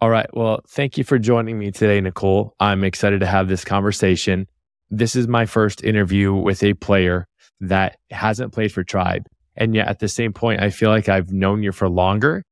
All 0.00 0.10
right. 0.10 0.26
Well, 0.34 0.60
thank 0.68 0.98
you 0.98 1.04
for 1.04 1.18
joining 1.18 1.58
me 1.58 1.70
today, 1.70 2.00
Nicole. 2.00 2.54
I'm 2.60 2.84
excited 2.84 3.20
to 3.20 3.26
have 3.26 3.48
this 3.48 3.64
conversation. 3.64 4.46
This 4.90 5.16
is 5.16 5.26
my 5.26 5.46
first 5.46 5.82
interview 5.82 6.34
with 6.34 6.62
a 6.62 6.74
player 6.74 7.26
that 7.60 7.96
hasn't 8.10 8.52
played 8.52 8.72
for 8.72 8.84
Tribe. 8.84 9.26
And 9.56 9.74
yet 9.74 9.88
at 9.88 10.00
the 10.00 10.08
same 10.08 10.34
point, 10.34 10.60
I 10.60 10.68
feel 10.68 10.90
like 10.90 11.08
I've 11.08 11.32
known 11.32 11.62
you 11.62 11.72
for 11.72 11.88
longer. 11.88 12.42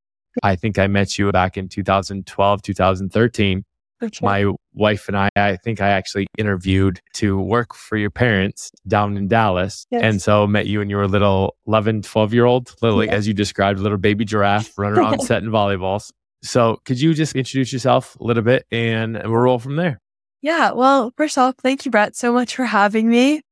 I 0.42 0.56
think 0.56 0.78
I 0.78 0.86
met 0.86 1.18
you 1.18 1.30
back 1.32 1.58
in 1.58 1.68
2012, 1.68 2.62
2013. 2.62 3.64
Okay. 4.02 4.18
My 4.22 4.46
wife 4.72 5.06
and 5.08 5.16
I, 5.16 5.28
I 5.36 5.56
think 5.56 5.80
I 5.80 5.88
actually 5.88 6.26
interviewed 6.36 7.00
to 7.14 7.38
work 7.38 7.74
for 7.74 7.96
your 7.96 8.10
parents 8.10 8.72
down 8.88 9.16
in 9.16 9.28
Dallas. 9.28 9.86
Yes. 9.90 10.02
And 10.02 10.20
so 10.20 10.46
met 10.46 10.66
you 10.66 10.80
and 10.80 10.90
your 10.90 11.06
little 11.06 11.56
11, 11.66 12.02
12 12.02 12.34
year 12.34 12.46
old, 12.46 12.74
little, 12.82 13.04
yes. 13.04 13.12
as 13.12 13.28
you 13.28 13.34
described, 13.34 13.80
little 13.80 13.98
baby 13.98 14.24
giraffe 14.24 14.76
running 14.78 14.98
around 14.98 15.14
in 15.14 15.50
volleyballs. 15.50 16.10
So 16.44 16.80
could 16.84 17.00
you 17.00 17.14
just 17.14 17.34
introduce 17.34 17.72
yourself 17.72 18.16
a 18.20 18.24
little 18.24 18.42
bit 18.42 18.66
and 18.70 19.14
we'll 19.14 19.32
roll 19.32 19.58
from 19.58 19.76
there? 19.76 20.00
Yeah. 20.42 20.72
Well, 20.72 21.12
first 21.16 21.38
off, 21.38 21.54
thank 21.62 21.84
you, 21.84 21.90
Brett, 21.90 22.14
so 22.16 22.32
much 22.32 22.54
for 22.54 22.66
having 22.66 23.08
me 23.08 23.42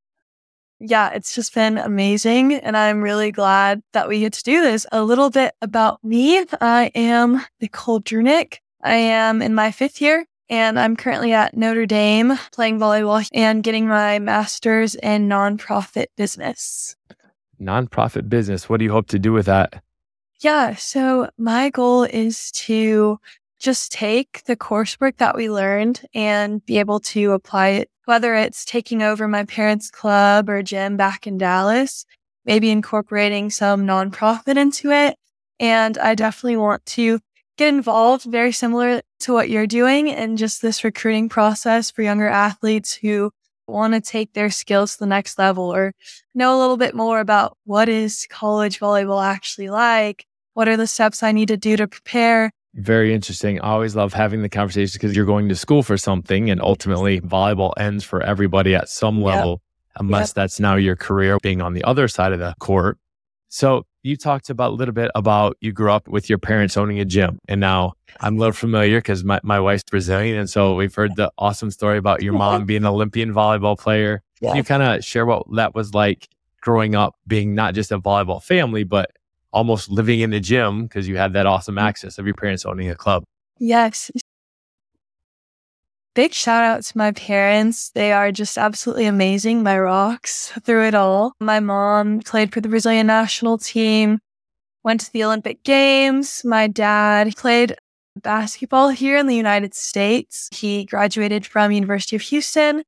yeah, 0.83 1.11
it's 1.11 1.35
just 1.35 1.55
been 1.55 1.79
amazing. 1.79 2.55
And 2.55 2.77
I'm 2.77 3.03
really 3.03 3.31
glad 3.31 3.83
that 3.93 4.09
we 4.09 4.21
get 4.21 4.33
to 4.35 4.43
do 4.43 4.61
this. 4.63 4.85
A 4.91 5.03
little 5.03 5.31
bit 5.31 5.55
about 5.63 6.03
me. 6.03 6.45
I 6.61 6.91
am 6.95 7.45
Nicole 7.61 8.01
Drewnick. 8.01 8.59
I 8.83 8.95
am 8.95 9.41
in 9.41 9.55
my 9.55 9.71
fifth 9.71 10.01
year 10.01 10.27
and 10.51 10.79
I'm 10.79 10.97
currently 10.97 11.33
at 11.33 11.57
Notre 11.57 11.87
Dame 11.87 12.37
playing 12.51 12.81
volleyball 12.81 13.25
and 13.33 13.63
getting 13.63 13.87
my 13.87 14.19
master's 14.19 14.97
in 14.97 15.29
nonprofit 15.29 16.07
business. 16.17 16.97
Nonprofit 17.61 18.29
business. 18.29 18.69
What 18.69 18.79
do 18.79 18.85
you 18.85 18.91
hope 18.91 19.07
to 19.09 19.21
do 19.21 19.33
with 19.33 19.47
that? 19.47 19.85
Yeah. 20.43 20.75
So 20.75 21.31
my 21.39 21.71
goal 21.71 22.03
is 22.03 22.51
to 22.53 23.19
just 23.61 23.93
take 23.93 24.43
the 24.47 24.57
coursework 24.57 25.19
that 25.19 25.37
we 25.37 25.49
learned 25.49 26.05
and 26.15 26.65
be 26.67 26.79
able 26.79 26.99
to 27.01 27.33
apply 27.33 27.69
it 27.69 27.89
whether 28.05 28.35
it's 28.35 28.65
taking 28.65 29.01
over 29.01 29.29
my 29.29 29.45
parents' 29.45 29.89
club 29.89 30.49
or 30.49 30.61
gym 30.65 30.97
back 30.97 31.25
in 31.25 31.39
Dallas, 31.39 32.05
maybe 32.45 32.69
incorporating 32.69 33.49
some 33.49 33.87
nonprofit 33.87 34.57
into 34.57 34.91
it. 34.91 35.17
And 35.61 35.97
I 35.99 36.17
definitely 36.17 36.57
want 36.57 36.85
to 36.87 37.21
get 37.57 37.73
involved 37.73 38.25
very 38.25 38.51
similar 38.51 39.03
to 39.21 39.33
what 39.33 39.49
you're 39.49 39.69
doing 39.69 40.09
in 40.09 40.37
just 40.37 40.63
this 40.63 40.83
recruiting 40.83 41.29
process 41.29 41.93
for 41.93 42.03
younger 42.03 42.27
athletes 42.27 42.93
who 42.93 43.31
want 43.69 43.95
to 43.95 44.01
take 44.01 44.33
their 44.33 44.51
skills 44.51 44.95
to 44.95 44.99
the 44.99 45.07
next 45.07 45.39
level 45.39 45.73
or 45.73 45.93
know 46.35 46.59
a 46.59 46.61
little 46.61 46.77
bit 46.77 46.97
more 46.97 47.21
about 47.21 47.57
what 47.65 47.89
is 47.89 48.27
college 48.29 48.81
volleyball 48.81 49.25
actually 49.25 49.71
like? 49.71 50.27
What 50.55 50.69
are 50.69 50.77
the 50.77 50.87
steps 50.87 51.23
I 51.23 51.33
need 51.33 51.49
to 51.49 51.57
do 51.57 51.77
to 51.77 51.89
prepare? 51.89 52.53
Very 52.75 53.15
interesting. 53.15 53.61
I 53.61 53.71
always 53.71 53.97
love 53.97 54.13
having 54.13 54.43
the 54.43 54.49
conversations 54.49 54.93
because 54.93 55.15
you're 55.15 55.27
going 55.27 55.49
to 55.49 55.57
school 55.57 55.83
for 55.83 55.97
something 55.97 56.51
and 56.51 56.61
ultimately 56.61 57.21
volleyball 57.21 57.73
ends 57.77 58.05
for 58.05 58.23
everybody 58.23 58.75
at 58.75 58.89
some 58.89 59.23
level, 59.23 59.51
yep. 59.51 60.01
unless 60.01 60.31
yep. 60.31 60.35
that's 60.35 60.61
now 60.61 60.77
your 60.77 60.97
career 60.97 61.39
being 61.43 61.61
on 61.61 61.75
the 61.75 61.85
other 61.85 62.09
side 62.09 62.33
of 62.33 62.39
the 62.39 62.55
court. 62.61 62.99
So 63.49 63.85
you 64.03 64.17
talked 64.17 64.51
about 64.51 64.71
a 64.71 64.75
little 64.75 64.95
bit 64.95 65.11
about 65.15 65.57
you 65.61 65.73
grew 65.73 65.93
up 65.93 66.09
with 66.09 66.29
your 66.29 66.39
parents 66.39 66.77
owning 66.77 66.99
a 66.99 67.05
gym. 67.05 67.39
And 67.49 67.61
now 67.61 67.93
I'm 68.21 68.37
a 68.37 68.39
little 68.39 68.53
familiar 68.53 68.99
because 68.99 69.25
my, 69.25 69.41
my 69.43 69.61
wife's 69.61 69.85
Brazilian. 69.85 70.39
And 70.39 70.49
so 70.49 70.75
we've 70.75 70.95
heard 70.95 71.17
the 71.17 71.31
awesome 71.39 71.71
story 71.71 71.99
about 71.99 72.23
your 72.23 72.33
mom 72.33 72.65
being 72.67 72.83
an 72.83 72.87
Olympian 72.87 73.33
volleyball 73.33 73.79
player. 73.79 74.23
Can 74.43 74.57
you 74.57 74.65
kind 74.65 74.83
of 74.83 75.05
share 75.05 75.25
what 75.25 75.45
that 75.55 75.75
was 75.75 75.95
like 75.95 76.29
growing 76.63 76.95
up, 76.95 77.15
being 77.27 77.55
not 77.55 77.75
just 77.75 77.93
a 77.93 77.99
volleyball 77.99 78.43
family, 78.43 78.85
but 78.85 79.11
almost 79.53 79.91
living 79.91 80.21
in 80.21 80.31
the 80.31 80.41
gym 80.41 80.85
because 80.85 81.07
you 81.07 81.17
had 81.17 81.33
that 81.35 81.47
awesome 81.47 81.77
mm. 81.77 81.83
access 81.83 82.19
of 82.19 82.27
your 82.27 82.35
parents 82.35 82.65
owning 82.65 82.91
a 82.91 82.95
club. 82.95 83.25
Yes. 83.59 84.11
Big 86.15 86.35
shout 86.35 86.65
out 86.65 86.83
to 86.83 86.99
my 86.99 87.13
parents. 87.13 87.91
They 87.91 88.13
are 88.13 88.33
just 88.33 88.59
absolutely 88.59 89.07
amazing, 89.07 89.63
my 89.63 89.79
rocks 89.79 90.53
through 90.63 90.87
it 90.87 90.95
all. 90.95 91.33
My 91.41 91.61
mom 91.61 92.21
played 92.21 92.53
for 92.53 92.61
the 92.61 92.69
Brazilian 92.69 93.07
national 93.07 93.57
team, 93.57 94.19
went 94.83 95.01
to 95.03 95.13
the 95.13 95.25
Olympic 95.25 95.63
Games. 95.63 96.43
My 96.45 96.67
dad 96.67 97.35
played 97.37 97.77
basketball 98.21 98.91
here 98.91 99.17
in 99.17 99.27
the 99.27 99.37
United 99.37 99.75
States. 99.75 100.51
He 100.53 100.85
graduated 100.85 101.47
from 101.47 101.73
University 101.73 102.17
of 102.17 102.23
Houston 102.23 102.83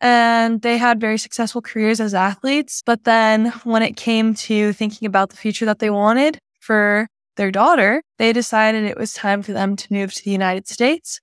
and 0.00 0.62
they 0.62 0.78
had 0.78 1.00
very 1.00 1.18
successful 1.18 1.62
careers 1.62 2.00
as 2.00 2.14
athletes. 2.14 2.82
But 2.84 3.04
then 3.04 3.52
when 3.64 3.82
it 3.82 3.96
came 3.96 4.34
to 4.34 4.72
thinking 4.72 5.06
about 5.06 5.30
the 5.30 5.36
future 5.36 5.64
that 5.66 5.78
they 5.78 5.90
wanted 5.90 6.38
for 6.60 7.08
their 7.36 7.50
daughter, 7.50 8.02
they 8.18 8.32
decided 8.32 8.84
it 8.84 8.98
was 8.98 9.12
time 9.12 9.42
for 9.42 9.52
them 9.52 9.76
to 9.76 9.92
move 9.92 10.12
to 10.14 10.24
the 10.24 10.30
United 10.30 10.68
States. 10.68 11.20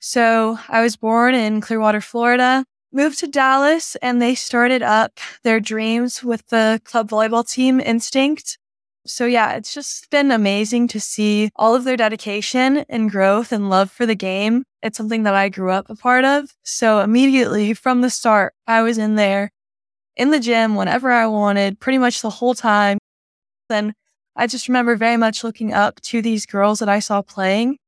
So 0.00 0.58
I 0.68 0.80
was 0.80 0.96
born 0.96 1.34
in 1.34 1.60
Clearwater, 1.60 2.00
Florida, 2.00 2.64
moved 2.92 3.18
to 3.18 3.26
Dallas, 3.26 3.96
and 3.96 4.20
they 4.22 4.34
started 4.34 4.82
up 4.82 5.18
their 5.42 5.60
dreams 5.60 6.22
with 6.22 6.46
the 6.48 6.80
club 6.84 7.10
volleyball 7.10 7.48
team 7.48 7.80
Instinct. 7.80 8.58
So 9.08 9.26
yeah, 9.26 9.52
it's 9.54 9.72
just 9.72 10.10
been 10.10 10.30
amazing 10.30 10.88
to 10.88 11.00
see 11.00 11.50
all 11.56 11.74
of 11.74 11.84
their 11.84 11.96
dedication 11.96 12.84
and 12.88 13.10
growth 13.10 13.52
and 13.52 13.70
love 13.70 13.90
for 13.90 14.06
the 14.06 14.14
game. 14.14 14.64
It's 14.82 14.98
something 14.98 15.22
that 15.22 15.34
I 15.34 15.48
grew 15.48 15.70
up 15.70 15.88
a 15.88 15.96
part 15.96 16.24
of. 16.24 16.54
So 16.62 17.00
immediately 17.00 17.74
from 17.74 18.02
the 18.02 18.10
start, 18.10 18.54
I 18.66 18.82
was 18.82 18.98
in 18.98 19.14
there 19.14 19.50
in 20.16 20.30
the 20.30 20.40
gym 20.40 20.74
whenever 20.74 21.10
I 21.10 21.26
wanted, 21.26 21.80
pretty 21.80 21.98
much 21.98 22.20
the 22.20 22.30
whole 22.30 22.54
time. 22.54 22.98
Then 23.68 23.94
I 24.36 24.46
just 24.46 24.68
remember 24.68 24.94
very 24.94 25.16
much 25.16 25.42
looking 25.42 25.72
up 25.72 26.00
to 26.02 26.20
these 26.20 26.44
girls 26.46 26.78
that 26.80 26.88
I 26.88 26.98
saw 26.98 27.22
playing. 27.22 27.78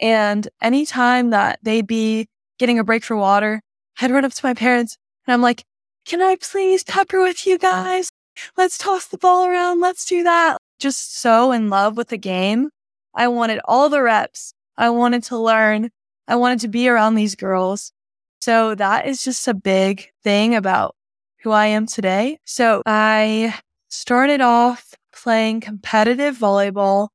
And 0.00 0.46
anytime 0.60 1.30
that 1.30 1.58
they'd 1.62 1.86
be 1.86 2.28
getting 2.58 2.78
a 2.78 2.84
break 2.84 3.04
for 3.04 3.16
water, 3.16 3.62
I'd 4.00 4.10
run 4.10 4.24
up 4.24 4.32
to 4.32 4.46
my 4.46 4.54
parents 4.54 4.96
and 5.26 5.32
I'm 5.32 5.42
like, 5.42 5.64
can 6.04 6.22
I 6.22 6.36
please 6.36 6.84
pepper 6.84 7.20
with 7.20 7.46
you 7.46 7.58
guys? 7.58 8.10
let's 8.56 8.78
toss 8.78 9.06
the 9.06 9.18
ball 9.18 9.46
around. 9.46 9.80
Let's 9.80 10.04
do 10.04 10.22
that. 10.22 10.57
Just 10.78 11.20
so 11.20 11.52
in 11.52 11.70
love 11.70 11.96
with 11.96 12.08
the 12.08 12.18
game. 12.18 12.70
I 13.14 13.28
wanted 13.28 13.60
all 13.64 13.88
the 13.88 14.02
reps. 14.02 14.54
I 14.76 14.90
wanted 14.90 15.24
to 15.24 15.38
learn. 15.38 15.90
I 16.28 16.36
wanted 16.36 16.60
to 16.60 16.68
be 16.68 16.88
around 16.88 17.14
these 17.14 17.34
girls. 17.34 17.92
So 18.40 18.74
that 18.76 19.06
is 19.06 19.24
just 19.24 19.48
a 19.48 19.54
big 19.54 20.10
thing 20.22 20.54
about 20.54 20.94
who 21.42 21.50
I 21.50 21.66
am 21.66 21.86
today. 21.86 22.38
So 22.44 22.82
I 22.86 23.58
started 23.88 24.40
off 24.40 24.94
playing 25.12 25.60
competitive 25.60 26.36
volleyball 26.36 27.08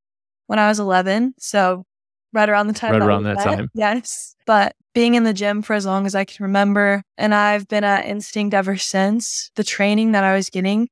when 0.46 0.58
I 0.58 0.68
was 0.68 0.78
11. 0.78 1.34
So 1.38 1.84
right 2.32 2.48
around 2.48 2.66
the 2.66 2.74
time. 2.74 2.92
Right 2.92 3.02
around 3.02 3.22
that 3.24 3.38
time. 3.38 3.70
Yes. 3.74 4.34
But 4.46 4.74
being 4.94 5.14
in 5.14 5.24
the 5.24 5.32
gym 5.32 5.62
for 5.62 5.74
as 5.74 5.86
long 5.86 6.06
as 6.06 6.14
I 6.14 6.24
can 6.24 6.44
remember. 6.44 7.02
And 7.16 7.34
I've 7.34 7.66
been 7.66 7.84
at 7.84 8.06
Instinct 8.06 8.54
ever 8.54 8.76
since. 8.76 9.50
The 9.56 9.64
training 9.64 10.12
that 10.12 10.24
I 10.24 10.36
was 10.36 10.50
getting 10.50 10.88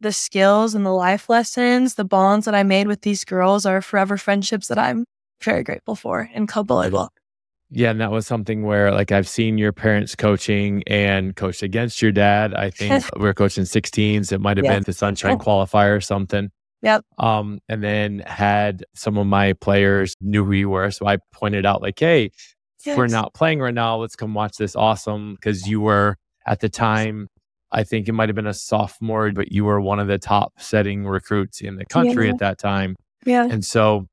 the 0.00 0.12
skills 0.12 0.74
and 0.74 0.84
the 0.86 0.92
life 0.92 1.28
lessons, 1.28 1.94
the 1.94 2.04
bonds 2.04 2.44
that 2.46 2.54
I 2.54 2.62
made 2.62 2.86
with 2.86 3.02
these 3.02 3.24
girls 3.24 3.66
are 3.66 3.80
forever 3.82 4.16
friendships 4.16 4.68
that 4.68 4.78
I'm 4.78 5.04
very 5.42 5.62
grateful 5.62 5.94
for 5.94 6.28
in 6.32 6.46
club 6.46 6.68
volleyball. 6.68 7.08
Yeah, 7.70 7.90
and 7.90 8.00
that 8.00 8.10
was 8.10 8.26
something 8.26 8.62
where 8.62 8.92
like 8.92 9.12
I've 9.12 9.28
seen 9.28 9.58
your 9.58 9.72
parents 9.72 10.14
coaching 10.14 10.82
and 10.86 11.36
coached 11.36 11.62
against 11.62 12.00
your 12.00 12.12
dad. 12.12 12.54
I 12.54 12.70
think 12.70 13.04
we 13.16 13.22
were 13.22 13.34
coaching 13.34 13.64
16s. 13.64 14.32
It 14.32 14.40
might 14.40 14.56
have 14.56 14.64
been 14.64 14.84
the 14.84 14.92
Sunshine 14.92 15.38
Qualifier 15.38 15.96
or 15.96 16.00
something. 16.00 16.50
Yep. 16.80 17.04
Um, 17.18 17.58
and 17.68 17.82
then 17.82 18.20
had 18.20 18.84
some 18.94 19.18
of 19.18 19.26
my 19.26 19.52
players 19.54 20.14
knew 20.20 20.44
who 20.44 20.52
you 20.52 20.70
were. 20.70 20.90
So 20.90 21.06
I 21.06 21.18
pointed 21.32 21.66
out 21.66 21.82
like, 21.82 21.98
hey, 21.98 22.30
yes. 22.84 22.96
we're 22.96 23.08
not 23.08 23.34
playing 23.34 23.60
right 23.60 23.74
now. 23.74 23.96
Let's 23.96 24.16
come 24.16 24.32
watch 24.32 24.56
this 24.56 24.76
awesome 24.76 25.34
because 25.34 25.68
you 25.68 25.80
were 25.80 26.16
at 26.46 26.60
the 26.60 26.68
time 26.68 27.28
I 27.70 27.84
think 27.84 28.08
it 28.08 28.12
might 28.12 28.28
have 28.28 28.36
been 28.36 28.46
a 28.46 28.54
sophomore, 28.54 29.30
but 29.32 29.52
you 29.52 29.64
were 29.64 29.80
one 29.80 30.00
of 30.00 30.08
the 30.08 30.18
top 30.18 30.52
setting 30.58 31.06
recruits 31.06 31.60
in 31.60 31.76
the 31.76 31.84
country 31.84 32.26
yeah. 32.26 32.32
at 32.32 32.38
that 32.38 32.58
time. 32.58 32.96
Yeah. 33.24 33.46
And 33.48 33.64
so, 33.64 34.06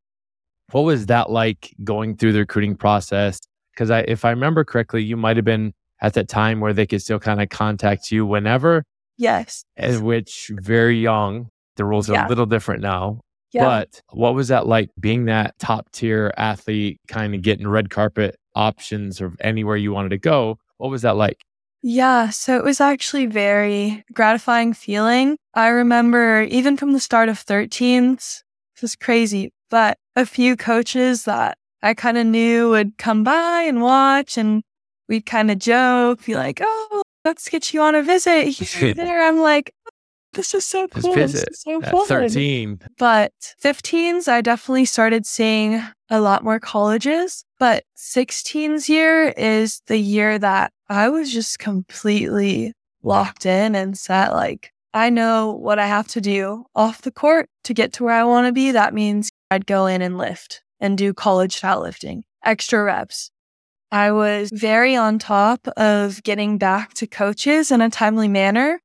what 0.71 0.81
was 0.81 1.05
that 1.07 1.29
like 1.29 1.73
going 1.83 2.17
through 2.17 2.33
the 2.33 2.39
recruiting 2.39 2.75
process? 2.75 3.39
Because 3.74 3.91
I, 3.91 4.00
if 4.01 4.25
I 4.25 4.31
remember 4.31 4.63
correctly, 4.63 5.03
you 5.03 5.15
might 5.15 5.38
have 5.38 5.45
been 5.45 5.74
at 6.01 6.13
that 6.13 6.27
time 6.27 6.59
where 6.59 6.74
they 6.74 6.85
could 6.85 7.01
still 7.01 7.19
kind 7.19 7.41
of 7.41 7.50
contact 7.50 8.12
you 8.12 8.25
whenever. 8.25 8.83
Yes. 9.18 9.63
At 9.77 10.01
which 10.01 10.51
very 10.53 11.00
young. 11.00 11.50
The 11.77 11.85
rules 11.85 12.09
yeah. 12.09 12.24
are 12.24 12.25
a 12.25 12.30
little 12.30 12.45
different 12.45 12.81
now. 12.81 13.21
Yeah. 13.51 13.63
But 13.63 14.01
what 14.12 14.33
was 14.33 14.50
that 14.50 14.68
like 14.68 14.89
being 15.00 15.25
that 15.25 15.57
top 15.59 15.89
tier 15.91 16.33
athlete, 16.38 17.00
kind 17.07 17.35
of 17.35 17.41
getting 17.41 17.68
red 17.68 17.89
carpet 17.89 18.35
options 18.53 19.21
or 19.21 19.33
anywhere 19.39 19.77
you 19.77 19.94
wanted 19.94 20.09
to 20.09 20.18
go? 20.18 20.57
What 20.77 20.89
was 20.89 21.03
that 21.03 21.15
like? 21.15 21.38
Yeah, 21.87 22.31
so 22.31 22.57
it 22.57 22.63
was 22.63 22.81
actually 22.81 23.27
very 23.27 24.03
gratifying 24.11 24.73
feeling. 24.73 25.37
I 25.53 25.67
remember 25.67 26.41
even 26.41 26.77
from 26.77 26.93
the 26.93 26.99
start 26.99 27.29
of 27.29 27.37
13s, 27.37 28.41
this 28.73 28.83
is 28.83 28.95
crazy, 28.95 29.51
but 29.69 29.99
a 30.15 30.25
few 30.25 30.57
coaches 30.57 31.25
that 31.25 31.59
I 31.83 31.93
kind 31.93 32.17
of 32.17 32.25
knew 32.25 32.71
would 32.71 32.97
come 32.97 33.23
by 33.23 33.61
and 33.61 33.83
watch 33.83 34.35
and 34.35 34.63
we'd 35.07 35.27
kind 35.27 35.51
of 35.51 35.59
joke, 35.59 36.25
be 36.25 36.33
like, 36.33 36.59
oh, 36.59 37.03
let's 37.23 37.49
get 37.49 37.71
you 37.71 37.81
on 37.81 37.93
a 37.93 38.01
visit 38.01 38.47
here. 38.47 38.93
there. 38.95 39.23
I'm 39.23 39.41
like, 39.41 39.71
oh, 39.85 39.91
this 40.33 40.55
is 40.55 40.65
so 40.65 40.87
cool. 40.87 41.13
This 41.13 41.35
is 41.35 41.61
so 41.61 41.81
fun. 41.81 42.07
13. 42.07 42.79
But 42.97 43.31
15s, 43.63 44.27
I 44.27 44.41
definitely 44.41 44.85
started 44.85 45.27
seeing 45.27 45.83
a 46.09 46.19
lot 46.19 46.43
more 46.43 46.59
colleges. 46.59 47.45
But 47.59 47.83
16's 47.95 48.89
year 48.89 49.29
is 49.37 49.83
the 49.85 49.99
year 49.99 50.39
that 50.39 50.73
I 50.89 51.09
was 51.09 51.33
just 51.33 51.59
completely 51.59 52.73
locked 53.01 53.45
in 53.45 53.75
and 53.75 53.97
set 53.97 54.33
like, 54.33 54.71
I 54.93 55.09
know 55.09 55.51
what 55.51 55.79
I 55.79 55.87
have 55.87 56.07
to 56.09 56.21
do 56.21 56.65
off 56.75 57.01
the 57.01 57.11
court 57.11 57.49
to 57.65 57.73
get 57.73 57.93
to 57.93 58.03
where 58.03 58.13
I 58.15 58.23
want 58.23 58.47
to 58.47 58.53
be. 58.53 58.71
That 58.71 58.93
means 58.93 59.29
I'd 59.51 59.65
go 59.65 59.87
in 59.87 60.01
and 60.01 60.17
lift 60.17 60.61
and 60.79 60.97
do 60.97 61.13
college 61.13 61.57
style 61.57 61.81
lifting, 61.81 62.23
extra 62.43 62.83
reps. 62.83 63.31
I 63.91 64.11
was 64.11 64.49
very 64.53 64.95
on 64.95 65.19
top 65.19 65.67
of 65.77 66.23
getting 66.23 66.57
back 66.57 66.93
to 66.95 67.07
coaches 67.07 67.71
in 67.71 67.81
a 67.81 67.89
timely 67.89 68.27
manner. 68.27 68.79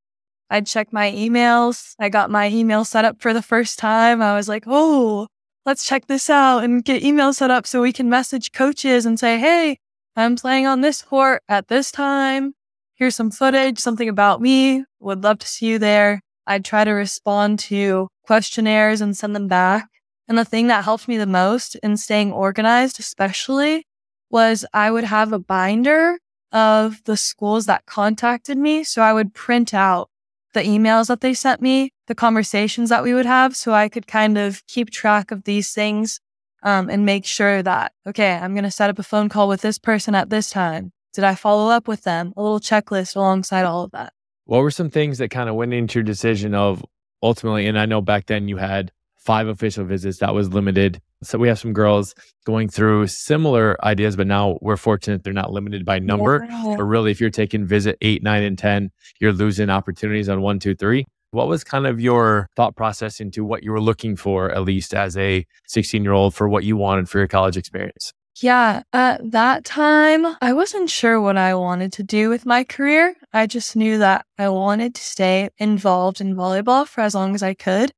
I'd 0.50 0.66
check 0.66 0.92
my 0.92 1.10
emails. 1.12 1.94
I 1.98 2.08
got 2.08 2.30
my 2.30 2.48
email 2.48 2.84
set 2.84 3.04
up 3.04 3.20
for 3.20 3.32
the 3.32 3.42
first 3.42 3.78
time. 3.78 4.20
I 4.20 4.34
was 4.34 4.48
like, 4.48 4.64
oh, 4.66 5.28
let's 5.64 5.86
check 5.86 6.06
this 6.06 6.28
out 6.28 6.64
and 6.64 6.84
get 6.84 7.02
email 7.04 7.32
set 7.32 7.50
up 7.50 7.66
so 7.66 7.82
we 7.82 7.92
can 7.92 8.08
message 8.08 8.52
coaches 8.52 9.06
and 9.06 9.18
say, 9.18 9.38
hey, 9.38 9.78
I'm 10.20 10.36
playing 10.36 10.66
on 10.66 10.80
this 10.80 11.02
court 11.02 11.42
at 11.48 11.68
this 11.68 11.90
time. 11.90 12.54
Here's 12.94 13.16
some 13.16 13.30
footage, 13.30 13.78
something 13.78 14.08
about 14.08 14.40
me. 14.40 14.84
Would 15.00 15.24
love 15.24 15.38
to 15.38 15.48
see 15.48 15.66
you 15.66 15.78
there. 15.78 16.20
I'd 16.46 16.64
try 16.64 16.84
to 16.84 16.90
respond 16.90 17.58
to 17.60 18.08
questionnaires 18.24 19.00
and 19.00 19.16
send 19.16 19.34
them 19.34 19.48
back. 19.48 19.88
And 20.28 20.36
the 20.36 20.44
thing 20.44 20.66
that 20.66 20.84
helped 20.84 21.08
me 21.08 21.16
the 21.16 21.26
most 21.26 21.74
in 21.76 21.96
staying 21.96 22.32
organized, 22.32 23.00
especially, 23.00 23.86
was 24.30 24.64
I 24.72 24.90
would 24.90 25.04
have 25.04 25.32
a 25.32 25.38
binder 25.38 26.18
of 26.52 27.02
the 27.04 27.16
schools 27.16 27.66
that 27.66 27.86
contacted 27.86 28.58
me. 28.58 28.84
So 28.84 29.02
I 29.02 29.12
would 29.12 29.34
print 29.34 29.72
out 29.72 30.08
the 30.52 30.60
emails 30.60 31.06
that 31.06 31.20
they 31.20 31.34
sent 31.34 31.60
me, 31.60 31.92
the 32.08 32.14
conversations 32.14 32.90
that 32.90 33.02
we 33.02 33.14
would 33.14 33.26
have, 33.26 33.56
so 33.56 33.72
I 33.72 33.88
could 33.88 34.06
kind 34.06 34.36
of 34.36 34.66
keep 34.66 34.90
track 34.90 35.30
of 35.30 35.44
these 35.44 35.72
things 35.72 36.20
um, 36.62 36.90
and 36.90 37.04
make 37.06 37.24
sure 37.24 37.62
that, 37.62 37.92
okay, 38.06 38.32
I'm 38.32 38.54
going 38.54 38.64
to 38.64 38.70
set 38.70 38.90
up 38.90 38.98
a 38.98 39.02
phone 39.02 39.28
call 39.28 39.48
with 39.48 39.60
this 39.62 39.78
person 39.78 40.14
at 40.14 40.30
this 40.30 40.50
time. 40.50 40.92
Did 41.12 41.24
I 41.24 41.34
follow 41.34 41.70
up 41.70 41.88
with 41.88 42.02
them? 42.04 42.32
A 42.36 42.42
little 42.42 42.60
checklist 42.60 43.16
alongside 43.16 43.64
all 43.64 43.84
of 43.84 43.90
that. 43.92 44.12
What 44.44 44.62
were 44.62 44.70
some 44.70 44.90
things 44.90 45.18
that 45.18 45.30
kind 45.30 45.48
of 45.48 45.54
went 45.54 45.74
into 45.74 45.98
your 45.98 46.04
decision 46.04 46.54
of 46.54 46.84
ultimately? 47.22 47.66
And 47.66 47.78
I 47.78 47.86
know 47.86 48.00
back 48.00 48.26
then 48.26 48.48
you 48.48 48.56
had 48.56 48.92
five 49.20 49.48
official 49.48 49.84
visits, 49.84 50.18
that 50.18 50.34
was 50.34 50.52
limited. 50.52 51.00
So 51.22 51.38
we 51.38 51.48
have 51.48 51.58
some 51.58 51.72
girls 51.72 52.14
going 52.46 52.68
through 52.68 53.06
similar 53.08 53.76
ideas, 53.84 54.16
but 54.16 54.26
now 54.26 54.58
we're 54.62 54.78
fortunate 54.78 55.22
they're 55.22 55.32
not 55.32 55.52
limited 55.52 55.84
by 55.84 55.98
number. 55.98 56.46
Yeah. 56.48 56.74
But 56.76 56.84
really, 56.84 57.10
if 57.10 57.20
you're 57.20 57.30
taking 57.30 57.66
visit 57.66 57.98
eight, 58.00 58.22
nine, 58.22 58.42
and 58.42 58.56
10, 58.56 58.90
you're 59.20 59.32
losing 59.32 59.68
opportunities 59.68 60.28
on 60.28 60.40
one, 60.40 60.58
two, 60.58 60.74
three. 60.74 61.06
What 61.32 61.46
was 61.46 61.62
kind 61.62 61.86
of 61.86 62.00
your 62.00 62.48
thought 62.56 62.74
process 62.74 63.20
into 63.20 63.44
what 63.44 63.62
you 63.62 63.70
were 63.70 63.80
looking 63.80 64.16
for, 64.16 64.50
at 64.50 64.62
least 64.62 64.92
as 64.92 65.16
a 65.16 65.46
16 65.66 66.02
year 66.02 66.12
old, 66.12 66.34
for 66.34 66.48
what 66.48 66.64
you 66.64 66.76
wanted 66.76 67.08
for 67.08 67.18
your 67.18 67.28
college 67.28 67.56
experience? 67.56 68.12
Yeah, 68.40 68.82
at 68.92 69.30
that 69.32 69.64
time, 69.64 70.26
I 70.40 70.52
wasn't 70.52 70.88
sure 70.88 71.20
what 71.20 71.36
I 71.36 71.54
wanted 71.54 71.92
to 71.94 72.02
do 72.02 72.30
with 72.30 72.46
my 72.46 72.64
career. 72.64 73.14
I 73.32 73.46
just 73.46 73.76
knew 73.76 73.98
that 73.98 74.24
I 74.38 74.48
wanted 74.48 74.94
to 74.94 75.02
stay 75.02 75.50
involved 75.58 76.20
in 76.20 76.34
volleyball 76.34 76.86
for 76.86 77.02
as 77.02 77.14
long 77.14 77.34
as 77.34 77.42
I 77.42 77.54
could. 77.54 77.92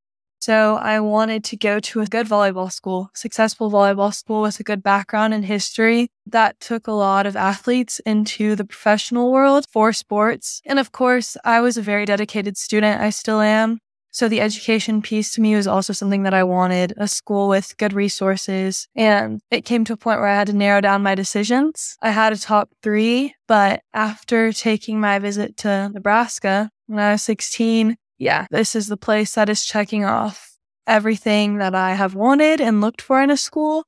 So 0.45 0.75
I 0.75 0.99
wanted 0.99 1.45
to 1.45 1.55
go 1.55 1.79
to 1.79 2.01
a 2.01 2.05
good 2.05 2.27
volleyball 2.27 2.69
school, 2.69 3.09
successful 3.13 3.71
volleyball 3.71 4.13
school 4.13 4.41
with 4.41 4.59
a 4.59 4.63
good 4.63 4.83
background 4.83 5.33
in 5.33 5.43
history 5.43 6.09
that 6.25 6.59
took 6.59 6.85
a 6.85 6.91
lot 6.91 7.25
of 7.25 7.37
athletes 7.37 8.01
into 8.05 8.53
the 8.57 8.65
professional 8.65 9.31
world 9.31 9.65
for 9.71 9.93
sports. 9.93 10.61
And 10.65 10.79
of 10.79 10.91
course, 10.91 11.37
I 11.45 11.61
was 11.61 11.77
a 11.77 11.81
very 11.81 12.05
dedicated 12.05 12.57
student. 12.57 12.99
I 12.99 13.09
still 13.09 13.39
am. 13.39 13.79
So 14.11 14.27
the 14.27 14.41
education 14.41 15.01
piece 15.01 15.33
to 15.35 15.41
me 15.41 15.55
was 15.55 15.65
also 15.65 15.93
something 15.93 16.23
that 16.23 16.33
I 16.33 16.43
wanted 16.43 16.93
a 16.97 17.07
school 17.07 17.47
with 17.47 17.77
good 17.77 17.93
resources. 17.93 18.89
And 18.97 19.39
it 19.49 19.63
came 19.63 19.85
to 19.85 19.93
a 19.93 19.97
point 19.97 20.19
where 20.19 20.27
I 20.27 20.35
had 20.35 20.47
to 20.47 20.53
narrow 20.53 20.81
down 20.81 21.03
my 21.03 21.15
decisions. 21.15 21.95
I 22.01 22.11
had 22.11 22.33
a 22.33 22.37
top 22.37 22.69
three, 22.83 23.33
but 23.47 23.79
after 23.93 24.51
taking 24.51 24.99
my 24.99 25.19
visit 25.19 25.55
to 25.59 25.89
Nebraska 25.93 26.69
when 26.87 26.99
I 26.99 27.13
was 27.13 27.23
16, 27.23 27.95
yeah, 28.23 28.47
this 28.51 28.75
is 28.75 28.87
the 28.87 28.97
place 28.97 29.35
that 29.35 29.49
is 29.49 29.65
checking 29.65 30.05
off 30.05 30.57
everything 30.87 31.57
that 31.57 31.75
I 31.75 31.93
have 31.93 32.15
wanted 32.15 32.59
and 32.61 32.81
looked 32.81 33.01
for 33.01 33.21
in 33.21 33.29
a 33.29 33.37
school. 33.37 33.83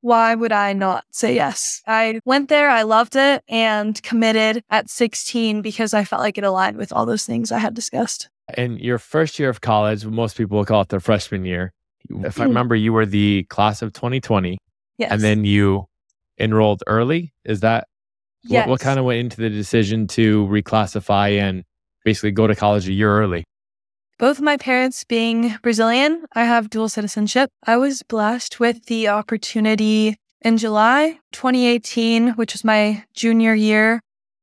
Why 0.00 0.34
would 0.34 0.50
I 0.50 0.72
not 0.72 1.04
say 1.12 1.34
yes? 1.36 1.80
I 1.86 2.20
went 2.24 2.48
there, 2.48 2.68
I 2.68 2.82
loved 2.82 3.14
it, 3.14 3.42
and 3.48 4.02
committed 4.02 4.64
at 4.68 4.90
16 4.90 5.62
because 5.62 5.94
I 5.94 6.02
felt 6.04 6.22
like 6.22 6.38
it 6.38 6.44
aligned 6.44 6.76
with 6.76 6.92
all 6.92 7.06
those 7.06 7.24
things 7.24 7.52
I 7.52 7.58
had 7.58 7.74
discussed. 7.74 8.28
In 8.56 8.78
your 8.78 8.98
first 8.98 9.38
year 9.38 9.48
of 9.48 9.60
college, 9.60 10.04
most 10.04 10.36
people 10.36 10.58
will 10.58 10.64
call 10.64 10.80
it 10.82 10.88
their 10.88 10.98
freshman 10.98 11.44
year. 11.44 11.72
If 12.10 12.40
I 12.40 12.44
Mhm. 12.44 12.48
remember, 12.48 12.74
you 12.74 12.92
were 12.92 13.06
the 13.06 13.44
class 13.44 13.80
of 13.80 13.92
2020, 13.92 14.58
Yes. 14.98 15.12
and 15.12 15.20
then 15.22 15.44
you 15.44 15.86
enrolled 16.38 16.82
early. 16.88 17.32
Is 17.44 17.60
that 17.60 17.86
yes. 18.42 18.66
what, 18.66 18.70
what 18.70 18.80
kind 18.80 18.98
of 18.98 19.04
went 19.04 19.20
into 19.20 19.36
the 19.40 19.50
decision 19.50 20.08
to 20.08 20.46
reclassify 20.48 21.38
and 21.40 21.62
basically 22.04 22.32
go 22.32 22.48
to 22.48 22.56
college 22.56 22.88
a 22.88 22.92
year 22.92 23.16
early? 23.16 23.44
Both 24.22 24.40
my 24.40 24.56
parents 24.56 25.02
being 25.02 25.56
Brazilian, 25.62 26.26
I 26.32 26.44
have 26.44 26.70
dual 26.70 26.88
citizenship. 26.88 27.50
I 27.66 27.76
was 27.76 28.04
blessed 28.04 28.60
with 28.60 28.86
the 28.86 29.08
opportunity 29.08 30.14
in 30.40 30.58
July 30.58 31.18
2018, 31.32 32.34
which 32.34 32.52
was 32.52 32.62
my 32.62 33.02
junior 33.14 33.52
year, 33.52 34.00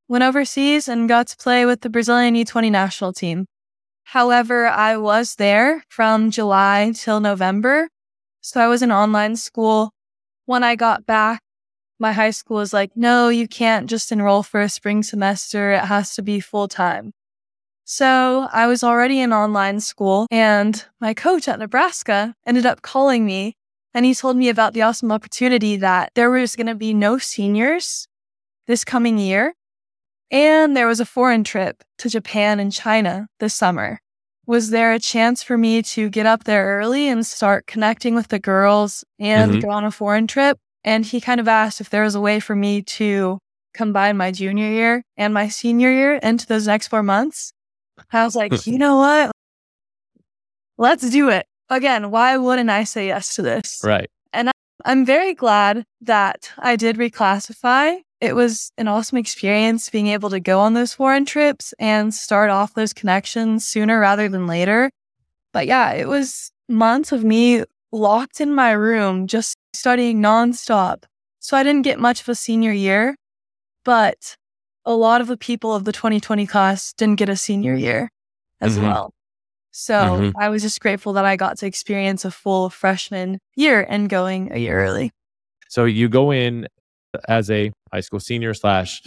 went 0.10 0.26
overseas 0.26 0.90
and 0.90 1.08
got 1.08 1.28
to 1.28 1.38
play 1.38 1.66
with 1.66 1.80
the 1.80 1.90
Brazilian 1.90 2.36
U20 2.36 2.70
national 2.70 3.14
team. 3.14 3.46
However, 4.04 4.68
I 4.68 4.98
was 4.98 5.36
there 5.36 5.86
from 5.88 6.30
July 6.30 6.92
till 6.94 7.22
November. 7.22 7.88
So 8.42 8.60
I 8.60 8.68
was 8.68 8.82
in 8.82 8.92
online 8.92 9.38
school. 9.38 9.92
When 10.46 10.62
I 10.62 10.76
got 10.76 11.06
back, 11.06 11.40
my 11.98 12.12
high 12.12 12.32
school 12.32 12.58
was 12.58 12.74
like, 12.74 12.98
no, 12.98 13.30
you 13.30 13.48
can't 13.48 13.90
just 13.90 14.12
enroll 14.12 14.44
for 14.44 14.60
a 14.60 14.68
spring 14.68 15.04
semester. 15.04 15.72
It 15.72 15.86
has 15.86 16.16
to 16.16 16.22
be 16.22 16.42
full 16.42 16.68
time. 16.68 17.14
So 17.92 18.48
I 18.54 18.68
was 18.68 18.84
already 18.84 19.20
in 19.20 19.34
online 19.34 19.80
school 19.80 20.28
and 20.30 20.86
my 21.02 21.16
coach 21.16 21.48
at 21.48 21.58
Nebraska 21.58 22.36
ended 22.46 22.64
up 22.64 22.84
calling 22.84 23.26
me 23.26 23.56
and 23.96 24.06
he 24.06 24.14
told 24.14 24.38
me 24.38 24.48
about 24.48 24.76
the 24.76 24.84
awesome 24.84 25.12
opportunity 25.12 25.76
that 25.78 26.12
there 26.14 26.30
was 26.30 26.56
going 26.56 26.68
to 26.68 26.76
be 26.76 26.94
no 26.94 27.18
seniors 27.18 28.08
this 28.68 28.84
coming 28.84 29.18
year. 29.18 29.56
And 30.30 30.78
there 30.78 30.86
was 30.86 31.00
a 31.00 31.06
foreign 31.06 31.44
trip 31.44 31.84
to 31.98 32.10
Japan 32.12 32.60
and 32.60 32.72
China 32.72 33.28
this 33.40 33.56
summer. 33.56 34.00
Was 34.46 34.70
there 34.70 34.94
a 34.94 35.00
chance 35.00 35.42
for 35.42 35.58
me 35.58 35.82
to 35.82 36.12
get 36.12 36.28
up 36.28 36.44
there 36.44 36.68
early 36.78 37.08
and 37.08 37.26
start 37.26 37.66
connecting 37.66 38.14
with 38.14 38.28
the 38.28 38.38
girls 38.38 39.04
and 39.18 39.54
Mhm. 39.54 39.62
go 39.64 39.70
on 39.72 39.84
a 39.84 39.90
foreign 39.90 40.28
trip? 40.28 40.60
And 40.84 41.08
he 41.08 41.20
kind 41.20 41.40
of 41.40 41.48
asked 41.48 41.82
if 41.82 41.90
there 41.90 42.04
was 42.04 42.14
a 42.14 42.22
way 42.22 42.40
for 42.40 42.56
me 42.56 42.84
to 42.84 43.40
combine 43.74 44.16
my 44.16 44.30
junior 44.32 44.70
year 44.70 45.02
and 45.18 45.34
my 45.34 45.48
senior 45.48 45.92
year 45.92 46.18
into 46.22 46.46
those 46.46 46.68
next 46.68 46.90
four 46.90 47.02
months. 47.02 47.52
I 48.12 48.24
was 48.24 48.36
like, 48.36 48.66
you 48.68 48.78
know 48.78 48.98
what? 48.98 49.32
Let's 50.78 51.10
do 51.10 51.30
it. 51.30 51.46
Again, 51.70 52.10
why 52.10 52.38
wouldn't 52.38 52.70
I 52.70 52.84
say 52.84 53.08
yes 53.08 53.36
to 53.36 53.42
this? 53.42 53.82
Right. 53.84 54.10
And 54.34 54.52
I'm 54.86 55.06
very 55.06 55.34
glad 55.34 55.86
that 56.02 56.52
I 56.58 56.76
did 56.76 56.98
reclassify. 56.98 58.00
It 58.22 58.36
was 58.36 58.72
an 58.78 58.88
awesome 58.88 59.18
experience 59.18 59.90
being 59.90 60.08
able 60.08 60.30
to 60.30 60.40
go 60.40 60.60
on 60.60 60.74
those 60.74 60.94
foreign 60.94 61.26
trips 61.26 61.74
and 61.80 62.14
start 62.14 62.50
off 62.50 62.74
those 62.74 62.94
connections 62.94 63.68
sooner 63.68 64.00
rather 64.00 64.28
than 64.28 64.48
later. 64.48 64.92
But 65.54 65.68
yeah, 65.68 65.92
it 65.92 66.08
was 66.08 66.52
months 66.68 67.12
of 67.12 67.24
me 67.24 67.64
locked 67.92 68.42
in 68.42 68.54
my 68.54 68.72
room, 68.72 69.28
just 69.28 69.58
studying 69.74 70.22
nonstop. 70.22 71.04
So 71.40 71.58
I 71.58 71.64
didn't 71.64 71.84
get 71.84 72.00
much 72.00 72.22
of 72.22 72.30
a 72.30 72.36
senior 72.36 72.72
year, 72.72 73.16
but 73.84 74.36
a 74.86 74.94
lot 74.96 75.22
of 75.22 75.28
the 75.28 75.38
people 75.38 75.74
of 75.76 75.86
the 75.86 75.92
2020 75.92 76.46
class 76.48 76.94
didn't 76.94 77.16
get 77.18 77.30
a 77.30 77.36
senior 77.36 77.76
year 77.76 78.10
as 78.62 78.78
Mhm. 78.78 78.82
well. 78.84 79.14
So 79.72 79.94
Mhm. 79.94 80.34
I 80.40 80.50
was 80.50 80.62
just 80.64 80.80
grateful 80.82 81.14
that 81.14 81.26
I 81.26 81.36
got 81.36 81.58
to 81.60 81.66
experience 81.68 82.26
a 82.26 82.32
full 82.32 82.70
freshman 82.70 83.40
year 83.56 83.86
and 83.88 84.10
going 84.10 84.52
a 84.52 84.58
year 84.58 84.80
early. 84.84 85.12
So 85.68 85.86
you 85.86 86.10
go 86.10 86.32
in 86.32 86.68
as 87.28 87.50
a 87.52 87.72
high 87.94 88.00
school 88.02 88.20
senior 88.20 88.54
slash 88.54 89.02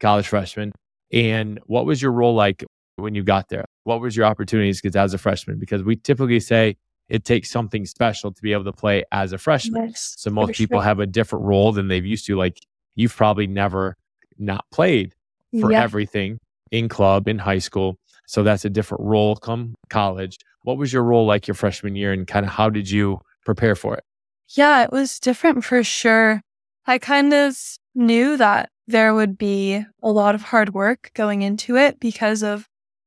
college 0.00 0.26
freshman. 0.28 0.72
And 1.12 1.60
what 1.66 1.86
was 1.86 2.00
your 2.02 2.12
role 2.12 2.34
like 2.34 2.64
when 2.96 3.14
you 3.14 3.22
got 3.22 3.48
there? 3.50 3.64
What 3.84 4.00
was 4.00 4.16
your 4.16 4.26
opportunities 4.26 4.80
because 4.80 4.96
as 4.96 5.12
a 5.14 5.18
freshman? 5.18 5.58
Because 5.58 5.82
we 5.82 5.96
typically 5.96 6.40
say 6.40 6.76
it 7.08 7.24
takes 7.24 7.50
something 7.50 7.84
special 7.86 8.32
to 8.32 8.42
be 8.42 8.52
able 8.52 8.64
to 8.64 8.72
play 8.72 9.04
as 9.12 9.32
a 9.32 9.38
freshman. 9.38 9.88
Yes, 9.90 10.14
So 10.18 10.30
most 10.30 10.54
people 10.54 10.78
sure. 10.80 10.84
have 10.84 10.98
a 10.98 11.06
different 11.06 11.44
role 11.44 11.72
than 11.72 11.88
they've 11.88 12.04
used 12.04 12.26
to. 12.26 12.36
Like 12.36 12.58
you've 12.94 13.14
probably 13.14 13.46
never 13.46 13.96
not 14.38 14.64
played 14.72 15.14
for 15.60 15.70
Yeah. 15.72 15.82
everything 15.82 16.38
in 16.70 16.88
club, 16.88 17.28
in 17.28 17.38
high 17.38 17.58
school. 17.58 17.96
So 18.26 18.42
that's 18.42 18.64
a 18.64 18.70
different 18.70 19.04
role 19.04 19.36
come 19.36 19.74
college. 19.88 20.36
What 20.62 20.78
was 20.78 20.92
your 20.92 21.02
role 21.04 21.26
like 21.26 21.46
your 21.46 21.54
freshman 21.54 21.94
year 21.94 22.12
and 22.12 22.26
kind 22.26 22.44
of 22.44 22.52
how 22.52 22.68
did 22.70 22.90
you 22.90 23.20
prepare 23.44 23.74
for 23.76 23.94
it? 23.96 24.04
Yeah, 24.48 24.82
it 24.82 24.90
was 24.92 25.18
different 25.20 25.64
for 25.64 25.82
sure. 25.84 26.40
I 26.86 26.98
kind 26.98 27.32
of 27.32 27.56
knew 27.94 28.36
that 28.36 28.68
there 28.88 29.14
would 29.14 29.38
be 29.38 29.84
a 30.02 30.10
lot 30.10 30.34
of 30.34 30.42
hard 30.42 30.74
work 30.74 31.10
going 31.14 31.42
into 31.42 31.76
it 31.76 31.98
because 32.00 32.42
of 32.42 32.66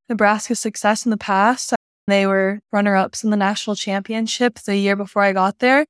Nebraska's 0.09 0.59
success 0.59 1.05
in 1.05 1.11
the 1.11 1.17
past. 1.17 1.73
They 2.07 2.25
were 2.25 2.59
runner 2.71 2.95
ups 2.95 3.23
in 3.23 3.29
the 3.29 3.37
national 3.37 3.75
championship 3.75 4.55
the 4.59 4.75
year 4.77 4.95
before 4.95 5.21
I 5.21 5.31
got 5.33 5.59
there. 5.59 5.85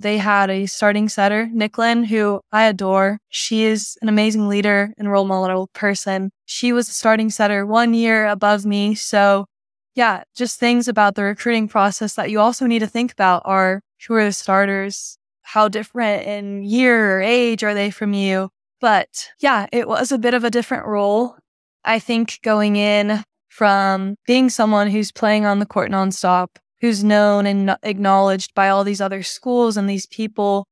They 0.00 0.18
had 0.18 0.50
a 0.50 0.66
starting 0.66 1.08
setter, 1.08 1.48
Nicklin, 1.52 2.06
who 2.06 2.40
I 2.52 2.64
adore. 2.64 3.18
She 3.28 3.64
is 3.64 3.98
an 4.00 4.08
amazing 4.08 4.48
leader 4.48 4.94
and 4.96 5.10
role 5.10 5.26
model 5.26 5.68
person. 5.74 6.30
She 6.46 6.72
was 6.72 6.88
a 6.88 6.92
starting 6.92 7.30
setter 7.30 7.66
one 7.66 7.92
year 7.94 8.26
above 8.26 8.64
me. 8.64 8.94
So 8.94 9.46
yeah, 9.94 10.22
just 10.34 10.58
things 10.58 10.88
about 10.88 11.14
the 11.14 11.24
recruiting 11.24 11.68
process 11.68 12.14
that 12.14 12.30
you 12.30 12.40
also 12.40 12.66
need 12.66 12.78
to 12.78 12.86
think 12.86 13.12
about 13.12 13.42
are 13.44 13.82
who 14.06 14.14
are 14.14 14.24
the 14.24 14.32
starters? 14.32 15.18
How 15.42 15.68
different 15.68 16.26
in 16.26 16.62
year 16.62 17.18
or 17.18 17.20
age 17.20 17.62
are 17.64 17.74
they 17.74 17.90
from 17.90 18.14
you? 18.14 18.50
But 18.80 19.28
yeah, 19.40 19.66
it 19.72 19.88
was 19.88 20.12
a 20.12 20.18
bit 20.18 20.32
of 20.32 20.44
a 20.44 20.50
different 20.50 20.86
role. 20.86 21.36
I 21.84 21.98
think 21.98 22.38
going 22.42 22.76
in 22.76 23.22
from 23.48 24.16
being 24.26 24.48
someone 24.48 24.88
who's 24.88 25.12
playing 25.12 25.44
on 25.44 25.58
the 25.58 25.66
court 25.66 25.90
nonstop, 25.90 26.56
who's 26.80 27.04
known 27.04 27.46
and 27.46 27.76
acknowledged 27.82 28.54
by 28.54 28.68
all 28.68 28.84
these 28.84 29.00
other 29.00 29.22
schools 29.22 29.76
and 29.76 29.88
these 29.88 30.06
people, 30.06 30.66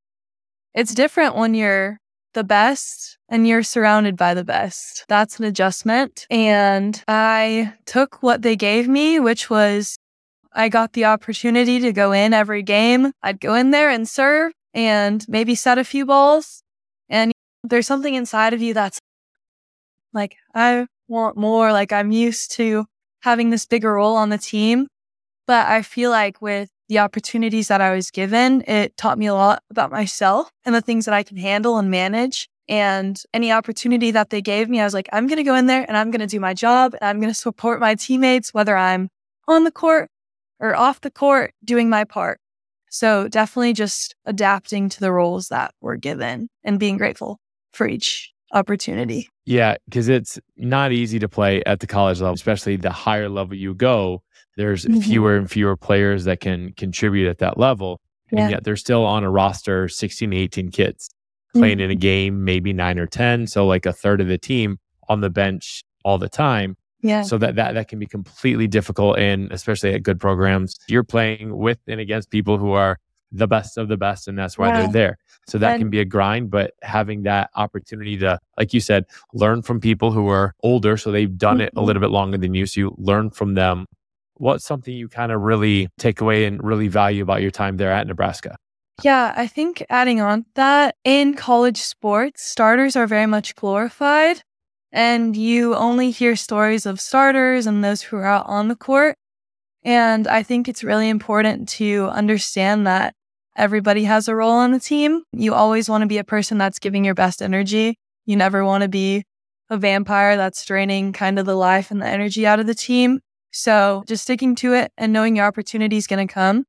it's 0.74 0.94
different 0.94 1.36
when 1.36 1.54
you're 1.54 1.98
the 2.34 2.44
best 2.44 3.18
and 3.28 3.46
you're 3.46 3.62
surrounded 3.62 4.16
by 4.16 4.34
the 4.34 4.44
best. 4.44 5.04
That's 5.08 5.38
an 5.38 5.44
adjustment. 5.44 6.26
And 6.30 7.02
I 7.08 7.74
took 7.84 8.22
what 8.22 8.42
they 8.42 8.56
gave 8.56 8.88
me, 8.88 9.20
which 9.20 9.50
was 9.50 9.96
I 10.52 10.68
got 10.68 10.92
the 10.92 11.04
opportunity 11.04 11.80
to 11.80 11.92
go 11.92 12.12
in 12.12 12.32
every 12.32 12.62
game. 12.62 13.12
I'd 13.22 13.40
go 13.40 13.54
in 13.54 13.70
there 13.70 13.90
and 13.90 14.08
serve 14.08 14.52
and 14.74 15.24
maybe 15.28 15.54
set 15.54 15.78
a 15.78 15.84
few 15.84 16.06
balls. 16.06 16.62
And 17.08 17.32
there's 17.64 17.86
something 17.86 18.14
inside 18.14 18.54
of 18.54 18.62
you 18.62 18.74
that's 18.74 18.98
like, 20.12 20.36
I 20.54 20.86
want 21.06 21.36
more. 21.36 21.72
Like 21.72 21.92
I'm 21.92 22.12
used 22.12 22.52
to 22.52 22.86
having 23.20 23.50
this 23.50 23.66
bigger 23.66 23.94
role 23.94 24.16
on 24.16 24.30
the 24.30 24.38
team. 24.38 24.86
But 25.48 25.66
I 25.66 25.80
feel 25.80 26.10
like 26.10 26.42
with 26.42 26.70
the 26.90 26.98
opportunities 26.98 27.68
that 27.68 27.80
I 27.80 27.94
was 27.94 28.10
given, 28.10 28.62
it 28.68 28.96
taught 28.98 29.18
me 29.18 29.26
a 29.26 29.34
lot 29.34 29.62
about 29.70 29.90
myself 29.90 30.50
and 30.66 30.74
the 30.74 30.82
things 30.82 31.06
that 31.06 31.14
I 31.14 31.22
can 31.22 31.38
handle 31.38 31.78
and 31.78 31.90
manage. 31.90 32.50
And 32.68 33.20
any 33.32 33.50
opportunity 33.50 34.10
that 34.10 34.28
they 34.28 34.42
gave 34.42 34.68
me, 34.68 34.78
I 34.78 34.84
was 34.84 34.92
like, 34.92 35.08
I'm 35.10 35.26
going 35.26 35.38
to 35.38 35.42
go 35.42 35.54
in 35.54 35.64
there 35.64 35.86
and 35.88 35.96
I'm 35.96 36.10
going 36.10 36.20
to 36.20 36.26
do 36.26 36.38
my 36.38 36.52
job 36.52 36.92
and 36.92 37.08
I'm 37.08 37.18
going 37.18 37.32
to 37.32 37.40
support 37.40 37.80
my 37.80 37.94
teammates, 37.94 38.52
whether 38.52 38.76
I'm 38.76 39.08
on 39.48 39.64
the 39.64 39.70
court 39.70 40.10
or 40.60 40.76
off 40.76 41.00
the 41.00 41.10
court 41.10 41.54
doing 41.64 41.88
my 41.88 42.04
part. 42.04 42.40
So 42.90 43.26
definitely 43.26 43.72
just 43.72 44.14
adapting 44.26 44.90
to 44.90 45.00
the 45.00 45.12
roles 45.12 45.48
that 45.48 45.72
were 45.80 45.96
given 45.96 46.50
and 46.62 46.78
being 46.78 46.98
grateful 46.98 47.38
for 47.72 47.88
each 47.88 48.34
opportunity. 48.52 49.30
Yeah, 49.46 49.76
because 49.86 50.08
it's 50.08 50.38
not 50.56 50.92
easy 50.92 51.18
to 51.18 51.28
play 51.28 51.62
at 51.64 51.80
the 51.80 51.86
college 51.86 52.20
level, 52.20 52.34
especially 52.34 52.76
the 52.76 52.90
higher 52.90 53.28
level 53.30 53.54
you 53.54 53.74
go. 53.74 54.22
There's 54.58 54.84
mm-hmm. 54.84 55.00
fewer 55.00 55.36
and 55.36 55.48
fewer 55.48 55.76
players 55.76 56.24
that 56.24 56.40
can 56.40 56.72
contribute 56.72 57.28
at 57.28 57.38
that 57.38 57.58
level. 57.58 58.00
Yeah. 58.32 58.40
And 58.40 58.50
yet 58.50 58.64
they're 58.64 58.76
still 58.76 59.04
on 59.06 59.22
a 59.22 59.30
roster, 59.30 59.88
16, 59.88 60.32
18 60.32 60.70
kids 60.70 61.08
playing 61.54 61.78
mm-hmm. 61.78 61.84
in 61.84 61.90
a 61.92 61.94
game, 61.94 62.44
maybe 62.44 62.72
nine 62.72 62.98
or 62.98 63.06
10. 63.06 63.46
So 63.46 63.66
like 63.66 63.86
a 63.86 63.92
third 63.92 64.20
of 64.20 64.26
the 64.26 64.36
team 64.36 64.78
on 65.08 65.20
the 65.20 65.30
bench 65.30 65.84
all 66.04 66.18
the 66.18 66.28
time. 66.28 66.76
Yeah. 67.00 67.22
So 67.22 67.38
that, 67.38 67.54
that 67.54 67.74
that 67.74 67.86
can 67.86 68.00
be 68.00 68.06
completely 68.06 68.66
difficult 68.66 69.18
and 69.18 69.52
especially 69.52 69.94
at 69.94 70.02
good 70.02 70.18
programs. 70.18 70.76
You're 70.88 71.04
playing 71.04 71.56
with 71.56 71.78
and 71.86 72.00
against 72.00 72.30
people 72.30 72.58
who 72.58 72.72
are 72.72 72.98
the 73.30 73.46
best 73.46 73.78
of 73.78 73.88
the 73.88 73.96
best 73.96 74.26
and 74.26 74.36
that's 74.36 74.58
why 74.58 74.68
yeah. 74.68 74.80
they're 74.80 74.92
there. 74.92 75.18
So 75.46 75.58
that 75.58 75.74
and, 75.74 75.82
can 75.82 75.90
be 75.90 76.00
a 76.00 76.04
grind, 76.04 76.50
but 76.50 76.72
having 76.82 77.22
that 77.22 77.50
opportunity 77.54 78.16
to 78.18 78.40
like 78.58 78.74
you 78.74 78.80
said, 78.80 79.04
learn 79.32 79.62
from 79.62 79.80
people 79.80 80.10
who 80.10 80.28
are 80.28 80.54
older 80.64 80.96
so 80.96 81.12
they've 81.12 81.38
done 81.38 81.56
mm-hmm. 81.56 81.62
it 81.62 81.66
a 81.66 81.76
mm-hmm. 81.76 81.86
little 81.86 82.00
bit 82.00 82.10
longer 82.10 82.36
than 82.36 82.54
you 82.54 82.66
so 82.66 82.80
you 82.80 82.94
learn 82.98 83.30
from 83.30 83.54
them. 83.54 83.86
What's 84.38 84.64
something 84.64 84.94
you 84.94 85.08
kind 85.08 85.32
of 85.32 85.40
really 85.42 85.88
take 85.98 86.20
away 86.20 86.44
and 86.46 86.62
really 86.62 86.88
value 86.88 87.22
about 87.22 87.42
your 87.42 87.50
time 87.50 87.76
there 87.76 87.92
at 87.92 88.06
Nebraska? 88.06 88.56
Yeah, 89.02 89.32
I 89.36 89.46
think 89.46 89.84
adding 89.90 90.20
on 90.20 90.46
that 90.54 90.96
in 91.04 91.34
college 91.34 91.78
sports, 91.78 92.42
starters 92.42 92.96
are 92.96 93.06
very 93.06 93.26
much 93.26 93.54
glorified 93.54 94.42
and 94.90 95.36
you 95.36 95.74
only 95.74 96.10
hear 96.10 96.34
stories 96.34 96.86
of 96.86 97.00
starters 97.00 97.66
and 97.66 97.84
those 97.84 98.02
who 98.02 98.16
are 98.16 98.24
out 98.24 98.46
on 98.46 98.68
the 98.68 98.76
court. 98.76 99.16
And 99.84 100.26
I 100.26 100.42
think 100.42 100.68
it's 100.68 100.82
really 100.82 101.08
important 101.08 101.68
to 101.70 102.08
understand 102.08 102.86
that 102.86 103.14
everybody 103.56 104.04
has 104.04 104.28
a 104.28 104.34
role 104.34 104.52
on 104.52 104.72
the 104.72 104.80
team. 104.80 105.22
You 105.32 105.54
always 105.54 105.88
want 105.88 106.02
to 106.02 106.08
be 106.08 106.18
a 106.18 106.24
person 106.24 106.58
that's 106.58 106.78
giving 106.78 107.04
your 107.04 107.14
best 107.14 107.42
energy. 107.42 107.96
You 108.26 108.36
never 108.36 108.64
want 108.64 108.82
to 108.82 108.88
be 108.88 109.24
a 109.70 109.76
vampire 109.76 110.36
that's 110.36 110.64
draining 110.64 111.12
kind 111.12 111.38
of 111.38 111.46
the 111.46 111.54
life 111.54 111.90
and 111.90 112.00
the 112.00 112.06
energy 112.06 112.46
out 112.46 112.60
of 112.60 112.66
the 112.66 112.74
team. 112.74 113.20
So 113.50 114.04
just 114.06 114.22
sticking 114.22 114.54
to 114.56 114.74
it 114.74 114.92
and 114.96 115.12
knowing 115.12 115.36
your 115.36 115.46
opportunity 115.46 115.96
is 115.96 116.06
going 116.06 116.26
to 116.26 116.32
come. 116.32 116.64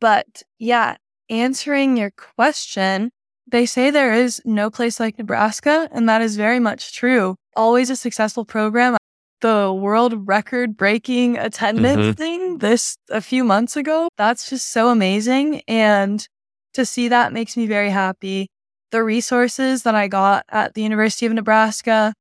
But 0.00 0.42
yeah, 0.58 0.96
answering 1.30 1.96
your 1.96 2.10
question, 2.10 3.10
they 3.46 3.66
say 3.66 3.90
there 3.90 4.12
is 4.12 4.40
no 4.44 4.70
place 4.70 4.98
like 4.98 5.18
Nebraska, 5.18 5.88
and 5.92 6.08
that 6.08 6.22
is 6.22 6.36
very 6.36 6.58
much 6.58 6.94
true. 6.94 7.36
Always 7.54 7.90
a 7.90 7.96
successful 7.96 8.44
program. 8.44 8.96
The 9.40 9.72
world 9.72 10.26
record 10.26 10.76
breaking 10.76 11.36
attendance 11.36 12.00
mm-hmm. 12.00 12.12
thing 12.12 12.58
this 12.58 12.96
a 13.10 13.20
few 13.20 13.44
months 13.44 13.76
ago, 13.76 14.08
that's 14.16 14.48
just 14.48 14.72
so 14.72 14.88
amazing. 14.88 15.62
And 15.66 16.26
to 16.74 16.86
see 16.86 17.08
that 17.08 17.32
makes 17.32 17.56
me 17.56 17.66
very 17.66 17.90
happy. 17.90 18.48
The 18.92 19.02
resources 19.02 19.82
that 19.82 19.94
I 19.94 20.06
got 20.08 20.44
at 20.48 20.74
the 20.74 20.82
University 20.82 21.26
of 21.26 21.32
Nebraska, 21.32 22.14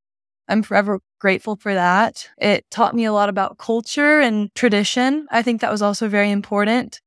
I'm 0.47 0.63
forever 0.63 0.99
grateful 1.21 1.55
for 1.55 1.73
that. 1.75 2.27
It 2.39 2.65
taught 2.71 2.95
me 2.95 3.05
a 3.05 3.13
lot 3.13 3.29
about 3.29 3.59
culture 3.59 4.19
and 4.19 4.53
tradition. 4.55 5.27
I 5.29 5.43
think 5.43 5.61
that 5.61 5.71
was 5.71 5.83
also 5.83 6.09
very 6.09 6.31
important. 6.31 6.99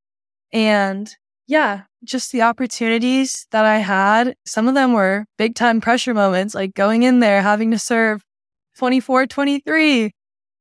And 0.52 1.12
yeah, 1.48 1.82
just 2.04 2.30
the 2.30 2.42
opportunities 2.42 3.46
that 3.50 3.64
I 3.64 3.78
had, 3.78 4.36
some 4.46 4.68
of 4.68 4.74
them 4.74 4.92
were 4.92 5.26
big 5.36 5.56
time 5.56 5.80
pressure 5.80 6.14
moments, 6.14 6.54
like 6.54 6.74
going 6.74 7.02
in 7.02 7.18
there, 7.18 7.42
having 7.42 7.72
to 7.72 7.78
serve 7.78 8.22
24 8.76 9.26
23 9.26 10.12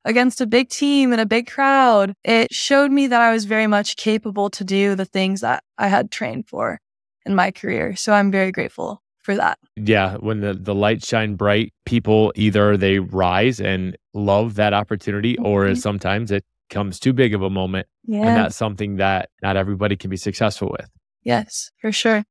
against 0.03 0.41
a 0.41 0.47
big 0.47 0.69
team 0.69 1.11
and 1.11 1.21
a 1.21 1.25
big 1.25 1.47
crowd. 1.47 2.13
It 2.23 2.53
showed 2.53 2.91
me 2.91 3.05
that 3.07 3.21
I 3.21 3.31
was 3.31 3.45
very 3.45 3.67
much 3.67 3.97
capable 3.97 4.49
to 4.49 4.63
do 4.63 4.95
the 4.95 5.05
things 5.05 5.41
that 5.41 5.63
I 5.77 5.89
had 5.89 6.09
trained 6.11 6.47
for 6.47 6.79
in 7.23 7.35
my 7.35 7.51
career. 7.51 7.95
So 7.95 8.13
I'm 8.13 8.31
very 8.31 8.51
grateful 8.51 9.02
for 9.23 9.35
that. 9.35 9.57
Yeah, 9.75 10.17
when 10.17 10.41
the, 10.41 10.53
the 10.53 10.75
lights 10.75 11.07
shine 11.07 11.35
bright, 11.35 11.73
people 11.85 12.31
either 12.35 12.77
they 12.77 12.99
rise 12.99 13.59
and 13.59 13.97
love 14.13 14.55
that 14.55 14.73
opportunity 14.73 15.35
mm-hmm. 15.35 15.45
or 15.45 15.75
sometimes 15.75 16.29
it 16.29 16.45
comes 16.69 16.99
too 16.99 17.13
big 17.13 17.33
of 17.33 17.41
a 17.41 17.49
moment. 17.49 17.87
Yeah. 18.05 18.27
And 18.27 18.37
that's 18.37 18.55
something 18.55 18.97
that 18.97 19.29
not 19.41 19.57
everybody 19.57 19.95
can 19.95 20.09
be 20.09 20.17
successful 20.17 20.69
with. 20.77 20.89
Yes, 21.23 21.71
for 21.79 21.91
sure. 21.91 22.23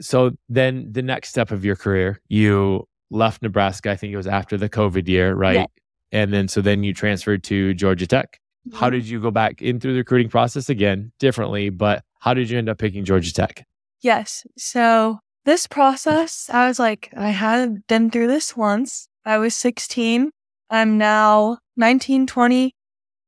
So 0.00 0.32
then 0.48 0.88
the 0.90 1.02
next 1.02 1.28
step 1.28 1.50
of 1.50 1.64
your 1.64 1.76
career, 1.76 2.20
you 2.28 2.86
left 3.10 3.42
Nebraska. 3.42 3.90
I 3.90 3.96
think 3.96 4.12
it 4.12 4.16
was 4.16 4.26
after 4.26 4.56
the 4.56 4.68
COVID 4.68 5.08
year, 5.08 5.34
right? 5.34 5.56
Yeah. 5.56 5.66
And 6.12 6.32
then 6.32 6.48
so 6.48 6.60
then 6.60 6.82
you 6.82 6.92
transferred 6.92 7.44
to 7.44 7.74
Georgia 7.74 8.06
Tech. 8.06 8.40
Mm-hmm. 8.68 8.78
How 8.78 8.90
did 8.90 9.06
you 9.06 9.20
go 9.20 9.30
back 9.30 9.62
in 9.62 9.80
through 9.80 9.92
the 9.92 9.98
recruiting 9.98 10.28
process 10.28 10.68
again, 10.68 11.12
differently, 11.18 11.70
but 11.70 12.04
how 12.18 12.34
did 12.34 12.50
you 12.50 12.58
end 12.58 12.68
up 12.68 12.78
picking 12.78 13.04
Georgia 13.04 13.32
Tech? 13.32 13.66
Yes. 14.00 14.44
So 14.56 15.20
this 15.44 15.66
process, 15.66 16.48
I 16.52 16.68
was 16.68 16.78
like, 16.78 17.12
I 17.16 17.30
had 17.30 17.86
been 17.86 18.10
through 18.10 18.28
this 18.28 18.56
once. 18.56 19.08
I 19.24 19.38
was 19.38 19.54
16. 19.56 20.30
I'm 20.70 20.98
now 20.98 21.58
19, 21.76 22.26
20. 22.26 22.74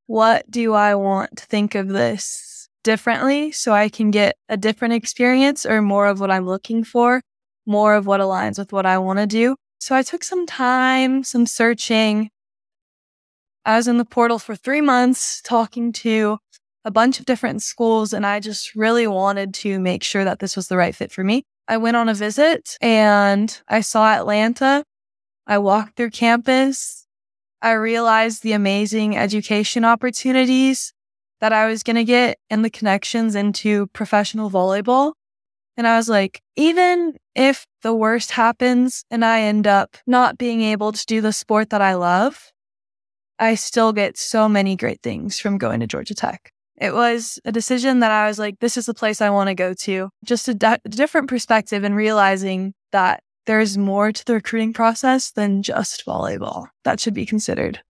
What 0.07 0.50
do 0.50 0.75
I 0.75 0.95
want 0.95 1.37
to 1.38 1.47
think 1.47 1.75
of 1.75 1.88
this? 1.88 2.52
differently 2.83 3.52
so 3.52 3.73
I 3.73 3.88
can 3.88 4.11
get 4.11 4.37
a 4.49 4.57
different 4.57 4.95
experience 4.95 5.64
or 5.64 5.83
more 5.83 6.07
of 6.07 6.21
what 6.21 6.31
I'm 6.31 6.47
looking 6.47 6.85
for, 6.85 7.23
more 7.66 7.95
of 7.95 8.07
what 8.07 8.21
aligns 8.21 8.59
with 8.59 8.73
what 8.73 8.87
I 8.87 8.99
want 8.99 9.19
to 9.19 9.26
do. 9.26 9.57
So 9.81 9.95
I 9.95 10.02
took 10.02 10.25
some 10.25 10.47
time, 10.47 11.25
some 11.25 11.47
searching. 11.47 12.31
I 13.64 13.76
was 13.76 13.88
in 13.88 13.99
the 13.99 14.04
portal 14.04 14.38
for 14.38 14.57
three 14.57 14.81
months 14.81 15.40
talking 15.42 15.92
to 15.92 16.38
a 16.85 16.90
bunch 16.90 17.21
of 17.21 17.26
different 17.26 17.62
schools, 17.62 18.12
and 18.12 18.26
I 18.26 18.40
just 18.40 18.75
really 18.75 19.07
wanted 19.07 19.54
to 19.54 19.78
make 19.78 20.02
sure 20.02 20.25
that 20.25 20.40
this 20.40 20.57
was 20.57 20.66
the 20.66 20.76
right 20.76 20.95
fit 20.95 21.12
for 21.12 21.23
me. 21.23 21.45
I 21.69 21.76
went 21.76 21.97
on 21.97 22.09
a 22.09 22.14
visit 22.14 22.76
and 22.81 23.61
I 23.69 23.81
saw 23.81 24.07
Atlanta. 24.12 24.85
I 25.47 25.59
walked 25.59 25.97
through 25.97 26.11
campus. 26.11 27.07
I 27.61 27.73
realized 27.73 28.42
the 28.42 28.52
amazing 28.52 29.16
education 29.16 29.85
opportunities 29.85 30.92
that 31.40 31.52
I 31.52 31.66
was 31.66 31.83
going 31.83 31.97
to 31.97 32.04
get 32.04 32.38
and 32.50 32.64
the 32.64 32.71
connections 32.71 33.35
into 33.35 33.87
professional 33.88 34.50
volleyball. 34.50 35.12
And 35.76 35.87
I 35.87 35.97
was 35.97 36.09
like, 36.09 36.40
even 36.57 37.16
if 37.35 37.66
the 37.83 37.95
worst 37.95 38.33
happens 38.33 39.04
and 39.11 39.25
I 39.25 39.42
end 39.42 39.66
up 39.66 39.97
not 40.07 40.38
being 40.38 40.62
able 40.62 40.92
to 40.92 41.07
do 41.07 41.21
the 41.21 41.33
sport 41.33 41.71
that 41.71 41.81
I 41.81 41.95
love, 41.95 42.52
I 43.38 43.54
still 43.54 43.92
get 43.92 44.19
so 44.19 44.49
many 44.49 44.76
great 44.76 45.02
things 45.02 45.38
from 45.38 45.59
going 45.59 45.81
to 45.81 45.87
Georgia 45.87 46.14
Tech. 46.14 46.52
It 46.82 46.92
was 46.94 47.38
a 47.44 47.52
decision 47.52 48.00
that 48.00 48.10
I 48.10 48.26
was 48.26 48.40
like, 48.40 48.58
this 48.58 48.76
is 48.76 48.86
the 48.86 48.94
place 48.94 49.20
I 49.20 49.30
want 49.30 49.46
to 49.48 49.54
go 49.54 49.72
to. 49.72 50.10
Just 50.24 50.48
a, 50.48 50.54
di- 50.54 50.78
different 50.88 51.28
perspective 51.28 51.84
and 51.84 51.94
realizing 51.94 52.74
that 52.90 53.22
there's 53.46 53.78
more 53.78 54.10
to 54.10 54.24
the 54.24 54.34
recruiting 54.34 54.72
process 54.72 55.30
than 55.30 55.62
just 55.62 56.04
volleyball 56.04 56.66
that 56.82 56.98
should 56.98 57.14
be 57.14 57.24
considered. 57.24 57.80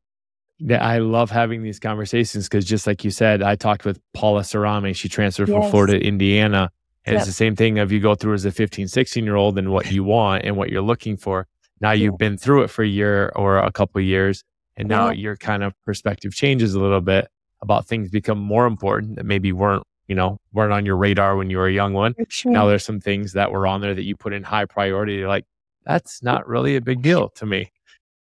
Yeah, 0.59 0.85
I 0.87 0.99
love 0.99 1.31
having 1.31 1.63
these 1.63 1.79
conversations 1.79 2.49
because 2.51 2.67
just 2.67 2.87
like 2.87 3.03
you 3.03 3.11
said, 3.11 3.43
I 3.43 3.57
talked 3.57 3.87
with 3.87 3.99
Paula 4.13 4.43
Sarame. 4.43 4.95
She 4.95 5.09
transferred 5.09 5.49
from 5.49 5.71
Florida 5.71 5.99
to 5.99 6.07
Indiana. 6.07 6.71
And 7.07 7.17
it's 7.17 7.27
the 7.27 7.33
same 7.33 7.57
thing 7.57 7.79
of 7.79 7.91
you 7.91 7.99
go 7.99 8.15
through 8.15 8.35
as 8.35 8.45
a 8.45 8.53
15, 8.53 8.89
16 8.89 9.25
year 9.25 9.37
old 9.37 9.59
and 9.59 9.73
what 9.73 9.91
you 9.91 10.05
want 10.05 10.45
and 10.45 10.57
what 10.57 10.69
you're 10.69 10.83
looking 10.83 11.17
for. 11.17 11.49
Now 11.81 11.93
you've 11.93 12.19
been 12.19 12.37
through 12.37 12.63
it 12.65 12.69
for 12.69 12.83
a 12.85 12.89
year 12.89 13.33
or 13.35 13.57
a 13.57 13.73
couple 13.73 14.01
of 14.01 14.05
years. 14.05 14.45
And 14.77 14.87
now 14.89 15.07
Yeah. 15.07 15.13
your 15.15 15.37
kind 15.37 15.65
of 15.65 15.73
perspective 15.87 16.35
changes 16.35 16.75
a 16.75 16.81
little 16.81 17.01
bit 17.01 17.29
about 17.63 17.87
things 17.87 18.11
become 18.11 18.39
more 18.39 18.67
important 18.67 19.17
that 19.17 19.25
maybe 19.25 19.53
weren't, 19.53 19.85
you 20.09 20.15
know, 20.15 20.39
weren't 20.53 20.73
on 20.73 20.85
your 20.85 20.97
radar 20.97 21.37
when 21.37 21.49
you 21.49 21.57
were 21.59 21.69
a 21.69 21.73
young 21.73 21.93
one. 21.95 22.15
Sure. 22.29 22.53
Now 22.53 22.67
there's 22.67 22.85
some 22.85 23.01
things 23.01 23.33
that 23.33 23.53
were 23.53 23.67
on 23.67 23.81
there 23.81 23.95
that 23.95 24.03
you 24.03 24.17
put 24.17 24.33
in 24.33 24.43
high 24.43 24.65
priority. 24.67 25.15
You're 25.15 25.29
like, 25.29 25.45
that's 25.85 26.23
not 26.23 26.47
really 26.47 26.77
a 26.77 26.81
big 26.81 27.03
deal 27.03 27.29
to 27.37 27.47
me. 27.47 27.71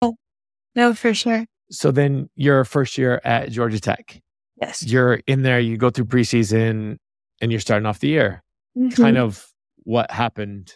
oh, 0.01 0.15
no, 0.75 0.93
for 0.93 1.13
sure. 1.13 1.45
So 1.71 1.91
then 1.91 2.29
your 2.35 2.65
first 2.65 2.97
year 2.97 3.21
at 3.23 3.51
Georgia 3.51 3.79
Tech, 3.79 4.19
Yes. 4.59 4.83
you're 4.83 5.21
in 5.27 5.43
there, 5.43 5.59
you 5.59 5.77
go 5.77 5.89
through 5.91 6.05
preseason 6.05 6.97
and 7.41 7.51
you're 7.51 7.61
starting 7.61 7.85
off 7.85 7.99
the 7.99 8.07
year. 8.09 8.43
Mhm. 8.77 8.95
Kind 8.95 9.17
of 9.17 9.45
what 9.83 10.09
happened 10.11 10.73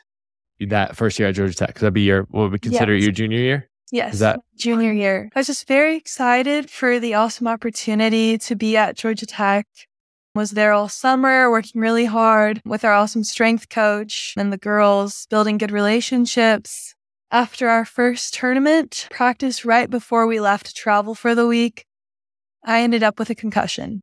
that 0.60 0.96
first 0.96 1.20
year 1.20 1.28
at 1.30 1.36
Georgia 1.36 1.54
Tech? 1.56 1.68
Because 1.70 1.82
that'd 1.82 1.94
be 1.94 2.02
your, 2.04 2.24
what 2.30 2.52
we 2.52 2.60
consider 2.60 2.94
Yes. 2.94 3.04
your 3.04 3.12
junior 3.12 3.40
year. 3.40 3.70
Yes. 3.94 4.18
That- 4.18 4.40
junior 4.58 4.92
year? 4.92 5.30
I 5.36 5.40
was 5.40 5.48
just 5.48 5.68
very 5.68 5.96
excited 5.96 6.68
for 6.68 7.00
the 7.00 7.14
awesome 7.14 7.48
opportunity 7.48 8.40
to 8.40 8.56
be 8.56 8.76
at 8.76 8.98
Georgia 8.98 9.28
Tech. 9.28 9.68
Was 10.34 10.52
there 10.52 10.74
all 10.74 10.90
summer, 10.90 11.52
working 11.52 11.80
really 11.80 12.06
hard 12.06 12.60
with 12.66 12.84
our 12.84 12.92
awesome 12.92 13.24
strength 13.24 13.70
coach 13.70 14.34
and 14.36 14.52
the 14.52 14.58
girls, 14.58 15.28
building 15.30 15.60
good 15.60 15.70
relationships. 15.72 16.96
After 17.30 17.70
our 17.70 17.86
first 17.86 18.34
tournament, 18.34 19.08
practice 19.12 19.64
right 19.64 19.88
before 19.88 20.26
we 20.26 20.40
left 20.40 20.66
to 20.66 20.74
travel 20.74 21.14
for 21.14 21.36
the 21.36 21.46
week, 21.46 21.86
I 22.66 22.82
ended 22.82 23.04
up 23.04 23.20
with 23.20 23.30
a 23.30 23.36
concussion. 23.36 24.02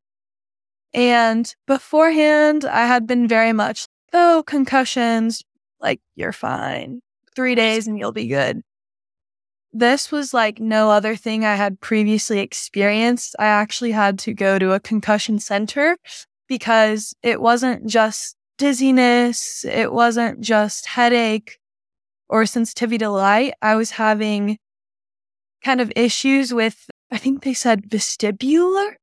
And 0.95 1.53
beforehand, 1.67 2.65
I 2.65 2.87
had 2.87 3.09
been 3.09 3.27
very 3.27 3.53
much, 3.53 3.87
oh, 4.13 4.45
concussions, 4.47 5.43
like, 5.81 5.99
you're 6.15 6.33
fine. 6.33 7.01
Three 7.35 7.57
days 7.57 7.89
and 7.89 7.99
you'll 7.99 8.13
be 8.13 8.29
good. 8.29 8.63
This 9.73 10.11
was 10.11 10.35
like 10.35 10.59
no 10.59 10.91
other 10.91 11.15
thing 11.15 11.45
I 11.45 11.55
had 11.55 11.81
previously 11.81 12.41
experienced. 12.41 13.37
I 13.39 13.47
actually 13.47 13.93
had 13.93 14.19
to 14.21 14.35
go 14.35 14.59
to 14.59 14.73
a 14.73 14.81
concussion 14.81 15.39
center 15.39 15.97
because 16.49 17.15
it 17.23 17.41
wasn't 17.41 17.87
just 17.87 18.37
dizziness, 18.59 19.65
it 19.65 19.93
wasn't 19.93 20.41
just 20.41 20.87
headache 20.87 21.59
or 22.29 22.47
sensitivity 22.47 22.99
to 22.99 23.11
light. 23.11 23.55
I 23.63 23.77
was 23.77 23.93
having 23.93 24.59
kind 25.63 25.81
of 25.81 25.93
issues 25.95 26.53
with, 26.53 26.91
I 27.11 27.19
think 27.19 27.43
they 27.43 27.55
said 27.55 27.89
vestibular. 27.89 28.95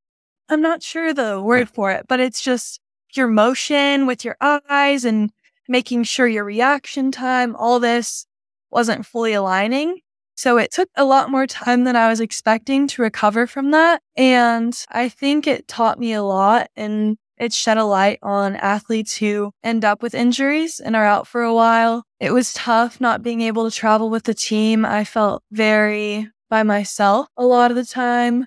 I'm 0.49 0.61
not 0.61 0.83
sure 0.83 1.13
the 1.13 1.41
word 1.41 1.69
for 1.69 1.91
it, 1.91 2.05
but 2.07 2.19
it's 2.19 2.41
just 2.41 2.79
your 3.13 3.27
motion 3.27 4.05
with 4.05 4.25
your 4.25 4.35
eyes 4.41 5.05
and 5.05 5.31
making 5.67 6.03
sure 6.03 6.27
your 6.27 6.43
reaction 6.43 7.11
time, 7.11 7.55
all 7.55 7.79
this 7.79 8.25
wasn't 8.69 9.05
fully 9.05 9.33
aligning. 9.33 9.99
So 10.37 10.57
it 10.57 10.71
took 10.71 10.87
a 10.95 11.03
lot 11.03 11.31
more 11.31 11.47
time 11.47 11.83
than 11.83 11.95
I 11.95 12.07
was 12.07 12.19
expecting 12.19 12.87
to 12.89 13.01
recover 13.01 13.47
from 13.47 13.71
that. 13.71 14.01
And 14.15 14.77
I 14.89 15.09
think 15.09 15.47
it 15.47 15.67
taught 15.67 15.99
me 15.99 16.13
a 16.13 16.21
lot 16.21 16.69
and 16.75 17.17
it 17.37 17.53
shed 17.53 17.77
a 17.77 17.83
light 17.83 18.19
on 18.21 18.55
athletes 18.55 19.17
who 19.17 19.51
end 19.63 19.83
up 19.83 20.01
with 20.03 20.13
injuries 20.13 20.79
and 20.79 20.95
are 20.95 21.05
out 21.05 21.27
for 21.27 21.41
a 21.41 21.53
while. 21.53 22.03
It 22.19 22.31
was 22.31 22.53
tough 22.53 23.01
not 23.01 23.23
being 23.23 23.41
able 23.41 23.69
to 23.69 23.75
travel 23.75 24.11
with 24.11 24.23
the 24.23 24.33
team. 24.33 24.85
I 24.85 25.03
felt 25.03 25.43
very 25.51 26.29
by 26.49 26.63
myself 26.63 27.27
a 27.35 27.45
lot 27.45 27.71
of 27.71 27.77
the 27.77 27.85
time. 27.85 28.45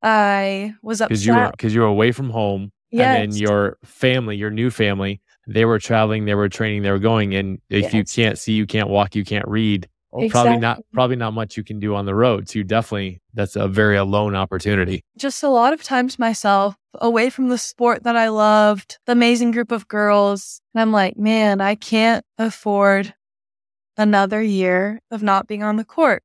I 0.00 0.74
was 0.80 1.00
upset. 1.00 1.08
Because 1.10 1.26
you 1.26 1.34
were, 1.34 1.50
because 1.50 1.74
you 1.74 1.80
were 1.80 1.86
away 1.86 2.12
from 2.12 2.30
home 2.30 2.70
yes. 2.90 3.18
and 3.20 3.32
then 3.32 3.38
your 3.38 3.78
family, 3.84 4.36
your 4.36 4.50
new 4.50 4.70
family, 4.70 5.20
they 5.46 5.64
were 5.64 5.78
traveling, 5.78 6.24
they 6.24 6.34
were 6.34 6.48
training, 6.48 6.82
they 6.82 6.90
were 6.90 6.98
going. 7.00 7.34
And 7.34 7.60
if 7.68 7.92
you 7.92 8.04
can't 8.04 8.38
see, 8.38 8.52
you 8.52 8.66
can't 8.66 8.88
walk, 8.88 9.16
you 9.16 9.24
can't 9.24 9.46
read, 9.48 9.88
well, 10.12 10.28
probably 10.28 10.58
not, 10.58 10.82
probably 10.92 11.16
not 11.16 11.32
much 11.32 11.56
you 11.56 11.64
can 11.64 11.80
do 11.80 11.94
on 11.94 12.04
the 12.04 12.14
road. 12.14 12.48
So 12.48 12.58
you 12.58 12.64
definitely, 12.64 13.20
that's 13.32 13.56
a 13.56 13.66
very 13.66 13.96
alone 13.96 14.34
opportunity. 14.34 15.04
just 15.16 15.42
a 15.42 15.48
lot 15.48 15.72
of 15.72 15.82
times 15.82 16.18
myself 16.18 16.76
away 16.94 17.30
from 17.30 17.48
the 17.48 17.58
sport 17.58 18.04
that 18.04 18.16
I 18.16 18.28
loved, 18.28 18.98
the 19.06 19.12
amazing 19.12 19.52
group 19.52 19.72
of 19.72 19.88
girls. 19.88 20.60
And 20.74 20.82
I'm 20.82 20.92
like, 20.92 21.16
man, 21.16 21.60
I 21.60 21.74
can't 21.74 22.24
afford 22.38 23.14
another 23.96 24.42
year 24.42 25.00
of 25.10 25.22
not 25.22 25.46
being 25.46 25.62
on 25.62 25.76
the 25.76 25.84
court. 25.84 26.22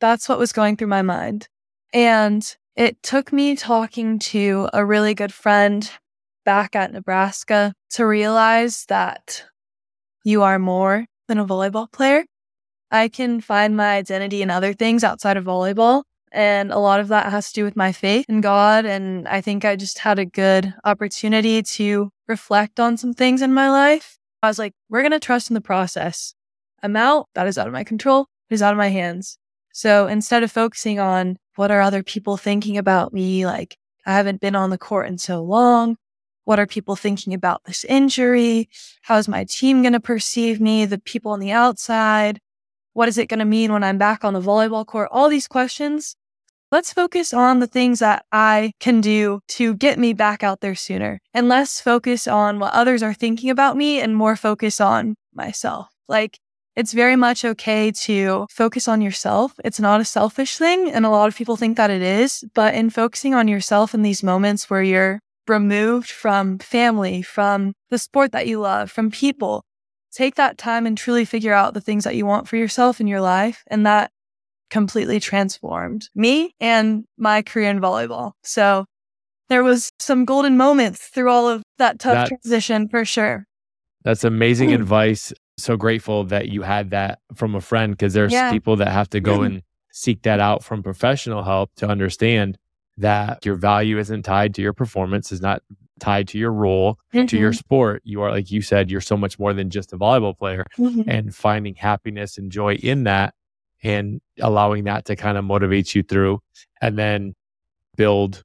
That's 0.00 0.28
what 0.28 0.38
was 0.38 0.52
going 0.52 0.76
through 0.76 0.88
my 0.88 1.02
mind. 1.02 1.48
And 1.92 2.56
it 2.76 3.02
took 3.02 3.32
me 3.32 3.56
talking 3.56 4.18
to 4.18 4.68
a 4.72 4.84
really 4.84 5.14
good 5.14 5.32
friend 5.32 5.90
back 6.44 6.74
at 6.74 6.92
Nebraska 6.92 7.74
to 7.90 8.06
realize 8.06 8.86
that 8.88 9.44
you 10.24 10.42
are 10.42 10.58
more 10.58 11.06
than 11.28 11.38
a 11.38 11.46
volleyball 11.46 11.90
player. 11.90 12.24
I 12.90 13.08
can 13.08 13.40
find 13.40 13.76
my 13.76 13.96
identity 13.96 14.42
in 14.42 14.50
other 14.50 14.72
things 14.72 15.04
outside 15.04 15.36
of 15.36 15.44
volleyball. 15.44 16.02
And 16.32 16.70
a 16.70 16.78
lot 16.78 17.00
of 17.00 17.08
that 17.08 17.30
has 17.30 17.48
to 17.48 17.54
do 17.54 17.64
with 17.64 17.76
my 17.76 17.92
faith 17.92 18.24
in 18.28 18.40
God. 18.40 18.84
And 18.84 19.26
I 19.26 19.40
think 19.40 19.64
I 19.64 19.76
just 19.76 19.98
had 19.98 20.18
a 20.18 20.24
good 20.24 20.72
opportunity 20.84 21.62
to 21.62 22.10
reflect 22.28 22.78
on 22.78 22.96
some 22.96 23.14
things 23.14 23.42
in 23.42 23.52
my 23.52 23.68
life. 23.68 24.18
I 24.42 24.48
was 24.48 24.58
like, 24.58 24.74
we're 24.88 25.02
going 25.02 25.10
to 25.12 25.20
trust 25.20 25.50
in 25.50 25.54
the 25.54 25.60
process. 25.60 26.34
I'm 26.82 26.96
out. 26.96 27.28
That 27.34 27.46
is 27.46 27.58
out 27.58 27.66
of 27.66 27.72
my 27.72 27.84
control. 27.84 28.26
It 28.48 28.54
is 28.54 28.62
out 28.62 28.72
of 28.72 28.78
my 28.78 28.88
hands. 28.88 29.38
So 29.72 30.06
instead 30.06 30.42
of 30.42 30.50
focusing 30.50 30.98
on 30.98 31.36
what 31.56 31.70
are 31.70 31.80
other 31.80 32.02
people 32.02 32.36
thinking 32.36 32.78
about 32.78 33.12
me, 33.12 33.44
like 33.44 33.76
I 34.06 34.12
haven't 34.12 34.40
been 34.40 34.56
on 34.56 34.70
the 34.70 34.78
court 34.78 35.08
in 35.08 35.18
so 35.18 35.42
long. 35.42 35.96
What 36.44 36.58
are 36.58 36.66
people 36.66 36.96
thinking 36.96 37.34
about 37.34 37.64
this 37.64 37.84
injury? 37.84 38.68
How 39.02 39.18
is 39.18 39.28
my 39.28 39.44
team 39.44 39.82
going 39.82 39.92
to 39.92 40.00
perceive 40.00 40.60
me? 40.60 40.86
The 40.86 40.98
people 40.98 41.32
on 41.32 41.40
the 41.40 41.52
outside? 41.52 42.40
What 42.92 43.08
is 43.08 43.18
it 43.18 43.28
going 43.28 43.38
to 43.38 43.44
mean 43.44 43.72
when 43.72 43.84
I'm 43.84 43.98
back 43.98 44.24
on 44.24 44.34
the 44.34 44.40
volleyball 44.40 44.86
court? 44.86 45.08
All 45.12 45.28
these 45.28 45.48
questions. 45.48 46.16
Let's 46.72 46.92
focus 46.92 47.32
on 47.34 47.58
the 47.58 47.66
things 47.66 47.98
that 47.98 48.24
I 48.30 48.72
can 48.78 49.00
do 49.00 49.40
to 49.48 49.74
get 49.74 49.98
me 49.98 50.12
back 50.12 50.42
out 50.42 50.60
there 50.60 50.76
sooner 50.76 51.20
and 51.34 51.48
less 51.48 51.80
focus 51.80 52.28
on 52.28 52.60
what 52.60 52.72
others 52.72 53.02
are 53.02 53.14
thinking 53.14 53.50
about 53.50 53.76
me 53.76 54.00
and 54.00 54.14
more 54.14 54.36
focus 54.36 54.80
on 54.80 55.16
myself. 55.34 55.88
Like 56.08 56.38
it's 56.76 56.92
very 56.92 57.16
much 57.16 57.44
okay 57.44 57.90
to 57.90 58.46
focus 58.50 58.86
on 58.86 59.02
yourself. 59.02 59.54
It's 59.64 59.80
not 59.80 60.00
a 60.00 60.04
selfish 60.04 60.56
thing. 60.56 60.90
And 60.90 61.04
a 61.04 61.10
lot 61.10 61.28
of 61.28 61.36
people 61.36 61.56
think 61.56 61.76
that 61.76 61.90
it 61.90 62.02
is. 62.02 62.44
But 62.54 62.74
in 62.74 62.90
focusing 62.90 63.34
on 63.34 63.48
yourself 63.48 63.92
in 63.92 64.02
these 64.02 64.22
moments 64.22 64.70
where 64.70 64.82
you're 64.82 65.20
removed 65.48 66.10
from 66.10 66.58
family, 66.58 67.22
from 67.22 67.72
the 67.90 67.98
sport 67.98 68.30
that 68.32 68.46
you 68.46 68.60
love, 68.60 68.90
from 68.90 69.10
people, 69.10 69.64
take 70.12 70.34
that 70.36 70.58
time 70.58 70.86
and 70.86 70.96
truly 70.96 71.24
figure 71.24 71.52
out 71.52 71.74
the 71.74 71.80
things 71.80 72.04
that 72.04 72.16
you 72.16 72.26
want 72.26 72.48
for 72.48 72.56
yourself 72.56 73.00
in 73.00 73.06
your 73.06 73.20
life. 73.20 73.64
And 73.68 73.86
that 73.86 74.10
completely 74.70 75.20
transformed 75.20 76.08
me 76.14 76.54
and 76.60 77.04
my 77.18 77.42
career 77.42 77.70
in 77.70 77.80
volleyball. 77.80 78.32
So 78.42 78.86
there 79.48 79.64
was 79.64 79.90
some 79.98 80.24
golden 80.24 80.56
moments 80.56 81.08
through 81.08 81.28
all 81.28 81.48
of 81.48 81.62
that 81.78 81.98
tough 81.98 82.14
That's- 82.14 82.28
transition 82.28 82.88
for 82.88 83.04
sure. 83.04 83.46
That's 84.04 84.24
amazing 84.24 84.72
advice. 84.72 85.32
So 85.58 85.76
grateful 85.76 86.24
that 86.24 86.48
you 86.48 86.62
had 86.62 86.90
that 86.90 87.18
from 87.34 87.54
a 87.54 87.60
friend 87.60 87.92
because 87.92 88.14
there's 88.14 88.32
Yeah. 88.32 88.50
people 88.50 88.76
that 88.76 88.88
have 88.88 89.10
to 89.10 89.20
go 89.20 89.38
mm-hmm. 89.38 89.44
and 89.44 89.62
seek 89.92 90.22
that 90.22 90.40
out 90.40 90.64
from 90.64 90.82
professional 90.82 91.42
help 91.42 91.74
to 91.76 91.86
understand 91.86 92.56
that 92.96 93.44
your 93.44 93.56
value 93.56 93.98
isn't 93.98 94.22
tied 94.22 94.54
to 94.54 94.62
your 94.62 94.72
performance, 94.72 95.32
is 95.32 95.40
not 95.40 95.62
tied 96.00 96.26
to 96.28 96.38
your 96.38 96.52
role, 96.52 96.98
to 97.12 97.36
your 97.38 97.52
Mhm. 97.52 97.58
sport. 97.58 98.02
You 98.04 98.22
are, 98.22 98.30
like 98.30 98.50
you 98.50 98.62
said, 98.62 98.90
you're 98.90 99.00
so 99.00 99.16
much 99.16 99.38
more 99.38 99.52
than 99.52 99.70
just 99.70 99.92
a 99.92 99.98
volleyball 99.98 100.36
player 100.36 100.64
Mhm. 100.78 101.04
and 101.06 101.34
finding 101.34 101.74
happiness 101.74 102.38
and 102.38 102.50
joy 102.50 102.74
in 102.76 103.04
that 103.04 103.34
and 103.82 104.20
allowing 104.40 104.84
that 104.84 105.04
to 105.06 105.16
kind 105.16 105.38
of 105.38 105.44
motivate 105.44 105.94
you 105.94 106.02
through 106.02 106.40
and 106.80 106.98
then 106.98 107.34
build 107.96 108.42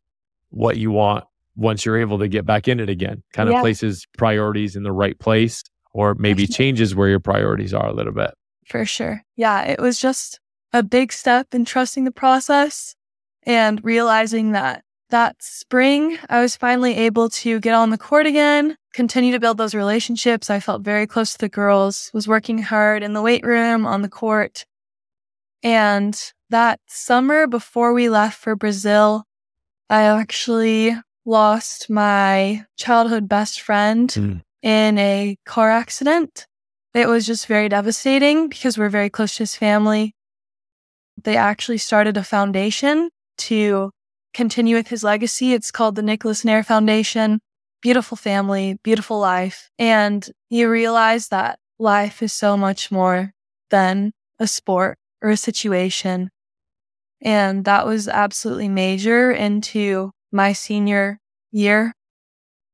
what 0.50 0.78
you 0.78 0.92
want 0.92 1.26
once 1.58 1.86
you're 1.86 1.98
able 1.98 2.20
to 2.20 2.28
get 2.28 2.46
back 2.46 2.68
in 2.68 2.80
it 2.80 2.90
again. 2.90 3.24
Kind 3.34 3.50
of 3.50 3.54
Yeah. 3.54 3.62
places 3.62 4.06
priorities 4.18 4.76
in 4.76 4.84
the 4.84 4.92
right 4.92 5.18
place 5.20 5.64
or 5.94 6.14
maybe 6.16 6.46
changes 6.48 6.96
where 6.96 7.10
your 7.10 7.20
priorities 7.20 7.74
are 7.74 7.88
a 7.88 7.94
little 7.94 8.14
bit. 8.14 8.32
For 8.66 8.86
sure. 8.86 9.24
Yeah, 9.36 9.64
it 9.64 9.80
was 9.80 10.00
just 10.00 10.40
a 10.74 10.84
big 10.84 11.12
step 11.14 11.48
in 11.54 11.66
trusting 11.66 12.04
the 12.04 12.12
process 12.12 12.96
and 13.44 13.84
realizing 13.84 14.52
that 14.54 14.84
that 15.10 15.36
spring 15.40 16.18
I 16.30 16.42
was 16.42 16.56
finally 16.56 16.96
able 16.96 17.30
to 17.30 17.60
get 17.60 17.74
on 17.74 17.90
the 17.90 17.98
court 17.98 18.26
again, 18.26 18.78
continue 18.94 19.32
to 19.32 19.40
build 19.40 19.58
those 19.58 19.76
relationships. 19.76 20.50
I 20.50 20.60
felt 20.60 20.82
very 20.82 21.06
close 21.08 21.34
to 21.34 21.38
the 21.40 21.50
girls, 21.50 22.10
was 22.14 22.28
working 22.28 22.60
hard 22.60 23.04
in 23.04 23.14
the 23.14 23.22
weight 23.22 23.46
room, 23.46 23.86
on 23.86 24.02
the 24.02 24.10
court. 24.10 24.66
And 25.64 26.20
that 26.50 26.80
summer 26.88 27.48
before 27.48 27.94
we 27.94 28.10
left 28.10 28.38
for 28.40 28.56
Brazil, 28.56 29.24
I 29.90 30.04
actually 30.04 30.96
lost 31.26 31.90
my 31.90 32.66
childhood 32.78 33.28
best 33.28 33.62
friend 33.62 34.10
Mm. 34.10 34.42
in 34.62 34.98
a 34.98 35.38
car 35.46 35.72
accident. 35.72 36.48
It 36.94 37.08
was 37.08 37.26
just 37.26 37.48
very 37.48 37.68
devastating 37.68 38.48
because 38.48 38.78
we're 38.78 38.90
very 38.90 39.10
close 39.10 39.36
to 39.36 39.44
his 39.44 39.56
family. 39.56 40.16
They 41.24 41.36
actually 41.36 41.80
started 41.80 42.16
a 42.16 42.24
foundation 42.24 43.10
to 43.40 43.92
continue 44.36 44.76
with 44.76 44.90
his 44.90 45.04
legacy. 45.04 45.54
It's 45.54 45.72
called 45.72 45.96
the 45.96 46.04
Nicholas 46.04 46.46
Nair 46.46 46.62
Foundation. 46.62 47.40
Beautiful 47.82 48.18
family, 48.18 48.78
beautiful 48.84 49.20
life. 49.20 49.70
And 49.80 50.28
you 50.50 50.70
realize 50.70 51.30
that 51.30 51.58
life 51.80 52.22
is 52.22 52.34
so 52.34 52.58
much 52.58 52.92
more 52.92 53.32
than 53.70 54.12
a 54.38 54.48
sport 54.48 54.98
or 55.22 55.30
a 55.30 55.38
situation. 55.38 56.30
And 57.22 57.66
that 57.66 57.86
was 57.88 58.08
absolutely 58.08 58.70
major 58.70 59.32
into 59.32 60.12
my 60.32 60.52
senior 60.54 61.20
year, 61.52 61.94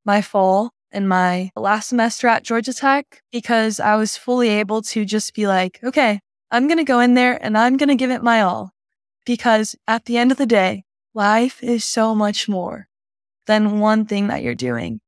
my 0.03 0.21
fall, 0.21 0.71
and 0.91 1.07
my 1.07 1.51
last 1.55 1.89
semester 1.89 2.27
at 2.27 2.43
Georgia 2.43 2.73
Tech 2.73 3.21
because 3.31 3.79
I 3.79 3.95
was 3.95 4.17
fully 4.17 4.49
able 4.49 4.81
to 4.83 5.05
just 5.05 5.33
be 5.33 5.47
like, 5.47 5.79
okay, 5.83 6.19
I'm 6.49 6.67
going 6.67 6.79
to 6.79 6.83
go 6.83 6.99
in 6.99 7.13
there 7.13 7.37
and 7.41 7.57
I'm 7.57 7.77
going 7.77 7.89
to 7.89 7.95
give 7.95 8.11
it 8.11 8.23
my 8.23 8.41
all. 8.41 8.71
Because 9.25 9.75
at 9.87 10.05
the 10.05 10.17
end 10.17 10.31
of 10.31 10.37
the 10.37 10.47
day, 10.47 10.83
life 11.13 11.63
is 11.63 11.83
so 11.83 12.15
much 12.15 12.47
more 12.47 12.87
than 13.47 13.79
one 13.79 14.05
thing 14.05 14.27
that 14.27 14.43
you're 14.43 14.55
doing. 14.55 14.99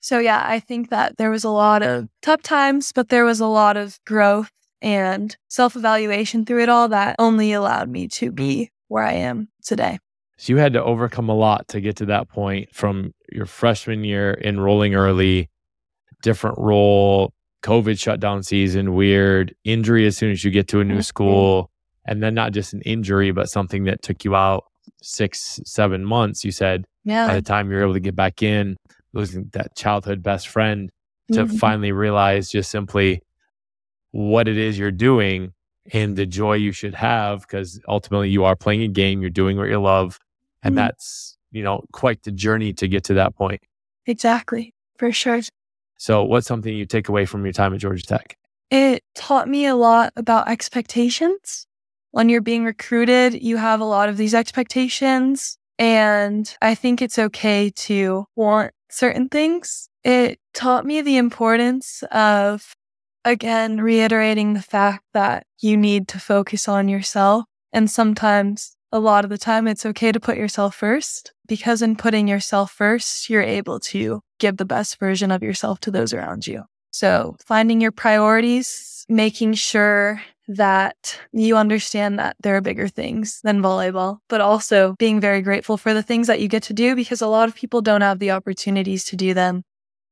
So 0.00 0.18
yeah, 0.18 0.42
I 0.46 0.60
think 0.60 0.90
that 0.90 1.16
there 1.16 1.30
was 1.30 1.44
a 1.44 1.50
lot 1.50 1.82
of 1.82 2.08
tough 2.22 2.42
times, 2.42 2.92
but 2.92 3.08
there 3.08 3.24
was 3.24 3.40
a 3.40 3.46
lot 3.46 3.76
of 3.76 3.98
growth 4.06 4.50
and 4.80 5.36
self 5.48 5.76
evaluation 5.76 6.44
through 6.44 6.62
it 6.62 6.68
all 6.68 6.88
that 6.88 7.16
only 7.18 7.52
allowed 7.52 7.88
me 7.88 8.08
to 8.08 8.30
be 8.30 8.70
where 8.86 9.04
I 9.04 9.14
am 9.14 9.48
today. 9.62 9.98
So 10.36 10.52
you 10.52 10.58
had 10.58 10.72
to 10.74 10.82
overcome 10.82 11.28
a 11.28 11.34
lot 11.34 11.66
to 11.68 11.80
get 11.80 11.96
to 11.96 12.06
that 12.06 12.28
point 12.28 12.72
from 12.72 13.12
your 13.32 13.46
freshman 13.46 14.04
year 14.04 14.40
enrolling 14.44 14.94
early, 14.94 15.50
different 16.22 16.58
role, 16.58 17.32
COVID 17.64 17.98
shutdown 17.98 18.44
season, 18.44 18.94
weird 18.94 19.54
injury 19.64 20.06
as 20.06 20.16
soon 20.16 20.30
as 20.30 20.44
you 20.44 20.52
get 20.52 20.68
to 20.68 20.80
a 20.80 20.84
new 20.84 20.94
mm-hmm. 20.94 21.00
school. 21.00 21.70
And 22.06 22.22
then 22.22 22.34
not 22.34 22.52
just 22.52 22.72
an 22.72 22.80
injury, 22.82 23.32
but 23.32 23.50
something 23.50 23.84
that 23.84 24.00
took 24.00 24.24
you 24.24 24.34
out 24.34 24.64
six, 25.02 25.60
seven 25.64 26.04
months. 26.04 26.44
You 26.44 26.52
said 26.52 26.84
yeah. 27.04 27.26
by 27.26 27.34
the 27.34 27.42
time 27.42 27.70
you're 27.70 27.82
able 27.82 27.94
to 27.94 28.00
get 28.00 28.16
back 28.16 28.42
in, 28.42 28.76
losing 29.12 29.48
that 29.52 29.74
childhood 29.76 30.22
best 30.22 30.48
friend 30.48 30.90
to 31.32 31.44
mm-hmm. 31.44 31.56
finally 31.56 31.92
realize 31.92 32.50
just 32.50 32.70
simply 32.70 33.22
what 34.12 34.48
it 34.48 34.56
is 34.56 34.78
you're 34.78 34.90
doing 34.90 35.52
and 35.92 36.16
the 36.16 36.26
joy 36.26 36.54
you 36.54 36.72
should 36.72 36.94
have 36.94 37.42
because 37.42 37.80
ultimately 37.88 38.30
you 38.30 38.44
are 38.44 38.56
playing 38.56 38.82
a 38.82 38.88
game, 38.88 39.20
you're 39.20 39.30
doing 39.30 39.56
what 39.56 39.68
you 39.68 39.80
love. 39.80 40.18
And 40.62 40.72
mm-hmm. 40.72 40.86
that's, 40.86 41.36
you 41.52 41.62
know, 41.62 41.84
quite 41.92 42.22
the 42.22 42.32
journey 42.32 42.72
to 42.74 42.88
get 42.88 43.04
to 43.04 43.14
that 43.14 43.36
point. 43.36 43.60
Exactly, 44.06 44.74
for 44.96 45.12
sure. 45.12 45.40
So, 45.98 46.24
what's 46.24 46.46
something 46.46 46.74
you 46.74 46.86
take 46.86 47.08
away 47.08 47.26
from 47.26 47.44
your 47.44 47.52
time 47.52 47.74
at 47.74 47.80
Georgia 47.80 48.04
Tech? 48.04 48.36
It 48.70 49.02
taught 49.14 49.48
me 49.48 49.66
a 49.66 49.74
lot 49.74 50.12
about 50.16 50.48
expectations. 50.48 51.66
When 52.10 52.28
you're 52.28 52.40
being 52.40 52.64
recruited, 52.64 53.42
you 53.42 53.56
have 53.56 53.80
a 53.80 53.84
lot 53.84 54.08
of 54.08 54.16
these 54.16 54.34
expectations. 54.34 55.58
And 55.78 56.52
I 56.60 56.74
think 56.74 57.00
it's 57.00 57.18
okay 57.18 57.70
to 57.70 58.26
want 58.34 58.72
certain 58.90 59.28
things. 59.28 59.88
It 60.02 60.38
taught 60.54 60.86
me 60.86 61.02
the 61.02 61.16
importance 61.16 62.02
of, 62.10 62.74
again, 63.24 63.80
reiterating 63.80 64.54
the 64.54 64.62
fact 64.62 65.04
that 65.14 65.44
you 65.60 65.76
need 65.76 66.08
to 66.08 66.18
focus 66.18 66.68
on 66.68 66.88
yourself. 66.88 67.44
And 67.72 67.90
sometimes, 67.90 68.74
a 68.90 68.98
lot 68.98 69.24
of 69.24 69.30
the 69.30 69.38
time, 69.38 69.68
it's 69.68 69.84
okay 69.84 70.12
to 70.12 70.20
put 70.20 70.38
yourself 70.38 70.74
first 70.74 71.32
because 71.46 71.82
in 71.82 71.94
putting 71.94 72.26
yourself 72.26 72.70
first, 72.72 73.28
you're 73.28 73.42
able 73.42 73.78
to 73.80 74.22
give 74.38 74.56
the 74.56 74.64
best 74.64 74.98
version 74.98 75.30
of 75.30 75.42
yourself 75.42 75.78
to 75.80 75.90
those 75.90 76.14
around 76.14 76.46
you. 76.46 76.64
So 76.90 77.36
finding 77.44 77.80
your 77.80 77.92
priorities, 77.92 79.04
making 79.08 79.54
sure 79.54 80.22
that 80.48 81.20
you 81.32 81.56
understand 81.56 82.18
that 82.18 82.36
there 82.40 82.56
are 82.56 82.60
bigger 82.60 82.88
things 82.88 83.40
than 83.44 83.62
volleyball, 83.62 84.18
but 84.28 84.40
also 84.40 84.94
being 84.98 85.20
very 85.20 85.42
grateful 85.42 85.76
for 85.76 85.92
the 85.92 86.02
things 86.02 86.26
that 86.26 86.40
you 86.40 86.48
get 86.48 86.62
to 86.64 86.72
do 86.72 86.96
because 86.96 87.20
a 87.20 87.26
lot 87.26 87.48
of 87.48 87.54
people 87.54 87.82
don't 87.82 88.00
have 88.00 88.18
the 88.18 88.30
opportunities 88.30 89.04
to 89.04 89.16
do 89.16 89.34
them. 89.34 89.62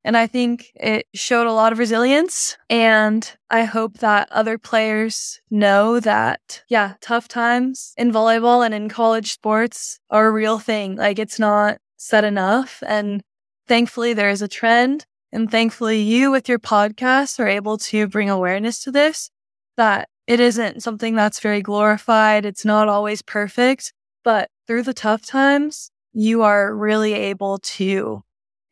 And 0.05 0.17
I 0.17 0.29
think 0.29 0.71
it 0.77 1.07
showed 1.15 1.49
a 1.49 1.53
lot 1.53 1.73
of 1.73 1.81
resilience. 1.81 2.57
And 2.71 3.29
I 3.51 3.65
hope 3.65 3.99
that 3.99 4.29
other 4.31 4.57
players 4.57 5.41
know 5.51 5.99
that, 5.99 6.63
yeah, 6.69 6.95
tough 7.01 7.27
times 7.27 7.93
in 7.97 8.13
volleyball 8.13 8.65
and 8.65 8.73
in 8.73 8.89
college 8.89 9.33
sports 9.33 9.99
are 10.09 10.29
a 10.29 10.31
real 10.31 10.61
thing. 10.61 10.95
Like 10.95 11.19
it's 11.19 11.41
not 11.41 11.79
said 11.97 12.23
enough. 12.23 12.85
And 12.87 13.21
thankfully, 13.67 14.13
there 14.13 14.31
is 14.31 14.43
a 14.43 14.49
trend. 14.49 15.07
And 15.33 15.51
thankfully, 15.51 16.01
you 16.01 16.31
with 16.31 16.49
your 16.49 16.61
podcast 16.61 17.41
are 17.41 17.49
able 17.49 17.77
to 17.79 18.07
bring 18.07 18.31
awareness 18.31 18.85
to 18.85 18.93
this 18.93 19.31
that 19.77 20.09
it 20.27 20.41
isn't 20.41 20.83
something 20.83 21.15
that's 21.15 21.41
very 21.41 21.63
glorified. 21.63 22.45
It's 22.45 22.65
not 22.65 22.89
always 22.89 23.23
perfect, 23.23 23.93
but 24.25 24.51
through 24.67 24.83
the 24.83 24.95
tough 24.95 25.25
times, 25.25 25.91
you 26.13 26.43
are 26.43 26.75
really 26.75 27.13
able 27.13 27.59
to 27.59 28.23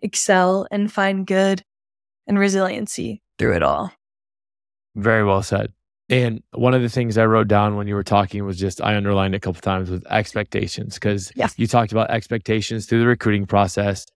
excel 0.01 0.67
and 0.71 0.93
find 0.93 1.27
good 1.27 1.63
and 2.27 2.39
resiliency 2.39 3.23
through 3.39 3.55
it 3.55 3.63
all. 3.63 3.93
Very 4.97 5.25
well 5.25 5.43
said. 5.43 5.73
And 6.11 6.43
one 6.53 6.75
of 6.75 6.83
the 6.83 6.89
things 6.89 7.17
I 7.17 7.25
wrote 7.25 7.49
down 7.49 7.77
when 7.77 7.89
you 7.89 7.95
were 7.95 8.03
talking 8.03 8.45
was 8.45 8.59
just 8.59 8.83
I 8.83 8.95
underlined 8.95 9.35
a 9.35 9.41
couple 9.41 9.61
times 9.61 9.91
with 9.91 10.07
expectations 10.11 10.95
because 10.95 11.33
yeah. 11.35 11.49
you 11.57 11.67
talked 11.67 11.93
about 11.93 12.11
expectations 12.11 12.87
through 12.87 13.01
the 13.01 13.07
recruiting 13.07 13.47
process. 13.47 14.07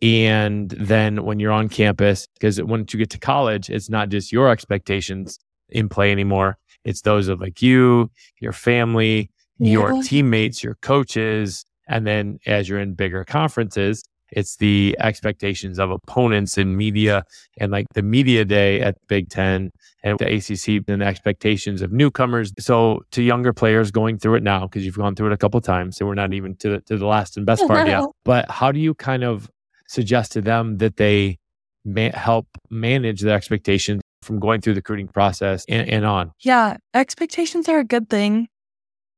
And 0.00 0.70
then 0.70 1.24
when 1.24 1.40
you're 1.40 1.52
on 1.52 1.68
campus, 1.68 2.28
because 2.34 2.62
once 2.62 2.92
you 2.92 2.98
get 2.98 3.10
to 3.10 3.18
college, 3.18 3.70
it's 3.70 3.88
not 3.88 4.08
just 4.08 4.32
your 4.32 4.50
expectations 4.50 5.38
in 5.68 5.88
play 5.88 6.12
anymore. 6.12 6.58
It's 6.84 7.02
those 7.02 7.28
of 7.28 7.40
like 7.40 7.62
you, 7.62 8.10
your 8.40 8.52
family, 8.52 9.30
yeah. 9.58 9.72
your 9.72 10.02
teammates, 10.02 10.62
your 10.62 10.76
coaches. 10.82 11.64
And 11.88 12.06
then 12.06 12.38
as 12.46 12.68
you're 12.68 12.80
in 12.80 12.94
bigger 12.94 13.24
conferences, 13.24 14.02
it's 14.32 14.56
the 14.56 14.96
expectations 14.98 15.78
of 15.78 15.90
opponents 15.90 16.56
in 16.56 16.76
media 16.76 17.24
and 17.58 17.70
like 17.70 17.86
the 17.94 18.02
media 18.02 18.44
day 18.44 18.80
at 18.80 18.96
Big 19.06 19.28
Ten 19.28 19.70
and 20.02 20.18
the 20.18 20.24
ACC 20.24 20.82
and 20.88 21.02
the 21.02 21.04
expectations 21.04 21.82
of 21.82 21.92
newcomers. 21.92 22.52
So 22.58 23.02
to 23.12 23.22
younger 23.22 23.52
players 23.52 23.90
going 23.90 24.18
through 24.18 24.36
it 24.36 24.42
now, 24.42 24.66
because 24.66 24.86
you've 24.86 24.96
gone 24.96 25.14
through 25.14 25.28
it 25.28 25.32
a 25.34 25.36
couple 25.36 25.60
times, 25.60 25.98
so 25.98 26.06
we're 26.06 26.14
not 26.14 26.32
even 26.32 26.56
to 26.56 26.70
the, 26.70 26.80
to 26.82 26.96
the 26.96 27.06
last 27.06 27.36
and 27.36 27.44
best 27.44 27.66
part 27.68 27.86
yet. 27.86 28.04
But 28.24 28.50
how 28.50 28.72
do 28.72 28.80
you 28.80 28.94
kind 28.94 29.22
of 29.22 29.50
suggest 29.86 30.32
to 30.32 30.40
them 30.40 30.78
that 30.78 30.96
they 30.96 31.38
ma- 31.84 32.12
help 32.14 32.46
manage 32.70 33.20
their 33.20 33.36
expectations 33.36 34.00
from 34.22 34.38
going 34.38 34.60
through 34.60 34.74
the 34.74 34.78
recruiting 34.78 35.08
process 35.08 35.64
and, 35.68 35.88
and 35.88 36.04
on? 36.04 36.32
Yeah, 36.40 36.76
expectations 36.94 37.68
are 37.68 37.78
a 37.78 37.84
good 37.84 38.08
thing 38.08 38.48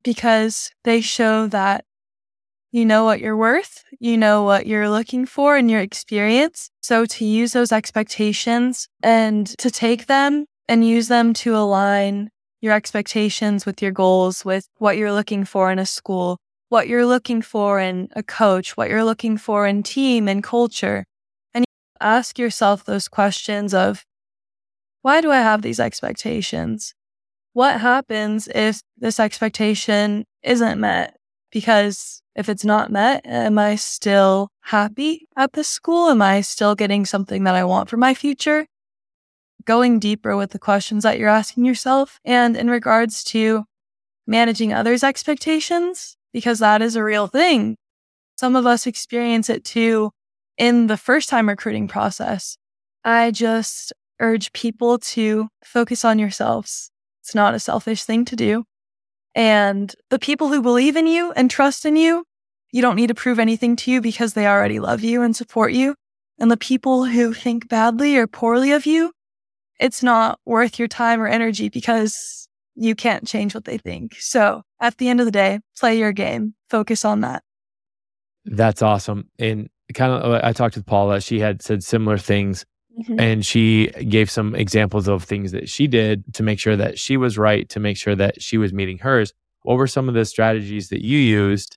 because 0.02 0.70
they 0.84 1.00
show 1.00 1.46
that 1.48 1.84
you 2.72 2.84
know 2.84 3.04
what 3.04 3.20
you're 3.20 3.36
worth, 3.36 3.84
you 4.00 4.18
know 4.18 4.42
what 4.42 4.66
you're 4.66 4.90
looking 4.90 5.26
for 5.26 5.56
in 5.56 5.68
your 5.68 5.80
experience. 5.80 6.70
So 6.82 7.06
to 7.06 7.24
use 7.24 7.52
those 7.52 7.70
expectations 7.70 8.88
and 9.00 9.46
to 9.58 9.70
take 9.70 10.06
them 10.06 10.46
and 10.68 10.86
use 10.86 11.06
them 11.06 11.34
to 11.34 11.56
align 11.56 12.30
your 12.60 12.72
expectations 12.72 13.64
with 13.64 13.80
your 13.80 13.92
goals, 13.92 14.44
with 14.44 14.66
what 14.78 14.96
you're 14.96 15.12
looking 15.12 15.44
for 15.44 15.70
in 15.70 15.78
a 15.78 15.86
school, 15.86 16.38
what 16.68 16.88
you're 16.88 17.06
looking 17.06 17.42
for 17.42 17.78
in 17.78 18.08
a 18.16 18.22
coach, 18.22 18.76
what 18.76 18.90
you're 18.90 19.04
looking 19.04 19.36
for 19.36 19.66
in 19.66 19.82
team 19.82 20.26
and 20.28 20.42
culture. 20.42 21.04
And 21.52 21.64
ask 22.00 22.38
yourself 22.40 22.84
those 22.84 23.06
questions 23.06 23.72
of 23.72 24.04
why 25.04 25.20
do 25.20 25.30
I 25.30 25.36
have 25.36 25.60
these 25.60 25.78
expectations? 25.78 26.94
What 27.52 27.82
happens 27.82 28.48
if 28.54 28.80
this 28.96 29.20
expectation 29.20 30.24
isn't 30.42 30.80
met? 30.80 31.18
Because 31.52 32.22
if 32.34 32.48
it's 32.48 32.64
not 32.64 32.90
met, 32.90 33.20
am 33.26 33.58
I 33.58 33.76
still 33.76 34.48
happy 34.62 35.28
at 35.36 35.52
this 35.52 35.68
school? 35.68 36.08
Am 36.08 36.22
I 36.22 36.40
still 36.40 36.74
getting 36.74 37.04
something 37.04 37.44
that 37.44 37.54
I 37.54 37.64
want 37.64 37.90
for 37.90 37.98
my 37.98 38.14
future? 38.14 38.66
Going 39.66 39.98
deeper 39.98 40.38
with 40.38 40.52
the 40.52 40.58
questions 40.58 41.02
that 41.02 41.18
you're 41.18 41.28
asking 41.28 41.66
yourself. 41.66 42.18
And 42.24 42.56
in 42.56 42.70
regards 42.70 43.22
to 43.24 43.64
managing 44.26 44.72
others' 44.72 45.04
expectations, 45.04 46.16
because 46.32 46.60
that 46.60 46.80
is 46.80 46.96
a 46.96 47.04
real 47.04 47.26
thing. 47.26 47.76
Some 48.36 48.56
of 48.56 48.64
us 48.64 48.86
experience 48.86 49.50
it 49.50 49.64
too 49.64 50.12
in 50.56 50.86
the 50.86 50.96
first 50.96 51.28
time 51.28 51.50
recruiting 51.50 51.88
process. 51.88 52.56
I 53.04 53.32
just 53.32 53.92
urge 54.24 54.52
people 54.52 54.98
to 54.98 55.48
focus 55.62 56.04
on 56.04 56.18
yourselves. 56.18 56.90
It's 57.22 57.34
not 57.34 57.54
a 57.54 57.60
selfish 57.60 58.04
thing 58.04 58.24
to 58.26 58.36
do. 58.36 58.64
And 59.34 59.94
the 60.08 60.18
people 60.18 60.48
who 60.48 60.62
believe 60.62 60.96
in 60.96 61.06
you 61.06 61.32
and 61.32 61.50
trust 61.50 61.84
in 61.84 61.96
you, 61.96 62.24
you 62.72 62.80
don't 62.80 62.96
need 62.96 63.08
to 63.08 63.14
prove 63.14 63.38
anything 63.38 63.76
to 63.76 63.90
you 63.90 64.00
because 64.00 64.32
they 64.32 64.46
already 64.46 64.80
love 64.80 65.02
you 65.02 65.22
and 65.22 65.36
support 65.36 65.72
you. 65.72 65.94
And 66.38 66.50
the 66.50 66.56
people 66.56 67.04
who 67.04 67.34
think 67.34 67.68
badly 67.68 68.16
or 68.16 68.26
poorly 68.26 68.72
of 68.72 68.86
you, 68.86 69.12
it's 69.78 70.02
not 70.02 70.40
worth 70.46 70.78
your 70.78 70.88
time 70.88 71.20
or 71.20 71.26
energy 71.26 71.68
because 71.68 72.48
you 72.74 72.94
can't 72.94 73.26
change 73.26 73.54
what 73.54 73.66
they 73.66 73.78
think. 73.78 74.16
So 74.18 74.62
at 74.80 74.96
the 74.98 75.08
end 75.08 75.20
of 75.20 75.26
the 75.26 75.32
day, 75.32 75.60
play 75.78 75.98
your 75.98 76.12
game, 76.12 76.54
focus 76.70 77.04
on 77.04 77.20
that. 77.20 77.42
That's 78.44 78.82
awesome. 78.82 79.28
And 79.38 79.68
kind 79.94 80.12
of, 80.12 80.32
uh, 80.32 80.40
I 80.42 80.52
talked 80.52 80.76
with 80.76 80.86
Paula. 80.86 81.20
She 81.20 81.40
had 81.40 81.62
said 81.62 81.84
similar 81.84 82.18
things 82.18 82.64
Mm-hmm. 82.98 83.20
And 83.20 83.44
she 83.44 83.88
gave 83.88 84.30
some 84.30 84.54
examples 84.54 85.08
of 85.08 85.24
things 85.24 85.52
that 85.52 85.68
she 85.68 85.86
did 85.86 86.34
to 86.34 86.42
make 86.42 86.60
sure 86.60 86.76
that 86.76 86.98
she 86.98 87.16
was 87.16 87.36
right, 87.36 87.68
to 87.70 87.80
make 87.80 87.96
sure 87.96 88.14
that 88.14 88.40
she 88.40 88.56
was 88.56 88.72
meeting 88.72 88.98
hers. 88.98 89.32
What 89.62 89.78
were 89.78 89.86
some 89.86 90.08
of 90.08 90.14
the 90.14 90.24
strategies 90.24 90.90
that 90.90 91.04
you 91.04 91.18
used 91.18 91.76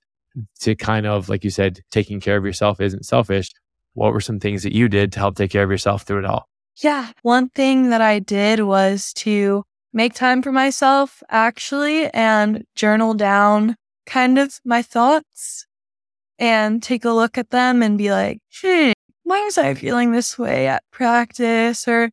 to 0.60 0.74
kind 0.74 1.06
of, 1.06 1.28
like 1.28 1.44
you 1.44 1.50
said, 1.50 1.80
taking 1.90 2.20
care 2.20 2.36
of 2.36 2.44
yourself 2.44 2.80
isn't 2.80 3.06
selfish. 3.06 3.50
What 3.94 4.12
were 4.12 4.20
some 4.20 4.38
things 4.38 4.62
that 4.62 4.74
you 4.74 4.88
did 4.88 5.12
to 5.12 5.18
help 5.18 5.36
take 5.36 5.50
care 5.50 5.64
of 5.64 5.70
yourself 5.70 6.02
through 6.02 6.20
it 6.20 6.24
all? 6.24 6.48
Yeah. 6.82 7.10
One 7.22 7.48
thing 7.48 7.90
that 7.90 8.00
I 8.00 8.20
did 8.20 8.60
was 8.60 9.12
to 9.14 9.64
make 9.92 10.14
time 10.14 10.42
for 10.42 10.52
myself 10.52 11.22
actually 11.28 12.08
and 12.12 12.64
journal 12.76 13.14
down 13.14 13.76
kind 14.06 14.38
of 14.38 14.60
my 14.64 14.82
thoughts 14.82 15.66
and 16.38 16.82
take 16.82 17.04
a 17.04 17.10
look 17.10 17.36
at 17.36 17.50
them 17.50 17.82
and 17.82 17.98
be 17.98 18.10
like, 18.10 18.38
hmm, 18.62 18.92
why 19.28 19.44
was 19.44 19.58
I 19.58 19.74
feeling 19.74 20.12
this 20.12 20.38
way 20.38 20.66
at 20.68 20.82
practice? 20.90 21.86
Or 21.86 22.10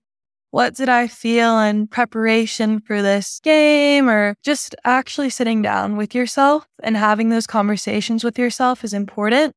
what 0.52 0.76
did 0.76 0.90
I 0.90 1.08
feel 1.08 1.60
in 1.60 1.88
preparation 1.88 2.82
for 2.82 3.02
this 3.02 3.40
game? 3.42 4.10
Or 4.10 4.36
just 4.44 4.76
actually 4.84 5.30
sitting 5.30 5.62
down 5.62 5.96
with 5.96 6.14
yourself 6.14 6.68
and 6.84 6.98
having 6.98 7.30
those 7.30 7.48
conversations 7.48 8.24
with 8.24 8.38
yourself 8.38 8.84
is 8.84 8.94
important. 8.94 9.54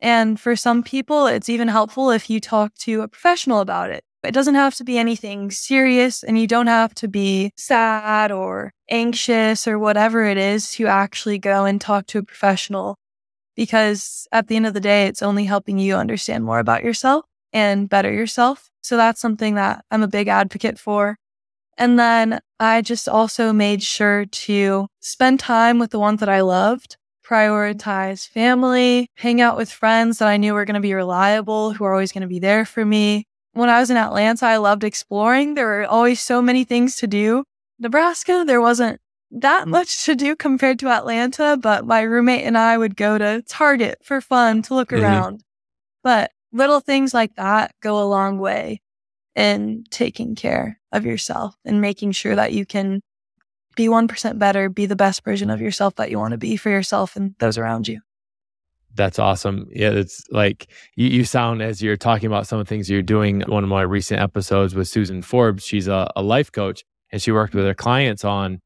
And 0.00 0.38
for 0.38 0.54
some 0.54 0.84
people, 0.84 1.26
it's 1.26 1.48
even 1.48 1.68
helpful 1.68 2.10
if 2.10 2.30
you 2.30 2.38
talk 2.40 2.74
to 2.80 3.02
a 3.02 3.08
professional 3.08 3.60
about 3.60 3.90
it. 3.90 4.04
It 4.22 4.32
doesn't 4.32 4.54
have 4.54 4.76
to 4.76 4.84
be 4.84 4.96
anything 4.96 5.50
serious 5.50 6.22
and 6.22 6.38
you 6.38 6.46
don't 6.46 6.68
have 6.68 6.94
to 6.96 7.08
be 7.08 7.50
sad 7.56 8.30
or 8.30 8.72
anxious 8.88 9.66
or 9.66 9.78
whatever 9.78 10.24
it 10.24 10.36
is 10.36 10.70
to 10.72 10.86
actually 10.86 11.38
go 11.38 11.64
and 11.64 11.80
talk 11.80 12.06
to 12.08 12.18
a 12.18 12.22
professional 12.22 12.96
because 13.56 14.26
at 14.32 14.48
the 14.48 14.56
end 14.56 14.66
of 14.66 14.74
the 14.74 14.80
day, 14.80 15.06
it's 15.06 15.22
only 15.22 15.44
helping 15.44 15.78
you 15.78 15.94
understand 15.94 16.44
more 16.44 16.58
about 16.58 16.84
yourself 16.84 17.24
and 17.52 17.88
better 17.88 18.12
yourself. 18.12 18.70
So 18.82 18.96
that's 18.96 19.20
something 19.20 19.54
that 19.56 19.84
I'm 19.90 20.02
a 20.02 20.08
big 20.08 20.28
advocate 20.28 20.78
for. 20.78 21.16
And 21.76 21.98
then 21.98 22.40
I 22.58 22.82
just 22.82 23.08
also 23.08 23.52
made 23.52 23.82
sure 23.82 24.26
to 24.26 24.86
spend 25.00 25.40
time 25.40 25.78
with 25.78 25.90
the 25.90 25.98
ones 25.98 26.20
that 26.20 26.28
I 26.28 26.42
loved, 26.42 26.96
prioritize 27.24 28.28
family, 28.28 29.08
hang 29.14 29.40
out 29.40 29.56
with 29.56 29.70
friends 29.70 30.18
that 30.18 30.28
I 30.28 30.36
knew 30.36 30.52
were 30.52 30.64
going 30.64 30.74
to 30.74 30.80
be 30.80 30.94
reliable, 30.94 31.72
who 31.72 31.84
are 31.84 31.92
always 31.92 32.12
going 32.12 32.22
to 32.22 32.28
be 32.28 32.38
there 32.38 32.64
for 32.64 32.84
me. 32.84 33.24
When 33.52 33.68
I 33.68 33.80
was 33.80 33.90
in 33.90 33.96
Atlanta, 33.96 34.46
I 34.46 34.58
loved 34.58 34.84
exploring. 34.84 35.54
There 35.54 35.66
were 35.66 35.86
always 35.86 36.20
so 36.20 36.42
many 36.42 36.64
things 36.64 36.96
to 36.96 37.06
do. 37.06 37.44
Nebraska, 37.78 38.44
there 38.46 38.60
wasn't 38.60 39.00
that 39.30 39.68
much 39.68 40.04
to 40.06 40.14
do 40.14 40.34
compared 40.34 40.78
to 40.80 40.88
Atlanta, 40.88 41.56
but 41.60 41.86
my 41.86 42.00
roommate 42.00 42.44
and 42.44 42.58
I 42.58 42.76
would 42.76 42.96
go 42.96 43.18
to 43.18 43.42
Target 43.48 43.98
for 44.02 44.20
fun 44.20 44.62
to 44.62 44.74
look 44.74 44.90
mm-hmm. 44.90 45.04
around. 45.04 45.44
But 46.02 46.32
little 46.52 46.80
things 46.80 47.14
like 47.14 47.36
that 47.36 47.74
go 47.80 48.02
a 48.02 48.08
long 48.08 48.38
way 48.38 48.80
in 49.36 49.84
taking 49.90 50.34
care 50.34 50.80
of 50.92 51.04
yourself 51.04 51.54
and 51.64 51.80
making 51.80 52.12
sure 52.12 52.34
that 52.34 52.52
you 52.52 52.66
can 52.66 53.00
be 53.76 53.86
1% 53.86 54.38
better, 54.38 54.68
be 54.68 54.86
the 54.86 54.96
best 54.96 55.24
version 55.24 55.50
of 55.50 55.60
yourself 55.60 55.94
that 55.96 56.10
you 56.10 56.18
want 56.18 56.32
to 56.32 56.38
be 56.38 56.56
for 56.56 56.70
yourself 56.70 57.16
and 57.16 57.34
those 57.38 57.56
around 57.56 57.86
you. 57.86 58.00
That's 58.94 59.20
awesome. 59.20 59.68
Yeah, 59.70 59.90
it's 59.90 60.24
like 60.30 60.66
you, 60.96 61.08
you 61.08 61.24
sound 61.24 61.62
as 61.62 61.80
you're 61.80 61.96
talking 61.96 62.26
about 62.26 62.48
some 62.48 62.58
of 62.58 62.66
the 62.66 62.68
things 62.68 62.90
you're 62.90 63.02
doing. 63.02 63.42
One 63.42 63.62
of 63.62 63.70
my 63.70 63.82
recent 63.82 64.20
episodes 64.20 64.74
with 64.74 64.88
Susan 64.88 65.22
Forbes, 65.22 65.64
she's 65.64 65.86
a, 65.86 66.10
a 66.16 66.22
life 66.22 66.50
coach 66.50 66.84
and 67.12 67.22
she 67.22 67.30
worked 67.30 67.54
with 67.54 67.64
her 67.64 67.74
clients 67.74 68.24
on, 68.24 68.60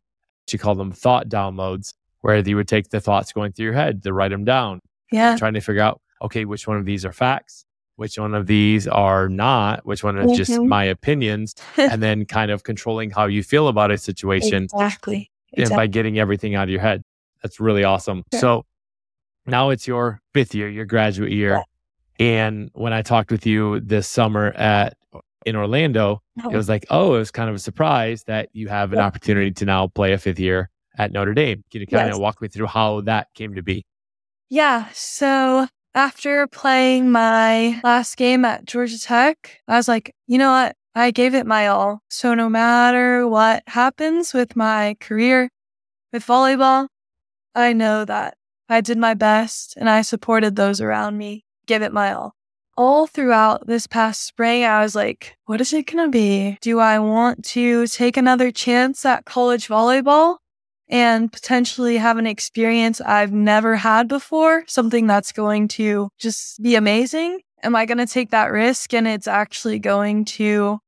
she 0.48 0.58
called 0.58 0.78
them 0.78 0.92
thought 0.92 1.28
downloads, 1.28 1.94
where 2.20 2.36
you 2.36 2.56
would 2.56 2.68
take 2.68 2.90
the 2.90 3.00
thoughts 3.00 3.32
going 3.32 3.52
through 3.52 3.64
your 3.64 3.74
head 3.74 4.02
to 4.02 4.12
write 4.12 4.30
them 4.30 4.44
down. 4.44 4.80
Yeah. 5.12 5.36
Trying 5.36 5.54
to 5.54 5.60
figure 5.60 5.82
out, 5.82 6.00
okay, 6.22 6.44
which 6.44 6.66
one 6.66 6.76
of 6.76 6.84
these 6.84 7.04
are 7.04 7.12
facts? 7.12 7.64
which 7.96 8.18
one 8.18 8.34
of 8.34 8.46
these 8.46 8.86
are 8.88 9.28
not, 9.28 9.86
which 9.86 10.02
one 10.02 10.18
is 10.18 10.26
mm-hmm. 10.26 10.34
just 10.34 10.60
my 10.60 10.84
opinions, 10.84 11.54
and 11.76 12.02
then 12.02 12.24
kind 12.24 12.50
of 12.50 12.62
controlling 12.62 13.10
how 13.10 13.26
you 13.26 13.42
feel 13.42 13.68
about 13.68 13.90
a 13.90 13.98
situation. 13.98 14.64
Exactly. 14.64 15.30
And 15.56 15.70
by 15.70 15.86
getting 15.86 16.18
everything 16.18 16.56
out 16.56 16.64
of 16.64 16.70
your 16.70 16.80
head. 16.80 17.02
That's 17.42 17.60
really 17.60 17.84
awesome. 17.84 18.24
Sure. 18.32 18.40
So 18.40 18.66
now 19.46 19.70
it's 19.70 19.86
your 19.86 20.20
fifth 20.32 20.52
year, 20.54 20.68
your 20.68 20.84
graduate 20.84 21.30
year. 21.30 21.62
Yeah. 22.18 22.42
And 22.42 22.70
when 22.74 22.92
I 22.92 23.02
talked 23.02 23.30
with 23.30 23.46
you 23.46 23.78
this 23.80 24.08
summer 24.08 24.48
at 24.52 24.96
in 25.44 25.56
Orlando, 25.56 26.22
oh. 26.42 26.50
it 26.50 26.56
was 26.56 26.68
like, 26.68 26.86
oh, 26.90 27.14
it 27.14 27.18
was 27.18 27.30
kind 27.30 27.48
of 27.48 27.56
a 27.56 27.58
surprise 27.58 28.24
that 28.24 28.48
you 28.52 28.68
have 28.68 28.92
an 28.92 28.98
yeah. 28.98 29.06
opportunity 29.06 29.50
to 29.52 29.64
now 29.64 29.88
play 29.88 30.12
a 30.12 30.18
fifth 30.18 30.38
year 30.38 30.70
at 30.98 31.12
Notre 31.12 31.34
Dame. 31.34 31.64
Can 31.70 31.80
you 31.80 31.86
kind 31.86 32.06
yes. 32.06 32.16
of 32.16 32.20
walk 32.20 32.40
me 32.40 32.48
through 32.48 32.66
how 32.66 33.00
that 33.02 33.28
came 33.34 33.54
to 33.54 33.62
be? 33.62 33.84
Yeah. 34.48 34.88
So 34.92 35.66
after 35.94 36.46
playing 36.46 37.10
my 37.10 37.80
last 37.82 38.16
game 38.16 38.44
at 38.44 38.64
Georgia 38.64 38.98
Tech, 38.98 39.60
I 39.68 39.76
was 39.76 39.88
like, 39.88 40.14
you 40.26 40.38
know 40.38 40.50
what? 40.50 40.76
I 40.94 41.10
gave 41.10 41.34
it 41.34 41.46
my 41.46 41.66
all. 41.66 42.02
So 42.08 42.34
no 42.34 42.48
matter 42.48 43.26
what 43.26 43.64
happens 43.66 44.32
with 44.32 44.54
my 44.54 44.96
career 45.00 45.50
with 46.12 46.24
volleyball, 46.24 46.88
I 47.54 47.72
know 47.72 48.04
that 48.04 48.36
I 48.68 48.80
did 48.80 48.98
my 48.98 49.14
best 49.14 49.76
and 49.76 49.90
I 49.90 50.02
supported 50.02 50.56
those 50.56 50.80
around 50.80 51.18
me, 51.18 51.44
give 51.66 51.82
it 51.82 51.92
my 51.92 52.12
all. 52.12 52.34
All 52.76 53.06
throughout 53.06 53.66
this 53.66 53.86
past 53.86 54.22
spring, 54.26 54.64
I 54.64 54.82
was 54.82 54.96
like, 54.96 55.36
what 55.46 55.60
is 55.60 55.72
it 55.72 55.86
going 55.86 56.04
to 56.04 56.10
be? 56.10 56.58
Do 56.60 56.80
I 56.80 56.98
want 56.98 57.44
to 57.46 57.86
take 57.86 58.16
another 58.16 58.50
chance 58.50 59.04
at 59.04 59.24
college 59.24 59.68
volleyball? 59.68 60.38
and 60.88 61.32
potentially 61.32 61.96
have 61.96 62.18
an 62.18 62.26
experience 62.26 63.00
I've 63.00 63.32
never 63.32 63.76
had 63.76 64.08
before, 64.08 64.64
something 64.66 65.06
that's 65.06 65.32
going 65.32 65.68
to 65.68 66.08
just 66.18 66.62
be 66.62 66.74
amazing? 66.74 67.40
Am 67.62 67.74
I 67.74 67.86
going 67.86 67.98
to 67.98 68.06
take 68.06 68.30
that 68.30 68.52
risk 68.52 68.92
and 68.92 69.08
it's 69.08 69.26
actually 69.26 69.78
going 69.78 70.24
to 70.26 70.78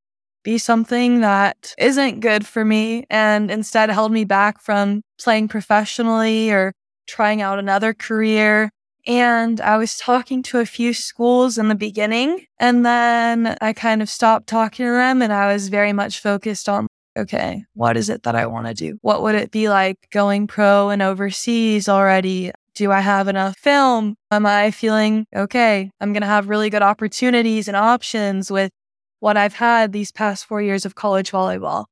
be 0.44 0.58
something 0.58 1.22
that 1.22 1.74
isn't 1.78 2.20
good 2.20 2.46
for 2.46 2.64
me 2.64 3.04
and 3.10 3.50
instead 3.50 3.90
held 3.90 4.12
me 4.12 4.24
back 4.24 4.60
from 4.60 5.02
playing 5.18 5.48
professionally 5.48 6.50
or 6.50 6.72
trying 7.06 7.40
out 7.40 7.58
another 7.58 7.94
career? 7.94 8.70
And 9.06 9.60
I 9.60 9.76
was 9.76 9.96
talking 9.96 10.42
to 10.44 10.58
a 10.58 10.66
few 10.66 10.92
schools 10.92 11.58
in 11.58 11.68
the 11.68 11.76
beginning, 11.76 12.46
and 12.58 12.84
then 12.84 13.56
I 13.60 13.72
kind 13.72 14.02
of 14.02 14.10
stopped 14.10 14.48
talking 14.48 14.84
to 14.84 14.92
them, 14.92 15.22
and 15.22 15.32
I 15.32 15.52
was 15.52 15.68
very 15.68 15.92
much 15.92 16.20
focused 16.20 16.68
on 16.68 16.88
okay, 17.16 17.64
what 17.74 17.96
is 17.96 18.10
it 18.10 18.24
that 18.24 18.34
I 18.34 18.46
want 18.46 18.66
to 18.66 18.74
do? 18.74 18.98
What 19.00 19.22
would 19.22 19.34
it 19.34 19.50
be 19.50 19.68
like 19.68 19.96
going 20.10 20.46
pro 20.46 20.90
and 20.90 21.00
overseas 21.00 21.88
already? 21.88 22.52
Do 22.74 22.92
I 22.92 23.00
have 23.00 23.26
enough 23.26 23.56
film? 23.56 24.16
Am 24.30 24.44
I 24.44 24.70
feeling 24.70 25.26
okay? 25.34 25.90
I'm 25.98 26.12
going 26.12 26.20
to 26.20 26.26
have 26.26 26.50
really 26.50 26.68
good 26.68 26.82
opportunities 26.82 27.68
and 27.68 27.76
options 27.76 28.50
with 28.50 28.70
what 29.20 29.38
I've 29.38 29.54
had 29.54 29.92
these 29.92 30.12
past 30.12 30.44
four 30.44 30.60
years 30.60 30.84
of 30.84 30.94
college 30.94 31.30
volleyball. 31.30 31.86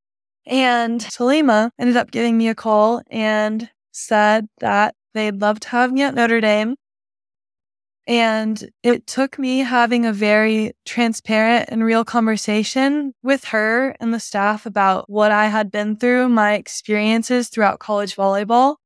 And 0.47 1.01
Salima 1.01 1.71
ended 1.79 1.97
up 1.97 2.11
giving 2.11 2.37
me 2.37 2.49
a 2.49 2.55
call 2.55 3.01
and 3.11 3.71
said 3.93 4.47
that 4.61 4.95
they'd 5.15 5.41
love 5.41 5.59
to 5.61 5.69
have 5.71 5.91
me 5.91 6.03
at 6.03 6.15
Notre 6.15 6.43
Dame 6.43 6.75
and 8.07 8.71
it 8.83 9.07
took 9.07 9.39
me 9.39 9.61
having 9.61 10.05
a 10.05 10.13
very 10.13 10.73
transparent 10.85 11.69
and 11.71 11.85
real 11.85 12.05
conversation 12.05 13.15
with 13.23 13.45
her 13.47 13.97
and 14.01 14.13
the 14.13 14.21
staff 14.21 14.67
about 14.67 15.09
what 15.09 15.33
I 15.33 15.47
had 15.47 15.71
been 15.71 15.97
through, 15.97 16.29
my 16.29 16.55
experiences 16.55 17.49
throughout 17.49 17.79
college 17.79 18.15
volleyball. 18.15 18.77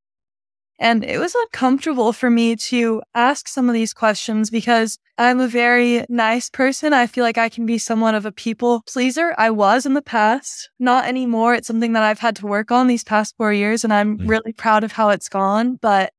And 0.81 1.05
it 1.05 1.19
was 1.19 1.35
uncomfortable 1.35 2.13
for 2.13 2.31
me 2.31 2.55
to 2.55 3.03
ask 3.13 3.49
some 3.49 3.69
of 3.69 3.75
these 3.75 3.93
questions 3.93 4.49
because 4.49 4.97
I'm 5.17 5.41
a 5.41 5.49
very 5.49 6.05
nice 6.09 6.49
person. 6.49 6.93
I 6.93 7.09
feel 7.09 7.25
like 7.25 7.39
I 7.39 7.49
can 7.49 7.67
be 7.67 7.79
somewhat 7.79 8.15
of 8.15 8.25
a 8.25 8.31
people 8.31 8.83
pleaser. 8.87 9.35
I 9.37 9.51
was 9.51 9.85
in 9.85 9.95
the 9.95 10.03
past, 10.03 10.71
not 10.79 11.07
anymore. 11.07 11.55
It's 11.55 11.67
something 11.67 11.95
that 11.95 12.05
I've 12.05 12.21
had 12.21 12.37
to 12.37 12.47
work 12.47 12.71
on 12.71 12.87
these 12.87 13.03
past 13.03 13.37
four 13.37 13.53
years, 13.53 13.83
and 13.83 13.93
I'm 13.93 14.19
mm. 14.19 14.29
really 14.29 14.53
proud 14.53 14.85
of 14.85 14.93
how 14.93 15.09
it's 15.09 15.29
gone. 15.29 15.81
But 15.83 16.13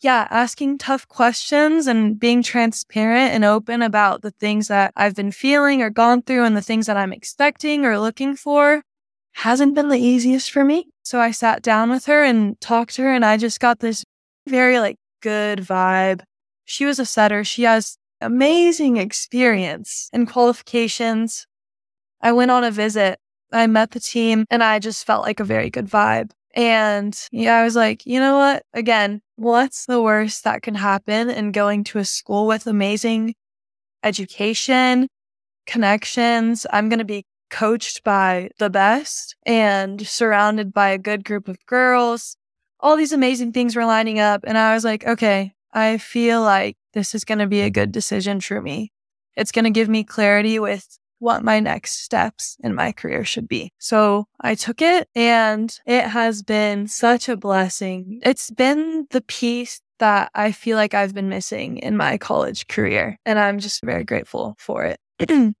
yeah, 0.00 0.26
asking 0.30 0.78
tough 0.78 1.08
questions 1.08 1.86
and 1.86 2.18
being 2.18 2.42
transparent 2.42 3.32
and 3.32 3.44
open 3.44 3.82
about 3.82 4.22
the 4.22 4.30
things 4.30 4.68
that 4.68 4.92
I've 4.96 5.14
been 5.14 5.32
feeling 5.32 5.80
or 5.80 5.90
gone 5.90 6.22
through 6.22 6.44
and 6.44 6.56
the 6.56 6.62
things 6.62 6.86
that 6.86 6.96
I'm 6.96 7.12
expecting 7.12 7.84
or 7.84 7.98
looking 7.98 8.36
for 8.36 8.82
hasn't 9.32 9.74
been 9.74 9.88
the 9.88 9.98
easiest 9.98 10.50
for 10.50 10.64
me. 10.64 10.88
So 11.02 11.20
I 11.20 11.30
sat 11.30 11.62
down 11.62 11.90
with 11.90 12.06
her 12.06 12.24
and 12.24 12.60
talked 12.60 12.94
to 12.96 13.02
her 13.02 13.14
and 13.14 13.24
I 13.24 13.36
just 13.36 13.60
got 13.60 13.80
this 13.80 14.04
very 14.46 14.80
like 14.80 14.96
good 15.22 15.60
vibe. 15.60 16.22
She 16.64 16.84
was 16.84 16.98
a 16.98 17.06
setter. 17.06 17.42
She 17.44 17.62
has 17.62 17.96
amazing 18.20 18.96
experience 18.96 20.10
and 20.12 20.28
qualifications. 20.28 21.46
I 22.20 22.32
went 22.32 22.50
on 22.50 22.64
a 22.64 22.70
visit. 22.70 23.18
I 23.52 23.66
met 23.66 23.92
the 23.92 24.00
team 24.00 24.44
and 24.50 24.62
I 24.62 24.78
just 24.78 25.06
felt 25.06 25.22
like 25.22 25.40
a 25.40 25.44
very 25.44 25.70
good 25.70 25.86
vibe. 25.86 26.32
And 26.54 27.18
yeah, 27.30 27.58
I 27.58 27.64
was 27.64 27.76
like, 27.76 28.04
you 28.06 28.18
know 28.18 28.36
what? 28.36 28.64
Again, 28.72 29.20
what's 29.36 29.86
the 29.86 30.02
worst 30.02 30.44
that 30.44 30.62
can 30.62 30.74
happen 30.74 31.30
in 31.30 31.52
going 31.52 31.84
to 31.84 31.98
a 31.98 32.04
school 32.04 32.46
with 32.46 32.66
amazing 32.66 33.34
education, 34.02 35.08
connections? 35.66 36.66
I'm 36.72 36.88
going 36.88 36.98
to 36.98 37.04
be 37.04 37.24
coached 37.50 38.02
by 38.02 38.50
the 38.58 38.70
best 38.70 39.36
and 39.44 40.06
surrounded 40.06 40.72
by 40.72 40.88
a 40.88 40.98
good 40.98 41.24
group 41.24 41.48
of 41.48 41.64
girls. 41.66 42.36
All 42.80 42.96
these 42.96 43.12
amazing 43.12 43.52
things 43.52 43.76
were 43.76 43.84
lining 43.84 44.18
up. 44.18 44.42
And 44.44 44.58
I 44.58 44.74
was 44.74 44.84
like, 44.84 45.06
okay, 45.06 45.52
I 45.72 45.98
feel 45.98 46.42
like 46.42 46.76
this 46.94 47.14
is 47.14 47.24
going 47.24 47.38
to 47.38 47.46
be 47.46 47.60
a 47.60 47.70
good 47.70 47.92
decision 47.92 48.40
for 48.40 48.60
me. 48.60 48.92
It's 49.36 49.52
going 49.52 49.64
to 49.64 49.70
give 49.70 49.88
me 49.88 50.02
clarity 50.02 50.58
with 50.58 50.98
what 51.18 51.42
my 51.42 51.60
next 51.60 52.04
steps 52.04 52.56
in 52.60 52.74
my 52.74 52.92
career 52.92 53.24
should 53.24 53.48
be. 53.48 53.72
So 53.78 54.26
I 54.40 54.54
took 54.54 54.82
it 54.82 55.08
and 55.14 55.74
it 55.86 56.04
has 56.04 56.42
been 56.42 56.88
such 56.88 57.28
a 57.28 57.36
blessing. 57.36 58.20
It's 58.22 58.50
been 58.50 59.06
the 59.10 59.22
piece 59.22 59.80
that 59.98 60.30
I 60.34 60.52
feel 60.52 60.76
like 60.76 60.94
I've 60.94 61.14
been 61.14 61.28
missing 61.28 61.78
in 61.78 61.96
my 61.96 62.18
college 62.18 62.66
career. 62.68 63.18
And 63.24 63.38
I'm 63.38 63.58
just 63.58 63.82
very 63.82 64.04
grateful 64.04 64.56
for 64.58 64.84
it. 64.84 65.00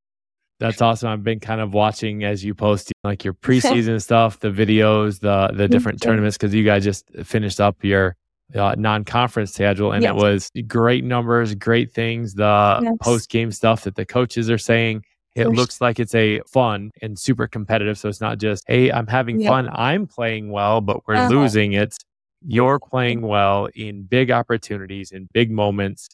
That's 0.58 0.80
awesome. 0.80 1.10
I've 1.10 1.24
been 1.24 1.40
kind 1.40 1.60
of 1.60 1.74
watching 1.74 2.24
as 2.24 2.42
you 2.42 2.54
post 2.54 2.92
like 3.04 3.24
your 3.24 3.34
preseason 3.34 4.00
stuff, 4.02 4.40
the 4.40 4.50
videos, 4.50 5.20
the 5.20 5.54
the 5.54 5.68
different 5.74 6.00
tournaments 6.00 6.38
because 6.38 6.54
you 6.54 6.64
guys 6.64 6.82
just 6.82 7.04
finished 7.24 7.60
up 7.60 7.84
your 7.84 8.16
uh, 8.54 8.74
non-conference 8.78 9.52
schedule 9.52 9.92
and 9.92 10.02
yes. 10.02 10.10
it 10.10 10.16
was 10.16 10.50
great 10.66 11.04
numbers, 11.04 11.54
great 11.54 11.92
things. 11.92 12.34
The 12.34 12.80
yes. 12.82 12.94
post-game 13.02 13.52
stuff 13.52 13.82
that 13.84 13.96
the 13.96 14.06
coaches 14.06 14.48
are 14.48 14.58
saying, 14.58 15.02
it 15.36 15.48
looks 15.48 15.82
like 15.82 16.00
it's 16.00 16.14
a 16.14 16.40
fun 16.46 16.92
and 17.02 17.18
super 17.18 17.46
competitive. 17.46 17.98
So 17.98 18.08
it's 18.08 18.22
not 18.22 18.38
just, 18.38 18.64
hey, 18.66 18.90
I'm 18.90 19.06
having 19.06 19.40
yep. 19.40 19.50
fun, 19.50 19.68
I'm 19.70 20.06
playing 20.06 20.50
well, 20.50 20.80
but 20.80 21.06
we're 21.06 21.14
uh-huh. 21.14 21.28
losing. 21.28 21.74
It's 21.74 21.98
you're 22.46 22.78
playing 22.78 23.20
well 23.20 23.68
in 23.74 24.04
big 24.04 24.30
opportunities, 24.30 25.12
in 25.12 25.28
big 25.34 25.50
moments, 25.50 26.08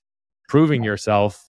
proving 0.48 0.82
yourself. 0.82 1.48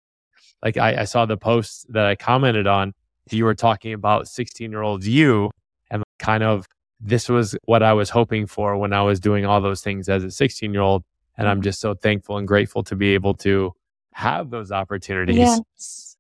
Like 0.63 0.77
I, 0.77 1.01
I 1.01 1.05
saw 1.05 1.25
the 1.25 1.39
post 1.39 1.87
that 1.93 2.05
I 2.05 2.17
commented 2.17 2.67
on. 2.67 2.93
You 3.31 3.47
were 3.47 3.55
talking 3.55 3.95
about 3.95 4.29
16 4.29 4.71
year 4.71 4.83
old 4.83 5.05
you 5.05 5.51
and 5.91 6.03
kind 6.19 6.43
of 6.43 6.67
this 7.01 7.31
was 7.31 7.57
what 7.65 7.83
I 7.83 7.95
was 7.95 8.11
hoping 8.11 8.47
for 8.47 8.77
when 8.77 8.93
I 8.93 9.03
was 9.03 9.21
doing 9.21 9.47
all 9.47 9.63
those 9.63 9.81
things 9.81 10.09
as 10.11 10.23
a 10.23 10.31
16 10.31 10.73
year 10.73 10.83
old. 10.83 11.03
And 11.39 11.49
I'm 11.49 11.63
just 11.63 11.81
so 11.81 11.95
thankful 11.95 12.37
and 12.37 12.47
grateful 12.47 12.83
to 12.85 12.95
be 12.95 13.15
able 13.15 13.35
to 13.35 13.73
have 14.13 14.51
those 14.51 14.71
opportunities. 14.71 15.37
Yes. 15.37 16.14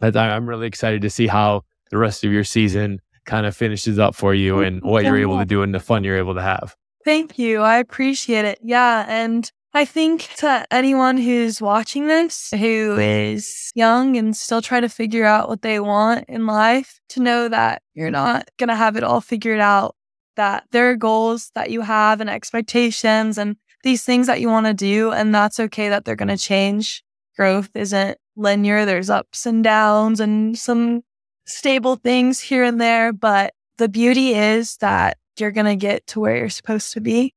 But 0.00 0.16
I'm 0.16 0.48
really 0.48 0.66
excited 0.66 1.02
to 1.02 1.10
see 1.10 1.28
how 1.28 1.62
the 1.90 1.98
rest 1.98 2.24
of 2.24 2.32
your 2.32 2.44
season 2.44 3.00
kind 3.26 3.46
of 3.46 3.54
finishes 3.56 3.98
up 3.98 4.14
for 4.14 4.34
you 4.34 4.60
and 4.60 4.82
what 4.82 5.04
you're 5.04 5.18
able 5.18 5.38
to 5.38 5.44
do 5.44 5.62
and 5.62 5.74
the 5.74 5.80
fun 5.80 6.02
you're 6.02 6.16
able 6.16 6.34
to 6.34 6.42
have. 6.42 6.74
Thank 7.04 7.38
you. 7.38 7.60
I 7.60 7.78
appreciate 7.78 8.44
it. 8.44 8.58
Yeah. 8.62 9.04
And 9.08 9.50
I 9.72 9.84
think 9.84 10.28
to 10.38 10.66
anyone 10.70 11.16
who's 11.16 11.60
watching 11.60 12.08
this, 12.08 12.50
who 12.50 12.98
is 12.98 13.70
young 13.74 14.16
and 14.16 14.36
still 14.36 14.60
trying 14.60 14.82
to 14.82 14.88
figure 14.88 15.24
out 15.24 15.48
what 15.48 15.62
they 15.62 15.78
want 15.78 16.24
in 16.28 16.46
life, 16.46 17.00
to 17.10 17.20
know 17.20 17.48
that 17.48 17.82
you're 17.94 18.10
not 18.10 18.48
going 18.58 18.68
to 18.68 18.74
have 18.74 18.96
it 18.96 19.04
all 19.04 19.20
figured 19.20 19.60
out, 19.60 19.94
that 20.36 20.64
there 20.72 20.90
are 20.90 20.96
goals 20.96 21.52
that 21.54 21.70
you 21.70 21.82
have 21.82 22.20
and 22.20 22.28
expectations 22.28 23.38
and 23.38 23.56
these 23.82 24.02
things 24.02 24.26
that 24.26 24.40
you 24.40 24.48
want 24.48 24.66
to 24.66 24.74
do. 24.74 25.12
And 25.12 25.34
that's 25.34 25.60
okay 25.60 25.88
that 25.88 26.04
they're 26.04 26.16
going 26.16 26.28
to 26.28 26.36
change. 26.36 27.04
Growth 27.36 27.70
isn't 27.74 28.18
linear, 28.36 28.84
there's 28.84 29.10
ups 29.10 29.46
and 29.46 29.62
downs 29.62 30.20
and 30.20 30.58
some 30.58 31.02
stable 31.46 31.96
things 31.96 32.40
here 32.40 32.64
and 32.64 32.80
there. 32.80 33.12
But 33.12 33.54
the 33.78 33.88
beauty 33.88 34.34
is 34.34 34.76
that 34.78 35.18
you're 35.38 35.50
going 35.50 35.66
to 35.66 35.76
get 35.76 36.06
to 36.08 36.20
where 36.20 36.36
you're 36.36 36.48
supposed 36.48 36.92
to 36.92 37.00
be. 37.00 37.34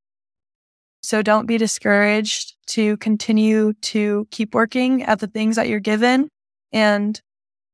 So 1.01 1.21
don't 1.21 1.45
be 1.45 1.57
discouraged 1.57 2.55
to 2.67 2.97
continue 2.97 3.73
to 3.73 4.27
keep 4.31 4.55
working 4.55 5.03
at 5.03 5.19
the 5.19 5.27
things 5.27 5.57
that 5.57 5.67
you're 5.67 5.81
given 5.81 6.29
and 6.71 7.19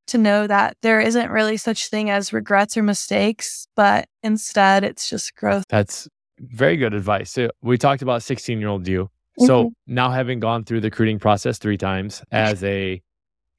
to 0.08 0.18
know 0.18 0.48
that 0.48 0.76
there 0.82 1.00
isn't 1.00 1.30
really 1.30 1.58
such 1.58 1.90
thing 1.90 2.10
as 2.10 2.34
regrets 2.34 2.76
or 2.76 2.82
mistakes, 2.82 3.68
but 3.76 4.08
instead 4.24 4.84
it's 4.84 5.08
just 5.08 5.36
growth. 5.36 5.64
That's 5.70 6.08
very 6.40 6.78
good 6.78 6.96
advice. 6.96 7.32
So 7.32 7.50
we 7.62 7.78
talked 7.78 8.02
about 8.02 8.24
16 8.24 8.60
year 8.60 8.70
old 8.70 8.88
you. 8.88 9.10
So 9.38 9.66
mm-hmm. 9.66 9.94
now 9.94 10.10
having 10.10 10.40
gone 10.40 10.66
through 10.66 10.82
the 10.82 10.88
recruiting 10.88 11.20
process 11.20 11.60
three 11.60 11.78
times 11.78 12.24
as 12.32 12.64
a 12.64 13.02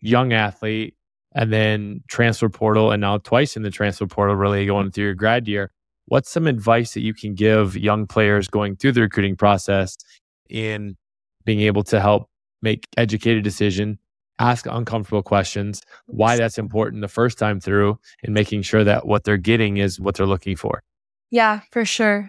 young 0.00 0.32
athlete 0.32 0.94
and 1.34 1.52
then 1.52 2.02
transfer 2.08 2.48
portal 2.48 2.90
and 2.90 3.00
now 3.00 3.18
twice 3.18 3.56
in 3.56 3.62
the 3.62 3.70
transfer 3.70 4.06
portal, 4.06 4.34
really 4.34 4.66
going 4.66 4.90
through 4.90 5.04
your 5.04 5.14
grad 5.14 5.46
year, 5.46 5.70
what's 6.06 6.30
some 6.30 6.46
advice 6.46 6.94
that 6.94 7.02
you 7.02 7.14
can 7.14 7.34
give 7.34 7.76
young 7.76 8.06
players 8.06 8.48
going 8.48 8.76
through 8.76 8.92
the 8.92 9.00
recruiting 9.00 9.36
process 9.36 9.96
in 10.48 10.96
being 11.44 11.60
able 11.60 11.84
to 11.84 12.00
help 12.00 12.28
make 12.62 12.86
educated 12.96 13.44
decision 13.44 13.98
ask 14.40 14.66
uncomfortable 14.66 15.22
questions 15.22 15.82
why 16.06 16.36
that's 16.36 16.58
important 16.58 17.02
the 17.02 17.08
first 17.08 17.38
time 17.38 17.60
through 17.60 17.98
and 18.24 18.34
making 18.34 18.62
sure 18.62 18.82
that 18.82 19.06
what 19.06 19.22
they're 19.24 19.36
getting 19.36 19.76
is 19.76 20.00
what 20.00 20.14
they're 20.14 20.26
looking 20.26 20.56
for? 20.56 20.82
Yeah 21.30 21.60
for 21.70 21.84
sure 21.84 22.28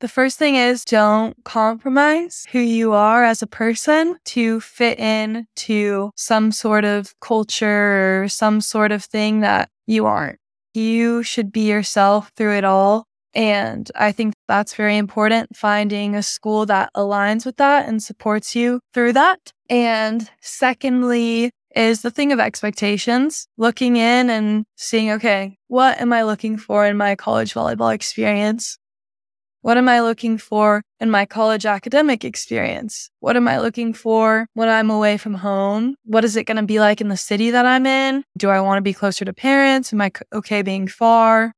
the 0.00 0.08
first 0.08 0.38
thing 0.38 0.56
is 0.56 0.84
don't 0.84 1.36
compromise 1.44 2.46
who 2.52 2.58
you 2.58 2.92
are 2.92 3.22
as 3.24 3.42
a 3.42 3.46
person 3.46 4.16
to 4.24 4.60
fit 4.60 4.98
in 4.98 5.46
to 5.56 6.10
some 6.16 6.52
sort 6.52 6.84
of 6.84 7.14
culture 7.20 8.22
or 8.22 8.28
some 8.28 8.60
sort 8.60 8.92
of 8.92 9.04
thing 9.04 9.40
that 9.40 9.68
you 9.86 10.06
aren't. 10.06 10.38
You 10.74 11.22
should 11.22 11.52
be 11.52 11.68
yourself 11.68 12.32
through 12.36 12.56
it 12.56 12.64
all. 12.64 13.04
And 13.32 13.90
I 13.94 14.10
think 14.10 14.34
that's 14.48 14.74
very 14.74 14.96
important, 14.96 15.54
finding 15.54 16.16
a 16.16 16.22
school 16.22 16.66
that 16.66 16.90
aligns 16.96 17.46
with 17.46 17.56
that 17.58 17.88
and 17.88 18.02
supports 18.02 18.56
you 18.56 18.80
through 18.92 19.12
that. 19.12 19.52
And 19.68 20.28
secondly, 20.40 21.50
is 21.76 22.02
the 22.02 22.10
thing 22.10 22.32
of 22.32 22.40
expectations, 22.40 23.46
looking 23.56 23.94
in 23.94 24.30
and 24.30 24.64
seeing, 24.76 25.12
okay, 25.12 25.56
what 25.68 26.00
am 26.00 26.12
I 26.12 26.24
looking 26.24 26.56
for 26.56 26.84
in 26.84 26.96
my 26.96 27.14
college 27.14 27.54
volleyball 27.54 27.94
experience? 27.94 28.79
What 29.62 29.76
am 29.76 29.88
I 29.88 30.00
looking 30.00 30.38
for 30.38 30.82
in 31.00 31.10
my 31.10 31.26
college 31.26 31.66
academic 31.66 32.24
experience? 32.24 33.10
What 33.20 33.36
am 33.36 33.46
I 33.46 33.58
looking 33.60 33.92
for 33.92 34.46
when 34.54 34.68
I'm 34.68 34.90
away 34.90 35.18
from 35.18 35.34
home? 35.34 35.96
What 36.04 36.24
is 36.24 36.36
it 36.36 36.44
going 36.44 36.56
to 36.56 36.62
be 36.62 36.80
like 36.80 37.00
in 37.00 37.08
the 37.08 37.16
city 37.16 37.50
that 37.50 37.66
I'm 37.66 37.84
in? 37.84 38.24
Do 38.38 38.48
I 38.48 38.60
want 38.60 38.78
to 38.78 38.82
be 38.82 38.94
closer 38.94 39.24
to 39.24 39.32
parents? 39.32 39.92
Am 39.92 40.00
I 40.00 40.12
okay 40.32 40.62
being 40.62 40.88
far? 40.88 41.52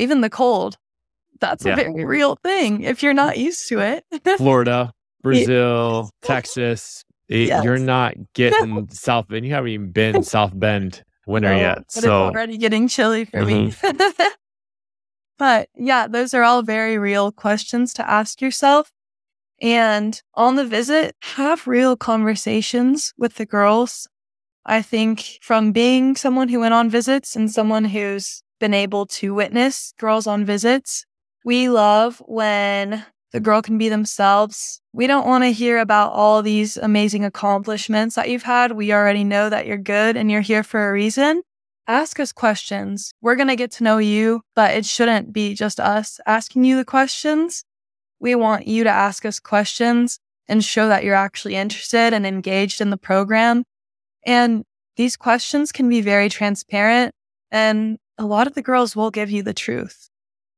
even 0.00 0.20
the 0.20 0.30
cold. 0.30 0.76
That's 1.40 1.64
yeah. 1.64 1.72
a 1.72 1.76
very 1.76 2.04
real 2.04 2.36
thing 2.42 2.82
if 2.82 3.02
you're 3.02 3.14
not 3.14 3.38
used 3.38 3.68
to 3.68 3.80
it. 3.80 4.04
Florida, 4.38 4.92
Brazil, 5.22 6.10
Texas. 6.22 7.04
It, 7.28 7.48
yes. 7.48 7.64
You're 7.64 7.78
not 7.78 8.14
getting 8.34 8.88
South 8.90 9.28
Bend. 9.28 9.46
You 9.46 9.54
haven't 9.54 9.70
even 9.70 9.92
been 9.92 10.22
South 10.22 10.52
Bend 10.54 11.02
winter 11.26 11.50
no, 11.50 11.56
yet. 11.56 11.78
But 11.94 12.02
so 12.02 12.26
it's 12.26 12.34
already 12.34 12.58
getting 12.58 12.88
chilly 12.88 13.24
for 13.24 13.40
mm-hmm. 13.40 13.88
me. 13.88 14.28
but 15.40 15.70
yeah, 15.74 16.06
those 16.06 16.34
are 16.34 16.42
all 16.42 16.62
very 16.62 16.98
real 16.98 17.32
questions 17.32 17.94
to 17.94 18.08
ask 18.08 18.42
yourself. 18.42 18.92
And 19.62 20.20
on 20.34 20.56
the 20.56 20.66
visit, 20.66 21.16
have 21.22 21.66
real 21.66 21.96
conversations 21.96 23.14
with 23.16 23.36
the 23.36 23.46
girls. 23.46 24.06
I 24.66 24.82
think 24.82 25.38
from 25.40 25.72
being 25.72 26.14
someone 26.14 26.50
who 26.50 26.60
went 26.60 26.74
on 26.74 26.90
visits 26.90 27.36
and 27.36 27.50
someone 27.50 27.86
who's 27.86 28.42
been 28.58 28.74
able 28.74 29.06
to 29.06 29.32
witness 29.32 29.94
girls 29.98 30.26
on 30.26 30.44
visits. 30.44 31.06
We 31.42 31.70
love 31.70 32.22
when 32.26 33.06
the 33.32 33.40
girl 33.40 33.62
can 33.62 33.78
be 33.78 33.88
themselves. 33.88 34.82
We 34.92 35.06
don't 35.06 35.26
want 35.26 35.44
to 35.44 35.52
hear 35.52 35.78
about 35.78 36.12
all 36.12 36.42
these 36.42 36.76
amazing 36.76 37.24
accomplishments 37.24 38.14
that 38.16 38.28
you've 38.28 38.42
had. 38.42 38.72
We 38.72 38.92
already 38.92 39.24
know 39.24 39.48
that 39.48 39.66
you're 39.66 39.78
good 39.78 40.18
and 40.18 40.30
you're 40.30 40.42
here 40.42 40.62
for 40.62 40.86
a 40.86 40.92
reason. 40.92 41.42
Ask 41.86 42.20
us 42.20 42.32
questions. 42.32 43.12
We're 43.20 43.36
going 43.36 43.48
to 43.48 43.56
get 43.56 43.72
to 43.72 43.84
know 43.84 43.98
you, 43.98 44.42
but 44.54 44.74
it 44.74 44.86
shouldn't 44.86 45.32
be 45.32 45.54
just 45.54 45.80
us 45.80 46.20
asking 46.26 46.64
you 46.64 46.76
the 46.76 46.84
questions. 46.84 47.64
We 48.20 48.34
want 48.34 48.66
you 48.66 48.84
to 48.84 48.90
ask 48.90 49.24
us 49.24 49.40
questions 49.40 50.18
and 50.46 50.64
show 50.64 50.88
that 50.88 51.04
you're 51.04 51.14
actually 51.14 51.56
interested 51.56 52.12
and 52.12 52.26
engaged 52.26 52.80
in 52.80 52.90
the 52.90 52.96
program. 52.96 53.64
And 54.24 54.64
these 54.96 55.16
questions 55.16 55.72
can 55.72 55.88
be 55.88 56.00
very 56.00 56.28
transparent 56.28 57.12
and 57.50 57.98
a 58.18 58.26
lot 58.26 58.46
of 58.46 58.54
the 58.54 58.62
girls 58.62 58.94
will 58.94 59.10
give 59.10 59.30
you 59.30 59.42
the 59.42 59.54
truth. 59.54 60.10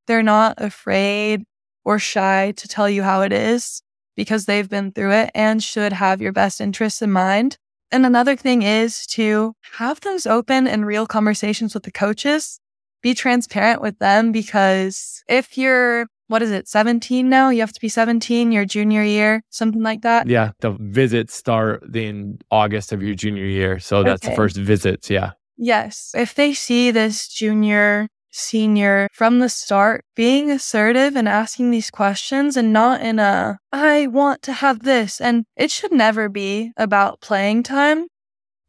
They're 0.07 0.23
not 0.23 0.55
afraid 0.59 1.45
or 1.85 1.99
shy 1.99 2.53
to 2.57 2.69
tell 2.69 2.91
you 2.91 3.03
how 3.03 3.23
it 3.23 3.33
is 3.33 3.83
because 4.17 4.47
they've 4.47 4.69
been 4.69 4.93
through 4.93 5.13
it 5.13 5.31
and 5.35 5.63
should 5.63 5.93
have 5.93 6.21
your 6.21 6.33
best 6.33 6.61
interests 6.61 7.03
in 7.03 7.13
mind. 7.13 7.57
And 7.93 8.07
another 8.07 8.37
thing 8.37 8.63
is 8.63 9.07
to 9.09 9.55
have 9.75 10.01
those 10.01 10.27
open 10.27 10.67
and 10.67 10.87
real 10.87 11.07
conversations 11.07 11.75
with 11.75 11.83
the 11.83 11.93
coaches. 11.93 12.59
Be 13.03 13.13
transparent 13.15 13.83
with 13.83 13.99
them 13.99 14.33
because 14.33 15.23
if 15.29 15.59
you're, 15.59 16.07
what 16.29 16.41
is 16.41 16.51
it, 16.51 16.69
17 16.69 17.29
now? 17.29 17.51
You 17.51 17.61
have 17.61 17.73
to 17.73 17.81
be 17.81 17.91
17 17.91 18.51
your 18.51 18.65
junior 18.65 19.03
year, 19.03 19.43
something 19.51 19.83
like 19.83 20.01
that. 20.03 20.27
Yeah. 20.27 20.53
The 20.61 20.71
visits 20.81 21.35
start 21.35 21.95
in 21.95 22.39
August 22.51 22.93
of 22.93 23.03
your 23.03 23.15
junior 23.15 23.45
year. 23.45 23.79
So 23.79 24.03
that's 24.03 24.25
okay. 24.25 24.33
the 24.33 24.37
first 24.37 24.57
visits. 24.57 25.11
Yeah. 25.11 25.33
Yes. 25.59 26.13
If 26.17 26.35
they 26.35 26.55
see 26.55 26.93
this 26.93 27.29
junior, 27.29 28.09
senior 28.33 29.09
from 29.13 29.39
the 29.39 29.49
start 29.49 30.05
being 30.17 30.51
assertive 30.51 31.15
and 31.15 31.29
asking 31.29 31.71
these 31.71 31.91
questions 31.91 32.57
and 32.57 32.73
not 32.73 33.01
in 33.01 33.19
a, 33.19 33.59
I 33.71 34.09
want 34.09 34.43
to 34.43 34.53
have 34.53 34.83
this. 34.83 35.21
And 35.21 35.45
it 35.57 35.71
should 35.71 35.93
never 35.93 36.29
be 36.29 36.73
about 36.77 37.21
playing 37.21 37.63
time. 37.63 38.07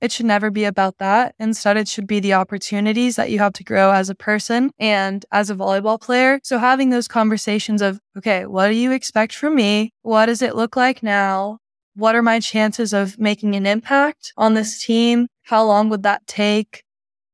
It 0.01 0.11
should 0.11 0.26
never 0.26 0.51
be 0.51 0.66
about 0.66 0.97
that. 0.97 1.34
Instead, 1.39 1.78
it 1.78 1.88
should 1.88 2.07
be 2.07 2.20
the 2.20 2.34
opportunities 2.34 3.16
that 3.16 3.32
you 3.32 3.39
have 3.39 3.53
to 3.53 3.64
grow 3.64 3.91
as 3.91 4.09
a 4.09 4.16
person 4.16 4.72
and 4.78 5.26
as 5.32 5.49
a 5.49 5.55
volleyball 5.55 5.99
player. 5.99 6.41
So 6.43 6.57
having 6.59 6.89
those 6.89 7.07
conversations 7.07 7.82
of, 7.82 8.01
okay, 8.18 8.45
what 8.45 8.68
do 8.68 8.74
you 8.74 8.91
expect 8.91 9.34
from 9.34 9.55
me? 9.55 9.93
What 10.01 10.26
does 10.26 10.41
it 10.41 10.57
look 10.57 10.76
like 10.76 11.03
now? 11.03 11.59
What 11.95 12.16
are 12.16 12.22
my 12.22 12.41
chances 12.41 12.91
of 12.91 13.18
making 13.18 13.55
an 13.55 13.66
impact 13.66 14.34
on 14.36 14.55
this 14.55 14.84
team? 14.84 15.28
How 15.43 15.64
long 15.64 15.88
would 15.88 16.03
that 16.03 16.28
take? 16.28 16.84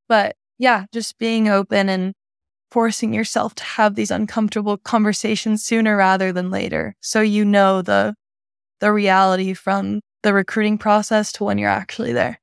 But 0.07 0.36
yeah, 0.59 0.86
just 0.93 1.17
being 1.17 1.47
open 1.47 1.89
and 1.89 2.13
forcing 2.72 3.13
yourself 3.13 3.55
to 3.55 3.63
have 3.63 3.95
these 3.95 4.11
uncomfortable 4.11 4.78
conversations 4.78 5.63
sooner 5.63 5.95
rather 5.97 6.32
than 6.32 6.51
later. 6.51 6.95
So 7.01 7.22
you 7.22 7.45
know 7.45 7.82
the 7.82 8.15
the 8.80 8.91
reality 8.91 9.53
from 9.53 10.01
the 10.24 10.34
recruiting 10.34 10.78
process 10.78 11.32
to 11.34 11.43
when 11.43 11.57
you're 11.57 11.70
actually 11.70 12.13
there? 12.13 12.39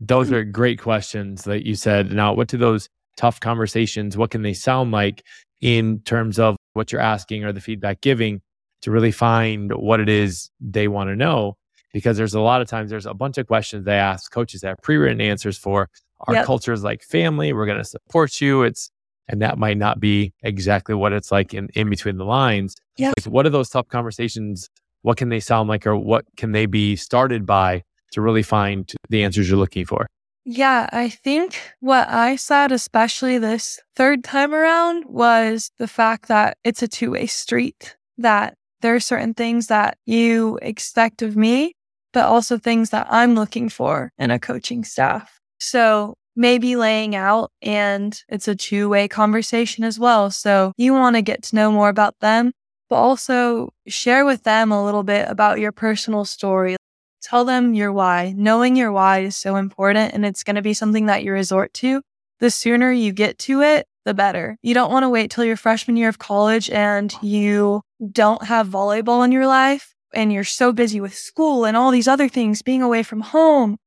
Those 0.00 0.32
are 0.32 0.44
great 0.44 0.80
questions 0.80 1.44
that 1.44 1.64
you 1.64 1.74
said. 1.74 2.12
Now, 2.12 2.32
what 2.34 2.48
do 2.48 2.56
those 2.56 2.88
tough 3.16 3.40
conversations, 3.40 4.16
what 4.16 4.30
can 4.30 4.42
they 4.42 4.54
sound 4.54 4.90
like 4.90 5.22
in 5.60 6.00
terms 6.00 6.38
of 6.38 6.56
what 6.72 6.90
you're 6.90 7.00
asking 7.00 7.44
or 7.44 7.52
the 7.52 7.60
feedback 7.60 8.00
giving 8.00 8.40
to 8.80 8.90
really 8.90 9.12
find 9.12 9.72
what 9.72 10.00
it 10.00 10.08
is 10.08 10.50
they 10.60 10.88
want 10.88 11.08
to 11.08 11.16
know? 11.16 11.56
Because 11.92 12.16
there's 12.16 12.34
a 12.34 12.40
lot 12.40 12.62
of 12.62 12.68
times 12.68 12.90
there's 12.90 13.06
a 13.06 13.14
bunch 13.14 13.38
of 13.38 13.46
questions 13.46 13.84
they 13.84 13.94
ask 13.94 14.32
coaches 14.32 14.62
that 14.62 14.68
have 14.68 14.82
pre-written 14.82 15.20
answers 15.20 15.58
for. 15.58 15.88
Our 16.20 16.34
yep. 16.34 16.46
culture 16.46 16.72
is 16.72 16.82
like 16.82 17.02
family. 17.02 17.52
We're 17.52 17.66
going 17.66 17.78
to 17.78 17.84
support 17.84 18.40
you. 18.40 18.62
It's 18.62 18.90
and 19.32 19.40
that 19.40 19.58
might 19.58 19.78
not 19.78 19.98
be 19.98 20.32
exactly 20.42 20.94
what 20.94 21.12
it's 21.12 21.32
like 21.32 21.54
in, 21.54 21.68
in 21.74 21.90
between 21.90 22.18
the 22.18 22.24
lines. 22.24 22.76
Yeah. 22.96 23.12
Like, 23.18 23.32
what 23.32 23.46
are 23.46 23.50
those 23.50 23.70
tough 23.70 23.88
conversations? 23.88 24.68
What 25.00 25.16
can 25.16 25.30
they 25.30 25.40
sound 25.40 25.68
like, 25.68 25.86
or 25.86 25.96
what 25.96 26.26
can 26.36 26.52
they 26.52 26.66
be 26.66 26.94
started 26.94 27.46
by 27.46 27.82
to 28.12 28.20
really 28.20 28.42
find 28.42 28.92
the 29.08 29.24
answers 29.24 29.48
you're 29.48 29.58
looking 29.58 29.86
for? 29.86 30.06
Yeah, 30.44 30.88
I 30.92 31.08
think 31.08 31.58
what 31.80 32.08
I 32.08 32.36
said, 32.36 32.72
especially 32.72 33.38
this 33.38 33.80
third 33.96 34.22
time 34.22 34.54
around, 34.54 35.04
was 35.06 35.70
the 35.78 35.88
fact 35.88 36.28
that 36.28 36.58
it's 36.62 36.82
a 36.82 36.88
two 36.88 37.12
way 37.12 37.26
street, 37.26 37.96
that 38.18 38.54
there 38.82 38.94
are 38.94 39.00
certain 39.00 39.34
things 39.34 39.68
that 39.68 39.96
you 40.04 40.58
expect 40.60 41.22
of 41.22 41.36
me, 41.36 41.74
but 42.12 42.26
also 42.26 42.58
things 42.58 42.90
that 42.90 43.06
I'm 43.08 43.34
looking 43.34 43.68
for 43.68 44.10
in 44.18 44.30
a 44.30 44.38
coaching 44.38 44.84
staff. 44.84 45.40
So 45.58 46.14
maybe 46.36 46.76
laying 46.76 47.14
out 47.14 47.50
and 47.60 48.22
it's 48.28 48.48
a 48.48 48.54
two 48.54 48.88
way 48.88 49.08
conversation 49.08 49.84
as 49.84 49.98
well. 49.98 50.30
So 50.30 50.72
you 50.76 50.92
want 50.92 51.16
to 51.16 51.22
get 51.22 51.42
to 51.44 51.56
know 51.56 51.70
more 51.70 51.88
about 51.88 52.18
them, 52.20 52.52
but 52.88 52.96
also 52.96 53.70
share 53.86 54.24
with 54.24 54.44
them 54.44 54.72
a 54.72 54.84
little 54.84 55.02
bit 55.02 55.28
about 55.28 55.60
your 55.60 55.72
personal 55.72 56.24
story. 56.24 56.76
Tell 57.22 57.44
them 57.44 57.74
your 57.74 57.92
why. 57.92 58.34
Knowing 58.36 58.76
your 58.76 58.92
why 58.92 59.20
is 59.20 59.36
so 59.36 59.56
important 59.56 60.14
and 60.14 60.24
it's 60.24 60.42
going 60.42 60.56
to 60.56 60.62
be 60.62 60.74
something 60.74 61.06
that 61.06 61.22
you 61.22 61.32
resort 61.32 61.72
to. 61.74 62.02
The 62.40 62.50
sooner 62.50 62.90
you 62.90 63.12
get 63.12 63.38
to 63.40 63.62
it, 63.62 63.86
the 64.04 64.14
better. 64.14 64.56
You 64.62 64.74
don't 64.74 64.90
want 64.90 65.04
to 65.04 65.08
wait 65.08 65.30
till 65.30 65.44
your 65.44 65.56
freshman 65.56 65.96
year 65.96 66.08
of 66.08 66.18
college 66.18 66.68
and 66.70 67.14
you 67.22 67.82
don't 68.10 68.44
have 68.44 68.66
volleyball 68.66 69.24
in 69.24 69.30
your 69.30 69.46
life 69.46 69.94
and 70.12 70.32
you're 70.32 70.44
so 70.44 70.72
busy 70.72 71.00
with 71.00 71.14
school 71.14 71.64
and 71.64 71.76
all 71.76 71.90
these 71.90 72.08
other 72.08 72.28
things, 72.28 72.62
being 72.62 72.82
away 72.82 73.02
from 73.02 73.20
home 73.20 73.78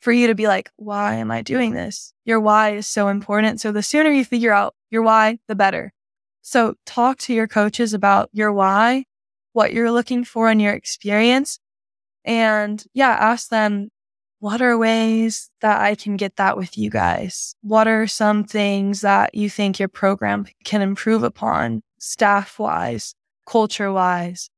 for 0.00 0.12
you 0.12 0.26
to 0.28 0.34
be 0.34 0.48
like, 0.48 0.70
why 0.76 1.14
am 1.14 1.30
I 1.30 1.42
doing 1.42 1.74
this? 1.74 2.12
Your 2.24 2.40
why 2.40 2.70
is 2.70 2.86
so 2.86 3.08
important. 3.08 3.60
So 3.60 3.70
the 3.70 3.82
sooner 3.82 4.10
you 4.10 4.24
figure 4.24 4.52
out 4.52 4.74
your 4.90 5.02
why, 5.02 5.38
the 5.46 5.54
better. 5.54 5.92
So 6.42 6.74
talk 6.86 7.18
to 7.18 7.34
your 7.34 7.46
coaches 7.46 7.92
about 7.92 8.30
your 8.32 8.52
why, 8.52 9.04
what 9.52 9.72
you're 9.72 9.92
looking 9.92 10.24
for 10.24 10.50
in 10.50 10.58
your 10.58 10.72
experience. 10.72 11.58
And 12.24 12.82
yeah, 12.94 13.10
ask 13.10 13.50
them, 13.50 13.90
what 14.38 14.62
are 14.62 14.78
ways 14.78 15.50
that 15.60 15.82
I 15.82 15.94
can 15.94 16.16
get 16.16 16.36
that 16.36 16.56
with 16.56 16.78
you 16.78 16.88
guys? 16.88 17.54
What 17.60 17.86
are 17.86 18.06
some 18.06 18.44
things 18.44 19.02
that 19.02 19.34
you 19.34 19.50
think 19.50 19.78
your 19.78 19.88
program 19.88 20.46
can 20.64 20.80
improve 20.80 21.22
upon 21.22 21.82
staff 21.98 22.58
wise, 22.58 23.14
culture 23.46 23.92
wise, 23.92 24.48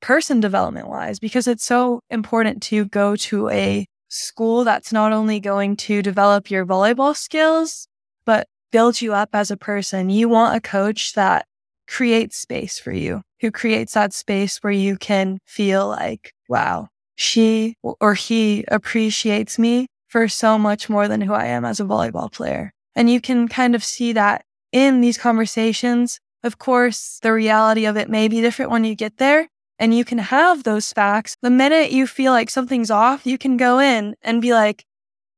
person 0.00 0.38
development 0.38 0.88
wise? 0.88 1.18
Because 1.18 1.48
it's 1.48 1.64
so 1.64 2.00
important 2.10 2.62
to 2.64 2.84
go 2.84 3.16
to 3.16 3.48
a 3.50 3.86
school 4.14 4.64
that's 4.64 4.92
not 4.92 5.12
only 5.12 5.40
going 5.40 5.76
to 5.76 6.02
develop 6.02 6.50
your 6.50 6.64
volleyball 6.64 7.16
skills, 7.16 7.88
but 8.24 8.46
build 8.70 9.00
you 9.00 9.12
up 9.12 9.30
as 9.32 9.50
a 9.50 9.56
person. 9.56 10.10
You 10.10 10.28
want 10.28 10.56
a 10.56 10.60
coach 10.60 11.14
that 11.14 11.46
creates 11.86 12.36
space 12.36 12.78
for 12.78 12.92
you, 12.92 13.22
who 13.40 13.50
creates 13.50 13.94
that 13.94 14.12
space 14.12 14.58
where 14.58 14.72
you 14.72 14.96
can 14.96 15.38
feel 15.44 15.88
like, 15.88 16.32
wow, 16.48 16.88
she 17.16 17.74
or 17.82 18.14
he 18.14 18.64
appreciates 18.68 19.58
me 19.58 19.86
for 20.08 20.28
so 20.28 20.58
much 20.58 20.88
more 20.88 21.08
than 21.08 21.20
who 21.20 21.32
I 21.32 21.46
am 21.46 21.64
as 21.64 21.80
a 21.80 21.84
volleyball 21.84 22.32
player. 22.32 22.72
And 22.96 23.10
you 23.10 23.20
can 23.20 23.48
kind 23.48 23.74
of 23.74 23.84
see 23.84 24.12
that 24.12 24.44
in 24.72 25.00
these 25.00 25.18
conversations. 25.18 26.20
Of 26.42 26.58
course, 26.58 27.18
the 27.22 27.32
reality 27.32 27.86
of 27.86 27.96
it 27.96 28.08
may 28.08 28.28
be 28.28 28.40
different 28.40 28.70
when 28.70 28.84
you 28.84 28.94
get 28.94 29.16
there, 29.16 29.48
and 29.78 29.94
you 29.94 30.04
can 30.04 30.18
have 30.18 30.62
those 30.62 30.92
facts. 30.92 31.36
The 31.42 31.50
minute 31.50 31.90
you 31.90 32.06
feel 32.06 32.32
like 32.32 32.50
something's 32.50 32.90
off, 32.90 33.26
you 33.26 33.38
can 33.38 33.56
go 33.56 33.78
in 33.78 34.14
and 34.22 34.42
be 34.42 34.52
like, 34.52 34.84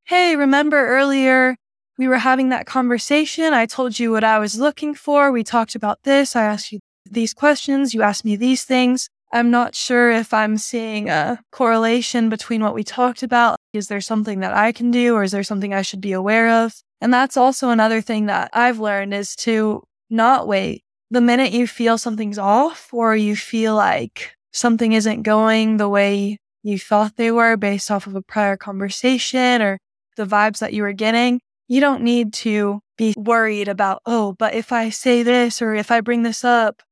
Hey, 0.05 0.37
remember 0.37 0.87
earlier 0.87 1.57
we 1.99 2.09
were 2.09 2.18
having 2.18 2.51
that 2.51 2.66
conversation. 2.66 3.55
I 3.55 3.66
told 3.66 3.99
you 3.99 4.12
what 4.12 4.24
I 4.24 4.39
was 4.39 4.59
looking 4.59 4.95
for. 4.95 5.32
We 5.32 5.43
talked 5.43 5.74
about 5.74 6.03
this. 6.03 6.37
I 6.37 6.45
asked 6.45 6.72
you 6.72 6.80
these 7.11 7.32
questions. 7.32 7.95
You 7.95 8.03
asked 8.03 8.24
me 8.24 8.37
these 8.37 8.64
things. 8.64 9.09
I'm 9.32 9.51
not 9.51 9.74
sure 9.74 10.11
if 10.11 10.32
I'm 10.32 10.57
seeing 10.57 11.09
a 11.09 11.41
correlation 11.51 12.28
between 12.28 12.62
what 12.62 12.74
we 12.74 12.84
talked 12.84 13.22
about. 13.22 13.59
Is 13.72 13.89
there 13.89 14.01
something 14.01 14.41
that 14.41 14.55
I 14.55 14.72
can 14.72 14.91
do 14.91 15.14
or 15.14 15.22
is 15.22 15.32
there 15.32 15.43
something 15.43 15.74
I 15.74 15.82
should 15.82 16.01
be 16.01 16.12
aware 16.12 16.64
of? 16.64 16.74
And 17.01 17.12
that's 17.12 17.37
also 17.37 17.70
another 17.70 18.01
thing 18.01 18.26
that 18.26 18.51
I've 18.53 18.78
learned 18.78 19.12
is 19.12 19.34
to 19.37 19.82
not 20.09 20.47
wait 20.47 20.84
the 21.11 21.20
minute 21.20 21.52
you 21.52 21.66
feel 21.66 21.98
something's 21.98 22.38
off 22.38 22.88
or 22.92 23.16
you 23.16 23.36
feel 23.36 23.74
like 23.74 24.34
something 24.52 24.92
isn't 24.92 25.22
going 25.22 25.76
the 25.76 25.88
way 25.88 26.38
you 26.62 26.78
thought 26.78 27.16
they 27.16 27.30
were 27.30 27.57
based 27.57 27.90
off 27.90 28.07
of 28.07 28.16
a 28.16 28.22
prior 28.22 28.57
conversation 28.57 29.62
or 29.62 29.78
the 30.16 30.26
vibes 30.26 30.59
that 30.59 30.72
you 30.72 30.82
were 30.82 30.92
getting, 30.92 31.40
you 31.68 31.80
don't 31.80 32.02
need 32.02 32.32
to 32.32 32.80
be 32.96 33.14
worried 33.16 33.68
about, 33.68 34.02
oh, 34.07 34.34
but 34.38 34.54
if 34.54 34.72
I 34.72 34.88
say 34.90 35.22
this 35.22 35.62
or 35.62 35.74
if 35.74 35.90
I 35.90 36.00
bring 36.00 36.22
this 36.22 36.44
up, 36.44 36.82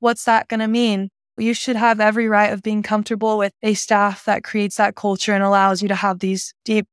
what's 0.00 0.24
that 0.24 0.48
going 0.48 0.60
to 0.60 0.68
mean? 0.68 1.10
You 1.36 1.54
should 1.54 1.76
have 1.76 2.00
every 2.00 2.28
right 2.28 2.52
of 2.52 2.62
being 2.62 2.82
comfortable 2.82 3.38
with 3.38 3.52
a 3.62 3.74
staff 3.74 4.24
that 4.24 4.44
creates 4.44 4.76
that 4.76 4.96
culture 4.96 5.32
and 5.32 5.44
allows 5.44 5.80
you 5.80 5.88
to 5.88 5.94
have 5.94 6.18
these 6.18 6.54
deep, 6.64 6.86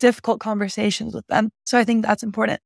difficult 0.00 0.40
conversations 0.40 1.14
with 1.14 1.26
them. 1.26 1.50
So 1.64 1.78
I 1.78 1.84
think 1.84 2.04
that's 2.04 2.22
important. 2.22 2.60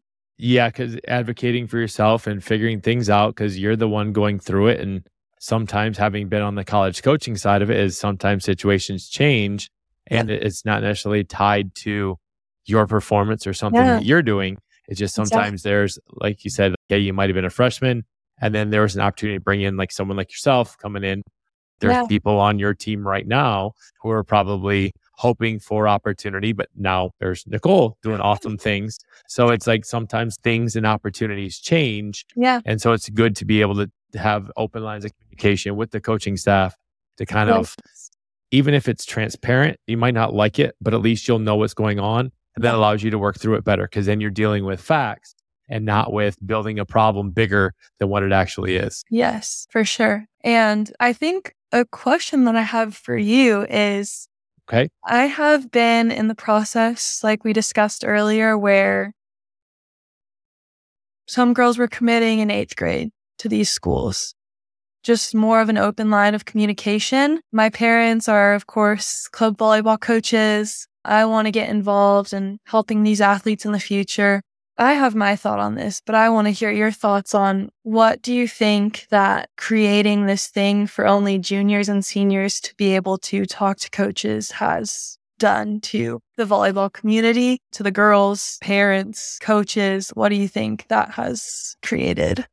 Yeah, 0.44 0.70
because 0.70 0.98
advocating 1.06 1.68
for 1.68 1.78
yourself 1.78 2.26
and 2.26 2.42
figuring 2.42 2.80
things 2.80 3.08
out 3.08 3.36
because 3.36 3.56
you're 3.56 3.76
the 3.76 3.88
one 3.88 4.12
going 4.12 4.40
through 4.40 4.68
it. 4.68 4.80
And 4.80 5.06
sometimes 5.38 5.96
having 5.96 6.28
been 6.28 6.42
on 6.42 6.56
the 6.56 6.64
college 6.64 7.00
coaching 7.00 7.36
side 7.36 7.62
of 7.62 7.70
it 7.70 7.78
is 7.78 7.96
sometimes 7.96 8.44
situations 8.44 9.08
change 9.08 9.70
and 10.08 10.28
yeah. 10.28 10.38
it's 10.40 10.64
not 10.64 10.82
necessarily 10.82 11.22
tied 11.22 11.72
to 11.76 12.18
your 12.64 12.88
performance 12.88 13.46
or 13.46 13.54
something 13.54 13.80
yeah. 13.80 13.98
that 13.98 14.04
you're 14.04 14.20
doing. 14.20 14.58
It's 14.88 14.98
just 14.98 15.14
sometimes 15.14 15.60
exactly. 15.60 15.70
there's, 15.70 15.98
like 16.10 16.44
you 16.44 16.50
said, 16.50 16.74
yeah, 16.88 16.96
you 16.96 17.12
might 17.12 17.30
have 17.30 17.36
been 17.36 17.44
a 17.44 17.50
freshman 17.50 18.04
and 18.40 18.52
then 18.52 18.70
there 18.70 18.82
was 18.82 18.96
an 18.96 19.00
opportunity 19.00 19.38
to 19.38 19.44
bring 19.44 19.60
in 19.60 19.76
like 19.76 19.92
someone 19.92 20.16
like 20.16 20.32
yourself 20.32 20.76
coming 20.76 21.04
in. 21.04 21.22
There's 21.78 21.92
yeah. 21.92 22.06
people 22.08 22.40
on 22.40 22.58
your 22.58 22.74
team 22.74 23.06
right 23.06 23.28
now 23.28 23.74
who 24.00 24.10
are 24.10 24.24
probably 24.24 24.92
hoping 25.22 25.60
for 25.60 25.86
opportunity, 25.86 26.52
but 26.52 26.68
now 26.76 27.12
there's 27.20 27.46
Nicole 27.46 27.96
doing 28.02 28.20
awesome 28.20 28.58
things. 28.68 28.98
So 29.28 29.50
it's 29.50 29.68
like 29.68 29.84
sometimes 29.84 30.36
things 30.42 30.74
and 30.74 30.84
opportunities 30.84 31.60
change. 31.60 32.26
Yeah. 32.34 32.60
And 32.66 32.82
so 32.82 32.92
it's 32.92 33.08
good 33.08 33.36
to 33.36 33.44
be 33.44 33.60
able 33.60 33.76
to 33.76 33.90
have 34.18 34.50
open 34.56 34.82
lines 34.82 35.04
of 35.04 35.12
communication 35.20 35.76
with 35.76 35.92
the 35.92 36.00
coaching 36.00 36.36
staff 36.36 36.76
to 37.18 37.24
kind 37.24 37.50
of, 37.50 37.76
even 38.50 38.74
if 38.74 38.88
it's 38.88 39.04
transparent, 39.04 39.78
you 39.86 39.96
might 39.96 40.14
not 40.14 40.34
like 40.34 40.58
it, 40.58 40.74
but 40.80 40.92
at 40.92 41.00
least 41.00 41.28
you'll 41.28 41.38
know 41.38 41.54
what's 41.54 41.72
going 41.72 42.00
on. 42.00 42.32
And 42.56 42.64
that 42.64 42.74
allows 42.74 43.04
you 43.04 43.12
to 43.12 43.18
work 43.18 43.38
through 43.38 43.54
it 43.54 43.64
better 43.64 43.84
because 43.84 44.06
then 44.06 44.20
you're 44.20 44.30
dealing 44.30 44.64
with 44.64 44.80
facts 44.80 45.36
and 45.68 45.84
not 45.84 46.12
with 46.12 46.36
building 46.44 46.80
a 46.80 46.84
problem 46.84 47.30
bigger 47.30 47.74
than 48.00 48.08
what 48.08 48.24
it 48.24 48.32
actually 48.32 48.74
is. 48.74 49.04
Yes, 49.08 49.68
for 49.70 49.84
sure. 49.84 50.26
And 50.42 50.92
I 50.98 51.12
think 51.12 51.54
a 51.70 51.84
question 51.84 52.44
that 52.44 52.56
I 52.56 52.62
have 52.62 52.96
for 52.96 53.16
you 53.16 53.62
is 53.70 54.28
Okay. 54.68 54.88
I 55.04 55.26
have 55.26 55.70
been 55.70 56.10
in 56.10 56.28
the 56.28 56.34
process, 56.34 57.20
like 57.22 57.44
we 57.44 57.52
discussed 57.52 58.04
earlier, 58.06 58.56
where 58.56 59.12
some 61.26 61.52
girls 61.54 61.78
were 61.78 61.88
committing 61.88 62.38
in 62.38 62.50
eighth 62.50 62.76
grade 62.76 63.10
to 63.38 63.48
these 63.48 63.70
schools. 63.70 64.34
Just 65.02 65.34
more 65.34 65.60
of 65.60 65.68
an 65.68 65.78
open 65.78 66.10
line 66.10 66.34
of 66.34 66.44
communication. 66.44 67.40
My 67.50 67.70
parents 67.70 68.28
are, 68.28 68.54
of 68.54 68.66
course, 68.66 69.26
club 69.28 69.56
volleyball 69.58 70.00
coaches. 70.00 70.86
I 71.04 71.24
want 71.24 71.46
to 71.46 71.50
get 71.52 71.68
involved 71.68 72.32
in 72.32 72.58
helping 72.66 73.02
these 73.02 73.20
athletes 73.20 73.64
in 73.64 73.72
the 73.72 73.80
future. 73.80 74.42
I 74.78 74.94
have 74.94 75.14
my 75.14 75.36
thought 75.36 75.58
on 75.58 75.74
this, 75.74 76.00
but 76.04 76.14
I 76.14 76.30
want 76.30 76.46
to 76.46 76.52
hear 76.52 76.70
your 76.70 76.90
thoughts 76.90 77.34
on 77.34 77.70
what 77.82 78.22
do 78.22 78.32
you 78.32 78.48
think 78.48 79.06
that 79.10 79.50
creating 79.56 80.26
this 80.26 80.46
thing 80.46 80.86
for 80.86 81.06
only 81.06 81.38
juniors 81.38 81.88
and 81.88 82.04
seniors 82.04 82.58
to 82.60 82.74
be 82.76 82.94
able 82.94 83.18
to 83.18 83.44
talk 83.44 83.76
to 83.78 83.90
coaches 83.90 84.50
has 84.52 85.18
done 85.38 85.80
to 85.80 86.20
the 86.36 86.44
volleyball 86.44 86.90
community, 86.92 87.60
to 87.72 87.82
the 87.82 87.90
girls, 87.90 88.58
parents, 88.62 89.38
coaches? 89.40 90.10
What 90.14 90.30
do 90.30 90.36
you 90.36 90.48
think 90.48 90.86
that 90.88 91.10
has 91.12 91.76
created? 91.82 92.46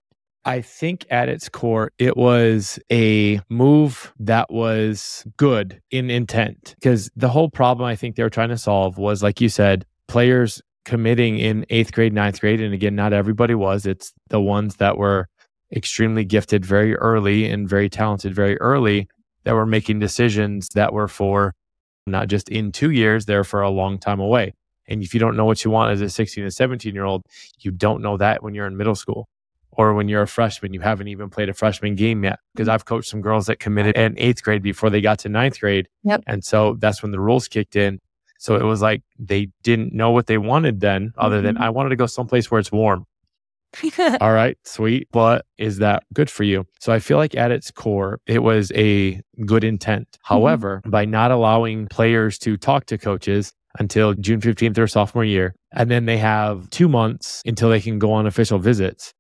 I 0.46 0.62
think 0.62 1.06
at 1.10 1.30
its 1.30 1.48
core, 1.48 1.92
it 2.00 2.18
was 2.18 2.80
a 2.92 3.40
move 3.50 4.14
that 4.20 4.52
was 4.52 5.26
good 5.38 5.82
in 5.92 6.10
intent 6.10 6.76
because 6.80 7.10
the 7.16 7.30
whole 7.30 7.50
problem 7.50 7.86
I 7.88 7.96
think 7.96 8.16
they 8.16 8.24
were 8.24 8.30
trying 8.30 8.50
to 8.50 8.58
solve 8.58 8.98
was, 8.98 9.22
like 9.22 9.42
you 9.42 9.50
said, 9.50 9.86
players 10.08 10.62
committing 10.86 11.38
in 11.38 11.66
eighth 11.70 11.92
grade, 11.92 12.14
ninth 12.14 12.40
grade. 12.40 12.62
And 12.62 12.74
again, 12.74 12.96
not 12.96 13.14
everybody 13.14 13.56
was. 13.56 13.86
It's 13.86 14.14
the 14.30 14.42
ones 14.42 14.78
that 14.78 14.98
were 14.98 15.28
extremely 15.76 16.26
gifted 16.26 16.66
very 16.66 16.96
early 16.96 17.50
and 17.50 17.70
very 17.70 17.90
talented 17.90 18.34
very 18.34 18.60
early. 18.60 19.08
that 19.46 19.54
were 19.54 19.66
making 19.66 20.00
decisions 20.00 20.68
that 20.76 20.92
were 20.92 21.08
for 21.08 21.56
not 22.06 22.28
just 22.28 22.50
in 22.50 22.72
two 22.72 22.92
years, 22.92 23.26
they're 23.26 23.44
for 23.44 23.62
a 23.62 23.70
long 23.70 23.98
time 23.98 24.20
away. 24.20 24.54
And 24.88 25.04
if 25.04 25.14
you 25.14 25.20
don't 25.20 25.38
know 25.38 25.46
what 25.46 25.64
you 25.64 25.72
want 25.72 25.92
as 25.92 26.02
a 26.02 26.10
16 26.10 26.44
and 26.44 26.54
17 26.54 26.94
year 26.94 27.06
old, 27.06 27.26
you 27.60 27.72
don't 27.72 28.02
know 28.02 28.18
that 28.18 28.44
when 28.44 28.54
you're 28.54 28.68
in 28.68 28.76
middle 28.76 28.96
school 28.96 29.30
or 29.72 29.94
when 29.94 30.10
you're 30.10 30.24
a 30.24 30.28
freshman, 30.28 30.74
you 30.74 30.82
haven't 30.82 31.08
even 31.08 31.30
played 31.30 31.48
a 31.48 31.54
freshman 31.54 31.96
game 31.96 32.24
yet. 32.24 32.40
Because 32.54 32.68
I've 32.68 32.86
coached 32.86 33.10
some 33.10 33.22
girls 33.22 33.46
that 33.46 33.60
committed 33.60 33.96
in 33.96 34.16
eighth 34.18 34.44
grade 34.44 34.64
before 34.64 34.90
they 34.90 35.00
got 35.00 35.20
to 35.20 35.30
ninth 35.30 35.60
grade. 35.60 35.88
Yep. 36.04 36.24
And 36.28 36.44
so 36.44 36.76
that's 36.80 37.02
when 37.02 37.12
the 37.12 37.20
rules 37.20 37.48
kicked 37.48 37.76
in. 37.76 38.00
So 38.40 38.56
it 38.56 38.64
was 38.64 38.82
like 38.82 39.04
they 39.20 39.50
didn't 39.64 39.94
know 39.94 40.12
what 40.12 40.26
they 40.28 40.38
wanted 40.40 40.80
then, 40.80 41.12
other 41.18 41.42
than 41.42 41.56
Mhm. 41.56 41.62
I 41.62 41.70
wanted 41.70 41.90
to 41.90 41.96
go 41.98 42.08
someplace 42.08 42.50
where 42.50 42.60
it's 42.60 42.72
warm. 42.72 43.06
All 44.22 44.34
right, 44.34 44.58
sweet. 44.64 45.08
But 45.12 45.46
is 45.60 45.78
that 45.78 46.04
good 46.14 46.30
for 46.30 46.44
you? 46.44 46.66
So 46.80 46.92
I 46.92 47.00
feel 47.00 47.18
like 47.18 47.36
at 47.36 47.52
its 47.52 47.70
core, 47.70 48.20
it 48.26 48.40
was 48.40 48.72
a 48.74 49.22
good 49.46 49.64
intent. 49.64 50.18
However, 50.24 50.82
by 50.88 51.06
not 51.06 51.30
allowing 51.32 51.88
players 51.88 52.40
to 52.40 52.58
talk 52.58 52.86
to 52.88 52.98
coaches 52.98 53.54
until 53.78 54.16
June 54.16 54.42
15th 54.42 54.74
their 54.74 54.88
sophomore 54.88 55.24
year, 55.26 55.54
and 55.74 55.92
then 55.92 56.06
they 56.06 56.18
have 56.18 56.68
two 56.72 56.90
months 56.90 57.44
until 57.46 57.70
they 57.70 57.80
can 57.80 58.00
go 58.00 58.12
on 58.12 58.26
official 58.26 58.58
visits. 58.58 59.14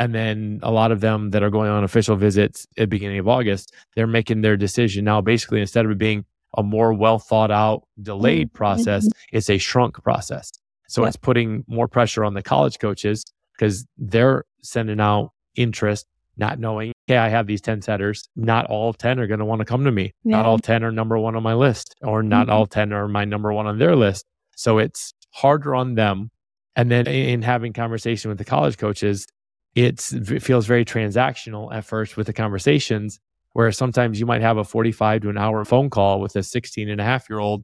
And 0.00 0.12
then 0.12 0.58
a 0.64 0.72
lot 0.72 0.90
of 0.90 1.00
them 1.00 1.30
that 1.30 1.44
are 1.44 1.50
going 1.50 1.70
on 1.70 1.84
official 1.84 2.16
visits 2.16 2.66
at 2.76 2.82
the 2.82 2.86
beginning 2.86 3.18
of 3.20 3.28
August, 3.28 3.72
they're 3.94 4.08
making 4.08 4.40
their 4.40 4.56
decision 4.56 5.04
now. 5.04 5.20
Basically, 5.20 5.60
instead 5.60 5.84
of 5.84 5.92
it 5.92 5.98
being 5.98 6.24
a 6.56 6.62
more 6.62 6.92
well 6.92 7.18
thought 7.18 7.50
out, 7.50 7.84
delayed 8.02 8.52
process, 8.52 9.06
it's 9.32 9.48
a 9.50 9.58
shrunk 9.58 10.02
process. 10.02 10.50
So 10.88 11.02
Yeah. 11.02 11.08
it's 11.08 11.16
putting 11.16 11.64
more 11.66 11.88
pressure 11.88 12.24
on 12.24 12.34
the 12.34 12.42
college 12.42 12.78
coaches 12.78 13.24
because 13.56 13.86
they're 13.96 14.44
sending 14.62 15.00
out 15.00 15.30
interest, 15.54 16.06
not 16.36 16.58
knowing, 16.58 16.92
okay, 17.08 17.16
I 17.18 17.28
have 17.28 17.46
these 17.46 17.60
10 17.60 17.82
setters. 17.82 18.28
Not 18.36 18.66
all 18.66 18.92
10 18.92 19.18
are 19.18 19.26
going 19.26 19.38
to 19.40 19.44
want 19.46 19.60
to 19.60 19.64
come 19.64 19.84
to 19.84 19.92
me. 19.92 20.12
Not 20.24 20.44
all 20.46 20.58
10 20.58 20.84
are 20.84 20.92
number 20.92 21.18
one 21.18 21.34
on 21.36 21.42
my 21.42 21.54
list, 21.54 21.94
or 22.02 22.22
not 22.22 22.46
Mhm. 22.48 22.52
all 22.52 22.66
10 22.66 22.92
are 22.92 23.08
my 23.08 23.24
number 23.24 23.52
one 23.52 23.66
on 23.66 23.78
their 23.78 23.96
list. 23.96 24.26
So 24.56 24.78
it's 24.78 25.14
harder 25.34 25.74
on 25.74 25.94
them. 25.94 26.30
And 26.76 26.90
then 26.90 27.06
in 27.06 27.42
having 27.42 27.72
conversation 27.72 28.28
with 28.28 28.38
the 28.38 28.44
college 28.44 28.76
coaches, 28.78 29.26
it's, 29.74 30.12
it 30.12 30.42
feels 30.42 30.66
very 30.66 30.84
transactional 30.84 31.72
at 31.72 31.84
first 31.84 32.16
with 32.18 32.26
the 32.26 32.32
conversations, 32.34 33.18
where 33.54 33.70
sometimes 33.72 34.18
you 34.20 34.26
might 34.26 34.40
have 34.42 34.56
a 34.56 34.64
45 34.64 35.22
to 35.22 35.28
an 35.30 35.38
hour 35.38 35.64
phone 35.64 35.90
call 35.90 36.20
with 36.20 36.34
a 36.36 36.42
16 36.42 36.88
and 36.88 37.00
a 37.00 37.04
half 37.04 37.28
year 37.28 37.38
old. 37.38 37.62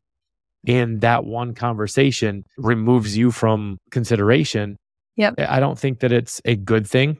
And 0.66 1.00
that 1.00 1.24
one 1.24 1.54
conversation 1.54 2.44
removes 2.58 3.16
you 3.16 3.30
from 3.30 3.78
consideration. 3.90 4.76
Yep. 5.16 5.34
I 5.38 5.60
don't 5.60 5.78
think 5.78 6.00
that 6.00 6.12
it's 6.12 6.40
a 6.44 6.56
good 6.56 6.86
thing 6.86 7.18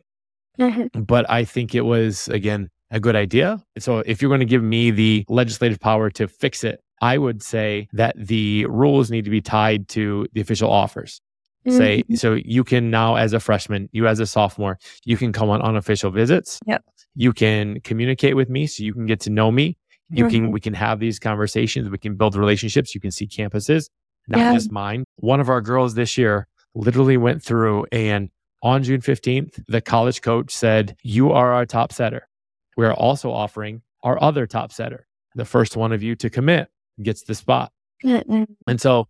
Mhm. 0.59 1.07
but 1.07 1.29
I 1.31 1.45
think 1.45 1.75
it 1.75 1.83
was, 1.83 2.27
again, 2.29 2.69
a 2.91 2.99
good 2.99 3.15
idea. 3.15 3.63
So 3.79 3.99
if 4.01 4.21
you're 4.21 4.29
going 4.29 4.41
to 4.41 4.45
give 4.47 4.63
me 4.63 4.91
the 4.91 5.25
legislative 5.29 5.79
power 5.79 6.11
to 6.11 6.27
fix 6.27 6.65
it, 6.65 6.81
I 7.01 7.17
would 7.17 7.43
say 7.45 7.87
that 7.93 8.17
the 8.19 8.67
rules 8.67 9.09
need 9.11 9.25
to 9.25 9.31
be 9.31 9.41
tied 9.41 9.87
to 9.91 10.27
the 10.33 10.41
official 10.41 10.71
offers. 10.71 11.21
Say, 11.69 12.03
Mhm. 12.09 12.19
so 12.19 12.35
you 12.35 12.65
can 12.65 12.91
now, 12.91 13.17
as 13.17 13.33
a 13.33 13.41
freshman, 13.41 13.89
you 13.93 14.07
as 14.07 14.21
a 14.21 14.27
sophomore, 14.27 14.79
you 15.05 15.17
can 15.17 15.33
come 15.33 15.51
on 15.51 15.61
unofficial 15.61 16.11
visits. 16.11 16.59
Yep. 16.67 16.83
You 17.15 17.33
can 17.33 17.81
communicate 17.81 18.37
with 18.37 18.49
me 18.49 18.67
so 18.67 18.83
you 18.85 18.95
can 18.95 19.07
get 19.07 19.21
to 19.21 19.31
know 19.31 19.51
me. 19.51 19.77
You 20.11 20.29
can, 20.29 20.49
Mhm. 20.49 20.53
we 20.53 20.61
can 20.61 20.73
have 20.75 21.01
these 21.01 21.19
conversations. 21.19 21.91
We 21.91 21.99
can 21.99 22.15
build 22.17 22.37
relationships. 22.37 22.95
You 22.95 23.01
can 23.01 23.11
see 23.11 23.27
campuses, 23.27 23.91
not 24.29 24.39
Yeah. 24.39 24.55
just 24.55 24.73
mine. 24.73 25.05
One 25.17 25.41
of 25.41 25.49
our 25.51 25.61
girls 25.61 25.95
this 25.95 26.17
year 26.17 26.47
literally 26.75 27.17
went 27.19 27.43
through 27.43 27.87
and 27.93 28.31
on 28.63 28.83
June 28.83 29.01
15th, 29.01 29.61
the 29.69 29.81
college 29.81 30.23
coach 30.23 30.51
said, 30.53 30.97
You 31.03 31.33
are 31.33 31.53
our 31.53 31.67
top 31.67 31.93
setter. 31.93 32.29
We 32.77 32.87
are 32.87 32.95
also 32.95 33.31
offering 33.31 33.83
our 34.03 34.21
other 34.23 34.47
top 34.47 34.73
setter. 34.73 35.07
The 35.35 35.45
first 35.45 35.77
one 35.77 35.93
of 35.93 36.03
you 36.03 36.17
to 36.17 36.31
commit 36.31 36.69
gets 37.03 37.23
the 37.23 37.35
spot. 37.35 37.71
Mhm. 38.03 38.47
And 38.67 38.81
so 38.81 39.09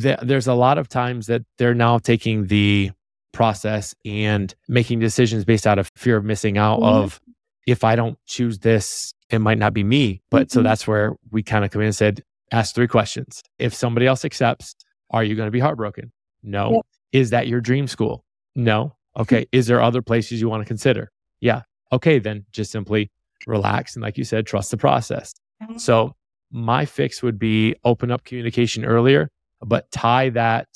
th- 0.00 0.18
there's 0.22 0.46
a 0.46 0.54
lot 0.54 0.78
of 0.78 0.88
times 0.88 1.26
that 1.26 1.42
they're 1.58 1.74
now 1.74 1.98
taking 1.98 2.46
the 2.46 2.90
process 3.32 3.94
and 4.04 4.54
making 4.68 4.98
decisions 4.98 5.44
based 5.44 5.66
out 5.66 5.78
of 5.78 5.90
fear 5.96 6.16
of 6.16 6.24
missing 6.24 6.58
out 6.58 6.80
Mhm. 6.80 6.84
of 6.84 7.20
if 7.66 7.84
I 7.84 7.96
don't 7.96 8.18
choose 8.26 8.58
this, 8.58 9.14
it 9.30 9.38
might 9.38 9.58
not 9.58 9.72
be 9.72 9.84
me. 9.84 10.20
But 10.30 10.50
so 10.50 10.60
Mhm. 10.60 10.64
that's 10.64 10.86
where 10.86 11.14
we 11.30 11.42
kind 11.42 11.64
of 11.64 11.70
come 11.70 11.80
in 11.82 11.86
and 11.86 11.94
said, 11.96 12.22
ask 12.50 12.74
three 12.74 12.88
questions. 12.88 13.42
If 13.58 13.72
somebody 13.72 14.06
else 14.06 14.24
accepts, 14.24 14.74
are 15.10 15.24
you 15.24 15.34
going 15.34 15.46
to 15.46 15.50
be 15.52 15.60
heartbroken? 15.60 16.12
No. 16.42 16.72
Yep. 16.72 16.82
Is 17.12 17.30
that 17.30 17.46
your 17.48 17.60
dream 17.60 17.86
school? 17.86 18.24
No. 18.54 18.96
Okay. 19.16 19.46
Is 19.52 19.66
there 19.66 19.80
other 19.80 20.02
places 20.02 20.40
you 20.40 20.48
want 20.48 20.60
to 20.62 20.66
consider? 20.66 21.10
Yeah. 21.40 21.62
Okay. 21.92 22.18
Then 22.18 22.44
just 22.52 22.70
simply 22.72 23.10
relax. 23.46 23.94
And 23.96 24.02
like 24.02 24.18
you 24.18 24.24
said, 24.24 24.46
trust 24.46 24.70
the 24.70 24.76
process. 24.76 25.32
Mhm. 25.62 25.80
So 25.80 26.14
my 26.50 26.84
fix 26.84 27.22
would 27.22 27.38
be 27.38 27.74
open 27.84 28.10
up 28.10 28.24
communication 28.24 28.84
earlier, 28.84 29.28
but 29.64 29.90
tie 29.90 30.30
that 30.30 30.68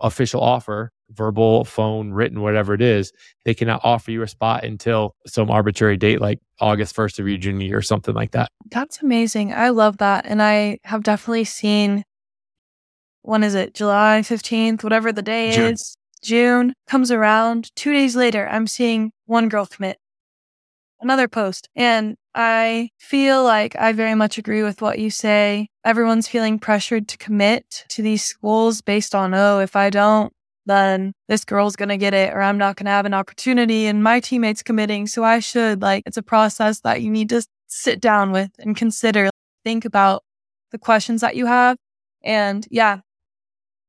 official 0.00 0.40
offer, 0.40 0.92
verbal, 1.10 1.64
phone, 1.64 2.12
written, 2.12 2.40
whatever 2.40 2.74
it 2.74 2.80
is. 2.82 3.12
They 3.44 3.54
cannot 3.54 3.80
offer 3.84 4.10
you 4.10 4.22
a 4.22 4.28
spot 4.28 4.64
until 4.64 5.14
some 5.26 5.50
arbitrary 5.50 5.96
date 5.96 6.20
like 6.20 6.38
August 6.60 6.96
1st 6.96 7.18
of 7.18 7.28
your 7.28 7.38
junior 7.38 7.66
year 7.66 7.78
or 7.78 7.82
something 7.82 8.14
like 8.14 8.32
that. 8.32 8.50
That's 8.70 9.02
amazing. 9.02 9.52
I 9.52 9.70
love 9.70 9.98
that. 9.98 10.26
And 10.26 10.42
I 10.42 10.78
have 10.84 11.02
definitely 11.02 11.44
seen, 11.44 12.04
when 13.22 13.42
is 13.42 13.54
it? 13.54 13.74
July 13.74 14.22
15th, 14.24 14.82
whatever 14.82 15.12
the 15.12 15.22
day 15.22 15.52
June. 15.52 15.72
is. 15.72 15.96
June 16.22 16.74
comes 16.86 17.10
around. 17.10 17.74
Two 17.76 17.92
days 17.92 18.14
later, 18.14 18.48
I'm 18.48 18.66
seeing 18.66 19.12
one 19.26 19.48
girl 19.48 19.66
commit, 19.66 19.98
another 21.00 21.28
post. 21.28 21.68
And 21.74 22.16
I 22.34 22.90
feel 22.98 23.42
like 23.42 23.74
I 23.76 23.92
very 23.92 24.14
much 24.14 24.38
agree 24.38 24.62
with 24.62 24.80
what 24.80 24.98
you 24.98 25.10
say. 25.10 25.68
Everyone's 25.84 26.28
feeling 26.28 26.58
pressured 26.58 27.08
to 27.08 27.18
commit 27.18 27.84
to 27.88 28.02
these 28.02 28.22
schools 28.24 28.82
based 28.82 29.14
on, 29.14 29.34
oh, 29.34 29.58
if 29.58 29.74
I 29.74 29.90
don't, 29.90 30.32
then 30.66 31.12
this 31.28 31.44
girl's 31.44 31.74
going 31.74 31.88
to 31.88 31.96
get 31.96 32.14
it 32.14 32.32
or 32.32 32.40
I'm 32.40 32.58
not 32.58 32.76
going 32.76 32.84
to 32.84 32.92
have 32.92 33.06
an 33.06 33.14
opportunity 33.14 33.86
and 33.86 34.04
my 34.04 34.20
teammate's 34.20 34.62
committing. 34.62 35.06
So 35.06 35.24
I 35.24 35.40
should 35.40 35.82
like, 35.82 36.04
it's 36.06 36.16
a 36.16 36.22
process 36.22 36.80
that 36.80 37.02
you 37.02 37.10
need 37.10 37.28
to 37.30 37.42
sit 37.66 38.00
down 38.00 38.30
with 38.30 38.50
and 38.58 38.76
consider, 38.76 39.30
think 39.64 39.84
about 39.84 40.22
the 40.70 40.78
questions 40.78 41.22
that 41.22 41.34
you 41.34 41.46
have. 41.46 41.76
And 42.22 42.66
yeah, 42.70 43.00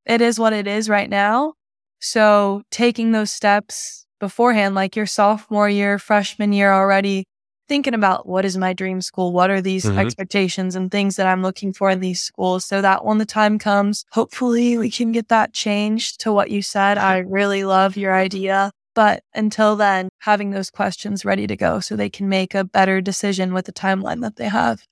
it 0.05 0.21
is 0.21 0.39
what 0.39 0.53
it 0.53 0.65
is 0.65 0.89
right 0.89 1.09
now. 1.09 1.53
So 1.99 2.63
taking 2.71 3.11
those 3.11 3.31
steps 3.31 4.07
beforehand, 4.19 4.73
like 4.73 4.95
your 4.95 5.05
sophomore 5.05 5.69
year, 5.69 5.99
freshman 5.99 6.53
year 6.53 6.71
already, 6.71 7.25
thinking 7.71 7.93
about 7.93 8.27
what 8.27 8.43
is 8.43 8.57
my 8.57 8.73
dream 8.73 8.99
school? 8.99 9.31
What 9.31 9.49
are 9.49 9.61
these 9.61 9.85
Mhm. 9.85 9.95
expectations 9.97 10.75
and 10.75 10.91
things 10.91 11.15
that 11.15 11.25
I'm 11.25 11.41
looking 11.41 11.71
for 11.71 11.89
in 11.89 12.01
these 12.01 12.19
schools? 12.21 12.65
So 12.65 12.81
that 12.81 13.05
when 13.05 13.17
the 13.17 13.25
time 13.25 13.57
comes, 13.57 14.03
hopefully 14.11 14.77
we 14.77 14.91
can 14.91 15.13
get 15.13 15.29
that 15.29 15.53
changed 15.53 16.19
to 16.19 16.33
what 16.33 16.51
you 16.51 16.61
said. 16.61 16.97
I 16.97 17.19
really 17.19 17.63
love 17.63 17.95
your 17.95 18.13
idea. 18.13 18.71
But 18.93 19.23
until 19.33 19.77
then, 19.77 20.09
having 20.19 20.51
those 20.51 20.69
questions 20.69 21.23
ready 21.23 21.47
to 21.47 21.55
go 21.55 21.79
so 21.79 21.95
they 21.95 22.09
can 22.09 22.27
make 22.27 22.53
a 22.53 22.65
better 22.65 22.99
decision 22.99 23.53
with 23.53 23.67
the 23.67 23.71
timeline 23.71 24.19
that 24.21 24.35
they 24.35 24.49
have. 24.49 24.83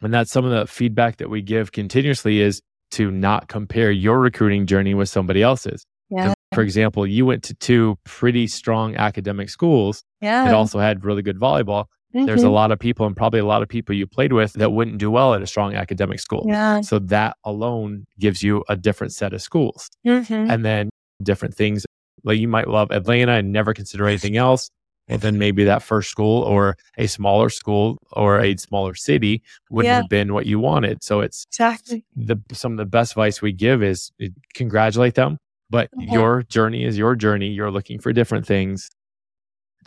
And 0.00 0.14
that's 0.14 0.30
some 0.30 0.44
of 0.44 0.52
the 0.52 0.68
feedback 0.68 1.16
that 1.16 1.28
we 1.30 1.42
give 1.42 1.72
continuously 1.72 2.40
is 2.40 2.62
to 2.92 3.10
not 3.10 3.48
compare 3.48 3.90
your 3.90 4.20
recruiting 4.20 4.64
journey 4.66 4.94
with 4.94 5.08
somebody 5.08 5.42
else's. 5.42 5.84
Yeah. 6.08 6.34
For 6.54 6.62
example, 6.62 7.04
you 7.04 7.26
went 7.26 7.42
to 7.44 7.54
two 7.54 7.98
pretty 8.04 8.46
strong 8.46 8.94
academic 8.94 9.50
schools 9.50 10.04
Yeah. 10.20 10.44
that 10.44 10.54
also 10.54 10.78
had 10.78 11.04
really 11.04 11.22
good 11.22 11.38
volleyball. 11.40 11.86
There's 12.12 12.42
a 12.42 12.46
Mhm. 12.46 12.52
lot 12.52 12.72
of 12.72 12.78
people 12.78 13.06
and 13.06 13.14
probably 13.16 13.40
a 13.40 13.44
lot 13.44 13.62
of 13.62 13.68
people 13.68 13.94
you 13.94 14.06
played 14.06 14.32
with 14.32 14.54
that 14.54 14.72
wouldn't 14.72 14.98
do 14.98 15.10
well 15.10 15.34
at 15.34 15.42
a 15.42 15.46
strong 15.46 15.74
academic 15.74 16.20
school. 16.20 16.44
Yeah. 16.48 16.80
So 16.80 16.98
that 17.00 17.36
alone 17.44 18.06
gives 18.18 18.42
you 18.42 18.64
a 18.68 18.76
different 18.76 19.12
set 19.12 19.32
of 19.34 19.42
schools. 19.42 19.88
Mhm. 20.06 20.50
And 20.50 20.64
then 20.64 20.88
different 21.22 21.54
things 21.54 21.84
like 22.24 22.38
you 22.38 22.48
might 22.48 22.68
love 22.68 22.90
Atlanta 22.90 23.32
and 23.32 23.52
never 23.52 23.74
consider 23.74 24.06
anything 24.06 24.36
else. 24.36 24.70
And 25.10 25.20
then 25.22 25.38
maybe 25.38 25.64
that 25.64 25.82
first 25.82 26.10
school 26.10 26.42
or 26.42 26.76
a 26.96 27.06
smaller 27.06 27.48
school 27.50 27.98
or 28.12 28.40
a 28.40 28.56
smaller 28.56 28.94
city 28.94 29.42
wouldn't 29.70 29.90
Yeah. 29.90 29.96
have 30.02 30.08
been 30.08 30.32
what 30.34 30.46
you 30.46 30.58
wanted. 30.58 31.02
So 31.04 31.20
it's 31.20 31.44
Exactly. 31.50 32.04
the 32.16 32.36
some 32.52 32.72
of 32.72 32.78
the 32.78 32.84
best 32.86 33.12
advice 33.12 33.40
we 33.42 33.52
give 33.52 33.82
is 33.82 34.10
uh, 34.22 34.26
congratulate 34.54 35.14
them, 35.14 35.38
but 35.70 35.88
Mhm. 35.98 36.12
your 36.12 36.42
journey 36.44 36.84
is 36.84 36.96
your 36.98 37.16
journey. 37.16 37.48
You're 37.48 37.70
looking 37.70 37.98
for 37.98 38.12
different 38.12 38.46
things. 38.46 38.88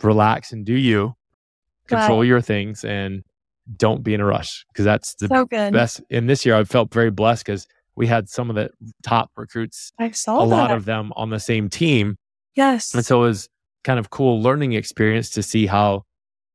Relax 0.02 0.52
and 0.52 0.64
do 0.66 0.74
you. 0.74 1.14
Control 1.88 2.24
your 2.24 2.40
things 2.40 2.84
and 2.84 3.22
don't 3.76 4.02
be 4.02 4.14
in 4.14 4.20
a 4.20 4.24
rush 4.24 4.64
because 4.72 4.84
that's 4.84 5.14
the 5.16 5.28
so 5.28 5.46
best. 5.46 6.00
In 6.10 6.26
this 6.26 6.44
year, 6.46 6.56
I 6.56 6.64
felt 6.64 6.92
very 6.92 7.10
blessed 7.10 7.46
because 7.46 7.66
we 7.96 8.06
had 8.06 8.28
some 8.28 8.48
of 8.50 8.56
the 8.56 8.70
top 9.02 9.30
recruits, 9.36 9.92
I 9.98 10.10
saw 10.12 10.42
a 10.42 10.48
that. 10.48 10.54
lot 10.54 10.70
of 10.70 10.84
them 10.84 11.12
on 11.16 11.30
the 11.30 11.40
same 11.40 11.68
team. 11.68 12.16
yes. 12.54 12.94
And 12.94 13.04
so 13.04 13.22
it 13.24 13.28
was 13.28 13.48
kind 13.84 13.98
of 13.98 14.10
cool 14.10 14.40
learning 14.40 14.72
experience 14.72 15.30
to 15.30 15.42
see 15.42 15.66
how 15.66 16.04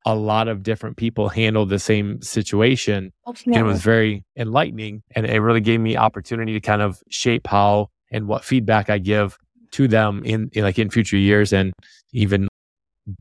a 0.06 0.16
lot 0.16 0.48
of 0.48 0.64
different 0.64 0.96
people 0.96 1.28
handle 1.28 1.66
the 1.66 1.80
same 1.80 2.22
situation 2.22 3.12
and 3.26 3.56
it 3.58 3.64
was 3.64 3.82
very 3.82 4.24
enlightening 4.38 5.04
and 5.16 5.26
it 5.26 5.40
really 5.42 5.60
gave 5.60 5.82
me 5.82 5.98
opportunity 5.98 6.54
to 6.54 6.62
kind 6.62 6.82
of 6.82 7.02
shape 7.10 7.46
how 7.46 7.90
and 8.10 8.26
what 8.28 8.46
feedback 8.46 8.90
I 8.90 9.00
give 9.00 9.38
to 9.72 9.88
them 9.88 10.24
in, 10.24 10.50
in 10.54 10.64
like 10.64 10.80
in 10.80 10.90
future 10.90 11.18
years 11.18 11.52
and 11.52 11.74
even 12.14 12.47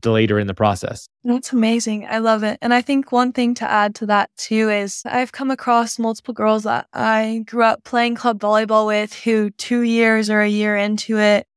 later 0.05 0.39
in 0.39 0.47
the 0.47 0.53
process. 0.53 1.07
That's 1.23 1.53
amazing. 1.53 2.07
I 2.07 2.19
love 2.19 2.43
it. 2.43 2.57
And 2.61 2.73
I 2.73 2.81
think 2.81 3.11
one 3.11 3.31
thing 3.31 3.53
to 3.55 3.69
add 3.69 3.95
to 3.95 4.05
that 4.07 4.29
too 4.37 4.69
is 4.69 5.01
I've 5.05 5.31
come 5.31 5.51
across 5.51 5.99
multiple 5.99 6.33
girls 6.33 6.63
that 6.63 6.87
I 6.93 7.43
grew 7.45 7.63
up 7.63 7.83
playing 7.83 8.15
club 8.15 8.39
volleyball 8.39 8.87
with 8.87 9.13
who 9.13 9.49
two 9.51 9.81
years 9.81 10.29
or 10.29 10.41
a 10.41 10.49
year 10.49 10.75
into 10.75 11.17
it 11.17 11.47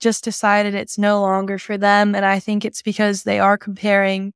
just 0.00 0.24
decided 0.24 0.74
it's 0.74 0.98
no 0.98 1.20
longer 1.20 1.58
for 1.58 1.78
them. 1.78 2.14
And 2.14 2.24
I 2.24 2.38
think 2.38 2.64
it's 2.64 2.82
because 2.82 3.22
they 3.22 3.38
are 3.38 3.56
comparing 3.56 4.32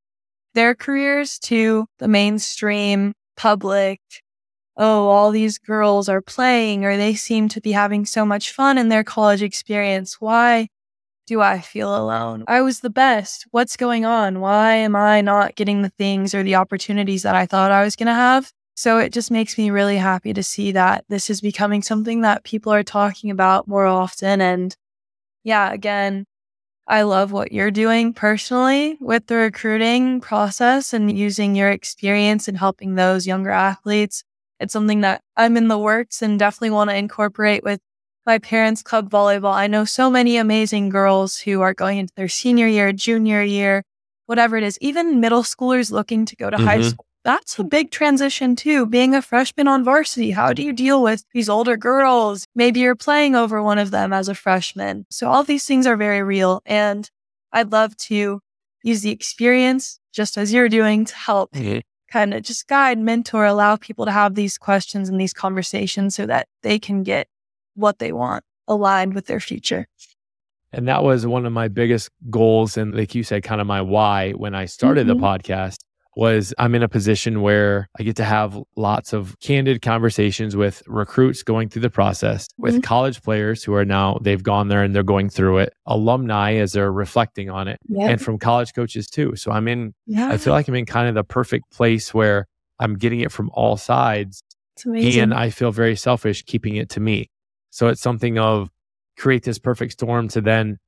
their 0.54 0.74
careers 0.74 1.38
to 1.40 1.86
the 1.98 2.08
mainstream 2.08 3.12
public. 3.36 4.00
Oh, 4.76 5.08
all 5.08 5.30
these 5.30 5.58
girls 5.58 6.08
are 6.08 6.22
playing 6.22 6.84
or 6.84 6.96
they 6.96 7.14
seem 7.14 7.48
to 7.50 7.60
be 7.60 7.72
having 7.72 8.06
so 8.06 8.24
much 8.24 8.52
fun 8.52 8.78
in 8.78 8.88
their 8.88 9.04
college 9.04 9.42
experience. 9.42 10.20
Why 10.20 10.68
do 11.28 11.42
I 11.42 11.60
feel 11.60 11.94
alone? 11.94 12.44
I 12.48 12.62
was 12.62 12.80
the 12.80 12.90
best. 12.90 13.46
What's 13.50 13.76
going 13.76 14.06
on? 14.06 14.40
Why 14.40 14.74
am 14.76 14.96
I 14.96 15.20
not 15.20 15.56
getting 15.56 15.82
the 15.82 15.90
things 15.90 16.34
or 16.34 16.42
the 16.42 16.54
opportunities 16.54 17.22
that 17.22 17.34
I 17.34 17.44
thought 17.44 17.70
I 17.70 17.84
was 17.84 17.96
going 17.96 18.06
to 18.06 18.14
have? 18.14 18.50
So 18.74 18.98
it 18.98 19.12
just 19.12 19.30
makes 19.30 19.58
me 19.58 19.70
really 19.70 19.98
happy 19.98 20.32
to 20.32 20.42
see 20.42 20.72
that 20.72 21.04
this 21.08 21.28
is 21.28 21.42
becoming 21.42 21.82
something 21.82 22.22
that 22.22 22.44
people 22.44 22.72
are 22.72 22.82
talking 22.82 23.30
about 23.30 23.68
more 23.68 23.84
often. 23.84 24.40
And 24.40 24.74
yeah, 25.44 25.70
again, 25.70 26.24
I 26.86 27.02
love 27.02 27.30
what 27.30 27.52
you're 27.52 27.70
doing 27.70 28.14
personally 28.14 28.96
with 28.98 29.26
the 29.26 29.36
recruiting 29.36 30.22
process 30.22 30.94
and 30.94 31.16
using 31.16 31.54
your 31.54 31.70
experience 31.70 32.48
and 32.48 32.56
helping 32.56 32.94
those 32.94 33.26
younger 33.26 33.50
athletes. 33.50 34.24
It's 34.60 34.72
something 34.72 35.02
that 35.02 35.22
I'm 35.36 35.58
in 35.58 35.68
the 35.68 35.78
works 35.78 36.22
and 36.22 36.38
definitely 36.38 36.70
want 36.70 36.88
to 36.88 36.96
incorporate 36.96 37.62
with 37.64 37.80
my 38.28 38.38
parents' 38.38 38.82
club 38.82 39.08
volleyball. 39.08 39.54
I 39.54 39.68
know 39.68 39.86
so 39.86 40.10
many 40.10 40.36
amazing 40.36 40.90
girls 40.90 41.38
who 41.38 41.62
are 41.62 41.72
going 41.72 41.96
into 41.96 42.12
their 42.14 42.28
senior 42.28 42.66
year, 42.66 42.92
junior 42.92 43.42
year, 43.42 43.82
whatever 44.26 44.58
it 44.58 44.64
is, 44.64 44.76
even 44.82 45.18
middle 45.18 45.42
schoolers 45.42 45.90
looking 45.90 46.26
to 46.26 46.36
go 46.36 46.50
to 46.50 46.58
mm-hmm. 46.58 46.66
high 46.66 46.82
school. 46.82 47.06
That's 47.24 47.58
a 47.58 47.64
big 47.64 47.90
transition 47.90 48.54
too. 48.54 48.84
Being 48.84 49.14
a 49.14 49.22
freshman 49.22 49.66
on 49.66 49.82
varsity, 49.82 50.32
how 50.32 50.52
do 50.52 50.62
you 50.62 50.74
deal 50.74 51.02
with 51.02 51.24
these 51.32 51.48
older 51.48 51.78
girls? 51.78 52.44
Maybe 52.54 52.80
you're 52.80 52.94
playing 52.94 53.34
over 53.34 53.62
one 53.62 53.78
of 53.78 53.90
them 53.90 54.12
as 54.12 54.28
a 54.28 54.34
freshman. 54.34 55.06
So 55.10 55.30
all 55.30 55.42
these 55.42 55.64
things 55.64 55.86
are 55.86 55.96
very 55.96 56.22
real. 56.22 56.60
And 56.66 57.10
I'd 57.50 57.72
love 57.72 57.96
to 58.08 58.40
use 58.82 59.00
the 59.00 59.10
experience 59.10 60.00
just 60.12 60.36
as 60.36 60.52
you're 60.52 60.68
doing 60.68 61.06
to 61.06 61.14
help 61.14 61.52
mm-hmm. 61.52 61.78
kind 62.12 62.34
of 62.34 62.42
just 62.42 62.68
guide, 62.68 62.98
mentor, 62.98 63.46
allow 63.46 63.76
people 63.76 64.04
to 64.04 64.12
have 64.12 64.34
these 64.34 64.58
questions 64.58 65.08
and 65.08 65.18
these 65.18 65.32
conversations 65.32 66.14
so 66.14 66.26
that 66.26 66.46
they 66.62 66.78
can 66.78 67.02
get 67.02 67.26
what 67.78 67.98
they 67.98 68.12
want 68.12 68.44
aligned 68.66 69.14
with 69.14 69.26
their 69.26 69.40
future. 69.40 69.86
And 70.72 70.86
that 70.88 71.02
was 71.02 71.26
one 71.26 71.46
of 71.46 71.52
my 71.52 71.68
biggest 71.68 72.10
goals. 72.28 72.76
And 72.76 72.94
like 72.94 73.14
you 73.14 73.22
said, 73.22 73.42
kind 73.42 73.60
of 73.60 73.66
my 73.66 73.80
why 73.80 74.32
when 74.32 74.54
I 74.54 74.66
started 74.66 75.06
mm-hmm. 75.06 75.18
the 75.18 75.26
podcast 75.26 75.78
was 76.16 76.52
I'm 76.58 76.74
in 76.74 76.82
a 76.82 76.88
position 76.88 77.42
where 77.42 77.88
I 77.98 78.02
get 78.02 78.16
to 78.16 78.24
have 78.24 78.58
lots 78.76 79.12
of 79.12 79.38
candid 79.38 79.82
conversations 79.82 80.56
with 80.56 80.82
recruits 80.88 81.44
going 81.44 81.68
through 81.68 81.82
the 81.82 81.90
process, 81.90 82.48
with 82.58 82.74
mm-hmm. 82.74 82.80
college 82.80 83.22
players 83.22 83.62
who 83.62 83.72
are 83.74 83.84
now, 83.84 84.18
they've 84.20 84.42
gone 84.42 84.66
there 84.66 84.82
and 84.82 84.94
they're 84.94 85.04
going 85.04 85.30
through 85.30 85.58
it, 85.58 85.72
alumni 85.86 86.54
as 86.54 86.72
they're 86.72 86.90
reflecting 86.90 87.50
on 87.50 87.68
it, 87.68 87.78
yep. 87.88 88.10
and 88.10 88.20
from 88.20 88.36
college 88.36 88.74
coaches 88.74 89.08
too. 89.08 89.36
So 89.36 89.52
I'm 89.52 89.68
in, 89.68 89.94
yeah. 90.06 90.28
I 90.28 90.38
feel 90.38 90.52
like 90.52 90.66
I'm 90.66 90.74
in 90.74 90.86
kind 90.86 91.08
of 91.08 91.14
the 91.14 91.22
perfect 91.22 91.70
place 91.70 92.12
where 92.12 92.46
I'm 92.80 92.96
getting 92.96 93.20
it 93.20 93.30
from 93.30 93.50
all 93.54 93.76
sides. 93.76 94.42
And 94.84 95.32
I 95.32 95.50
feel 95.50 95.72
very 95.72 95.96
selfish 95.96 96.42
keeping 96.42 96.76
it 96.76 96.88
to 96.90 97.00
me. 97.00 97.30
So 97.70 97.88
it's 97.88 98.00
something 98.00 98.38
of 98.38 98.70
create 99.16 99.42
this 99.42 99.58
perfect 99.58 99.92
storm 99.92 100.28
to 100.28 100.40
then 100.40 100.78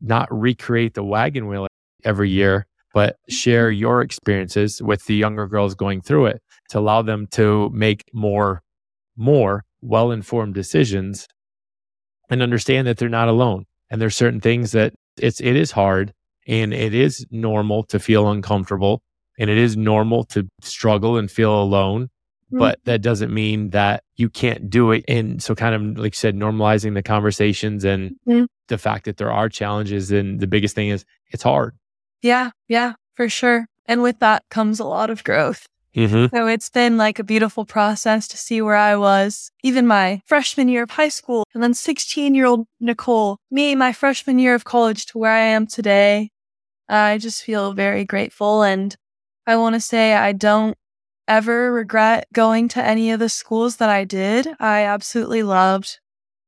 not 0.00 0.28
recreate 0.30 0.94
the 0.94 1.04
wagon 1.04 1.46
wheel 1.46 1.66
every 2.04 2.30
year, 2.30 2.66
but 2.92 3.16
share 3.28 3.70
mm-hmm. 3.70 3.80
your 3.80 4.02
experiences 4.02 4.82
with 4.82 5.04
the 5.06 5.14
younger 5.14 5.46
girls 5.46 5.74
going 5.74 6.00
through 6.00 6.26
it 6.26 6.42
to 6.70 6.78
allow 6.78 7.02
them 7.02 7.26
to 7.32 7.70
make 7.72 8.04
more, 8.12 8.62
more 9.16 9.64
well 9.80 10.10
informed 10.10 10.54
decisions 10.54 11.26
and 12.28 12.42
understand 12.42 12.86
that 12.86 12.98
they're 12.98 13.08
not 13.08 13.28
alone. 13.28 13.64
And 13.90 14.00
there's 14.00 14.16
certain 14.16 14.40
things 14.40 14.72
that 14.72 14.92
it's, 15.16 15.40
it 15.40 15.56
is 15.56 15.70
hard 15.70 16.12
and 16.46 16.74
it 16.74 16.92
is 16.92 17.24
normal 17.30 17.84
to 17.84 17.98
feel 17.98 18.28
uncomfortable 18.28 19.00
and 19.38 19.48
it 19.48 19.58
is 19.58 19.76
normal 19.76 20.24
to 20.24 20.48
struggle 20.60 21.16
and 21.16 21.30
feel 21.30 21.60
alone 21.60 22.08
Mm-hmm. 22.46 22.58
but 22.58 22.78
that 22.84 23.02
doesn't 23.02 23.34
mean 23.34 23.70
that 23.70 24.04
you 24.14 24.30
can't 24.30 24.70
do 24.70 24.92
it. 24.92 25.04
And 25.08 25.42
so, 25.42 25.56
kind 25.56 25.74
of 25.74 25.98
like 25.98 26.14
you 26.14 26.16
said, 26.16 26.36
normalizing 26.36 26.94
the 26.94 27.02
conversations 27.02 27.84
and 27.84 28.12
mm-hmm. 28.26 28.44
the 28.68 28.78
fact 28.78 29.06
that 29.06 29.16
there 29.16 29.32
are 29.32 29.48
challenges. 29.48 30.12
And 30.12 30.38
the 30.38 30.46
biggest 30.46 30.76
thing 30.76 30.90
is 30.90 31.04
it's 31.32 31.42
hard. 31.42 31.76
Yeah, 32.22 32.50
yeah, 32.68 32.94
for 33.14 33.28
sure. 33.28 33.66
And 33.86 34.00
with 34.00 34.20
that 34.20 34.44
comes 34.48 34.78
a 34.78 34.84
lot 34.84 35.10
of 35.10 35.24
growth. 35.24 35.66
Mm-hmm. 35.96 36.36
So 36.36 36.46
it's 36.46 36.68
been 36.68 36.96
like 36.98 37.18
a 37.18 37.24
beautiful 37.24 37.64
process 37.64 38.28
to 38.28 38.36
see 38.36 38.60
where 38.62 38.76
I 38.76 38.96
was, 38.96 39.50
even 39.62 39.86
my 39.86 40.20
freshman 40.26 40.68
year 40.68 40.82
of 40.82 40.90
high 40.90 41.08
school, 41.08 41.44
and 41.54 41.62
then 41.62 41.74
16 41.74 42.34
year 42.34 42.46
old 42.46 42.66
Nicole, 42.78 43.38
me, 43.50 43.74
my 43.74 43.92
freshman 43.92 44.38
year 44.38 44.54
of 44.54 44.64
college 44.64 45.06
to 45.06 45.18
where 45.18 45.32
I 45.32 45.40
am 45.40 45.66
today. 45.66 46.30
I 46.88 47.18
just 47.18 47.42
feel 47.42 47.72
very 47.72 48.04
grateful. 48.04 48.62
And 48.62 48.94
I 49.46 49.56
want 49.56 49.74
to 49.74 49.80
say 49.80 50.14
I 50.14 50.32
don't 50.32 50.76
ever 51.28 51.72
regret 51.72 52.26
going 52.32 52.68
to 52.68 52.84
any 52.84 53.10
of 53.10 53.20
the 53.20 53.28
schools 53.28 53.76
that 53.76 53.88
I 53.88 54.04
did. 54.04 54.48
I 54.60 54.82
absolutely 54.82 55.42
loved 55.42 55.98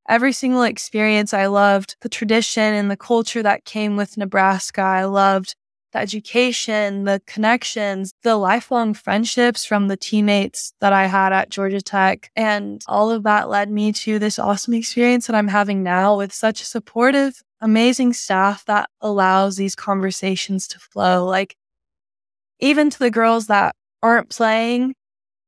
every 0.09 0.33
single 0.33 0.63
experience. 0.63 1.35
I 1.35 1.47
loved 1.47 1.97
the 2.01 2.09
tradition 2.09 2.75
and 2.75 2.91
the 2.91 2.97
culture 2.97 3.43
that 3.43 3.65
came 3.65 3.97
with 3.97 4.17
Nebraska. 4.17 4.81
I 4.81 5.05
loved 5.05 5.55
the 5.93 5.99
education, 5.99 7.05
the 7.05 7.23
connections, 7.27 8.13
the 8.23 8.37
lifelong 8.37 8.95
friendships 8.95 9.65
from 9.65 9.89
the 9.89 9.97
teammates 9.97 10.73
that 10.81 10.93
I 10.93 11.07
had 11.07 11.33
at 11.33 11.51
Georgia 11.51 11.81
Tech. 11.81 12.31
And 12.37 12.83
all 12.87 13.11
of 13.11 13.23
that 13.23 13.49
led 13.49 13.71
me 13.71 13.93
to 13.93 14.19
this 14.19 14.39
awesome 14.39 14.75
experience 14.75 15.27
that 15.27 15.37
I'm 15.37 15.49
having 15.49 15.83
now 15.83 16.17
with 16.17 16.33
such 16.33 16.61
a 16.61 16.67
supportive, 16.67 17.43
amazing 17.61 18.13
staff 18.13 18.65
that 18.67 18.91
allows 19.01 19.57
these 19.57 19.75
conversations 19.75 20.69
to 20.69 20.79
flow. 20.79 21.25
Like, 21.27 21.57
even 22.61 22.91
to 22.91 22.99
the 22.99 23.11
girls 23.11 23.47
that 23.47 23.75
aren't 24.03 24.31
playing, 24.31 24.95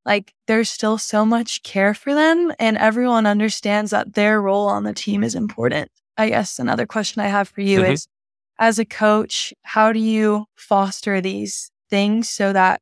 like 0.05 0.33
there's 0.47 0.69
still 0.69 0.97
so 0.97 1.25
much 1.25 1.63
care 1.63 1.93
for 1.93 2.13
them 2.13 2.51
and 2.59 2.77
everyone 2.77 3.25
understands 3.25 3.91
that 3.91 4.13
their 4.13 4.41
role 4.41 4.67
on 4.67 4.83
the 4.83 4.93
team 4.93 5.23
is 5.23 5.35
important. 5.35 5.89
I 6.17 6.29
guess 6.29 6.59
another 6.59 6.85
question 6.85 7.21
I 7.21 7.27
have 7.27 7.49
for 7.49 7.61
you 7.61 7.81
mm-hmm. 7.81 7.93
is 7.93 8.07
as 8.59 8.79
a 8.79 8.85
coach, 8.85 9.53
how 9.63 9.91
do 9.91 9.99
you 9.99 10.45
foster 10.55 11.21
these 11.21 11.71
things 11.89 12.29
so 12.29 12.53
that 12.53 12.81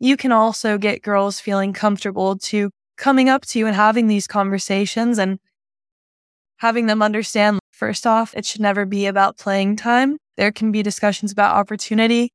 you 0.00 0.16
can 0.16 0.32
also 0.32 0.78
get 0.78 1.02
girls 1.02 1.40
feeling 1.40 1.72
comfortable 1.72 2.36
to 2.38 2.70
coming 2.96 3.28
up 3.28 3.44
to 3.46 3.58
you 3.58 3.66
and 3.66 3.76
having 3.76 4.06
these 4.06 4.26
conversations 4.26 5.18
and 5.18 5.38
having 6.58 6.86
them 6.86 7.02
understand 7.02 7.58
first 7.70 8.06
off, 8.06 8.34
it 8.36 8.44
should 8.44 8.60
never 8.60 8.84
be 8.84 9.06
about 9.06 9.38
playing 9.38 9.76
time. 9.76 10.18
There 10.36 10.52
can 10.52 10.72
be 10.72 10.82
discussions 10.82 11.32
about 11.32 11.56
opportunity, 11.56 12.32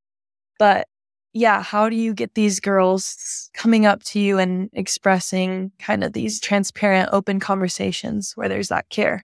but 0.58 0.88
yeah, 1.34 1.64
how 1.64 1.90
do 1.90 1.96
you 1.96 2.14
get 2.14 2.36
these 2.36 2.60
girls 2.60 3.50
coming 3.54 3.86
up 3.86 4.04
to 4.04 4.20
you 4.20 4.38
and 4.38 4.70
expressing 4.74 5.72
kind 5.80 6.04
of 6.04 6.14
these 6.14 6.40
transparent, 6.40 7.10
open 7.12 7.40
conversations 7.40 8.34
where 8.36 8.48
there's 8.48 8.70
that 8.70 8.90
care? 8.90 9.24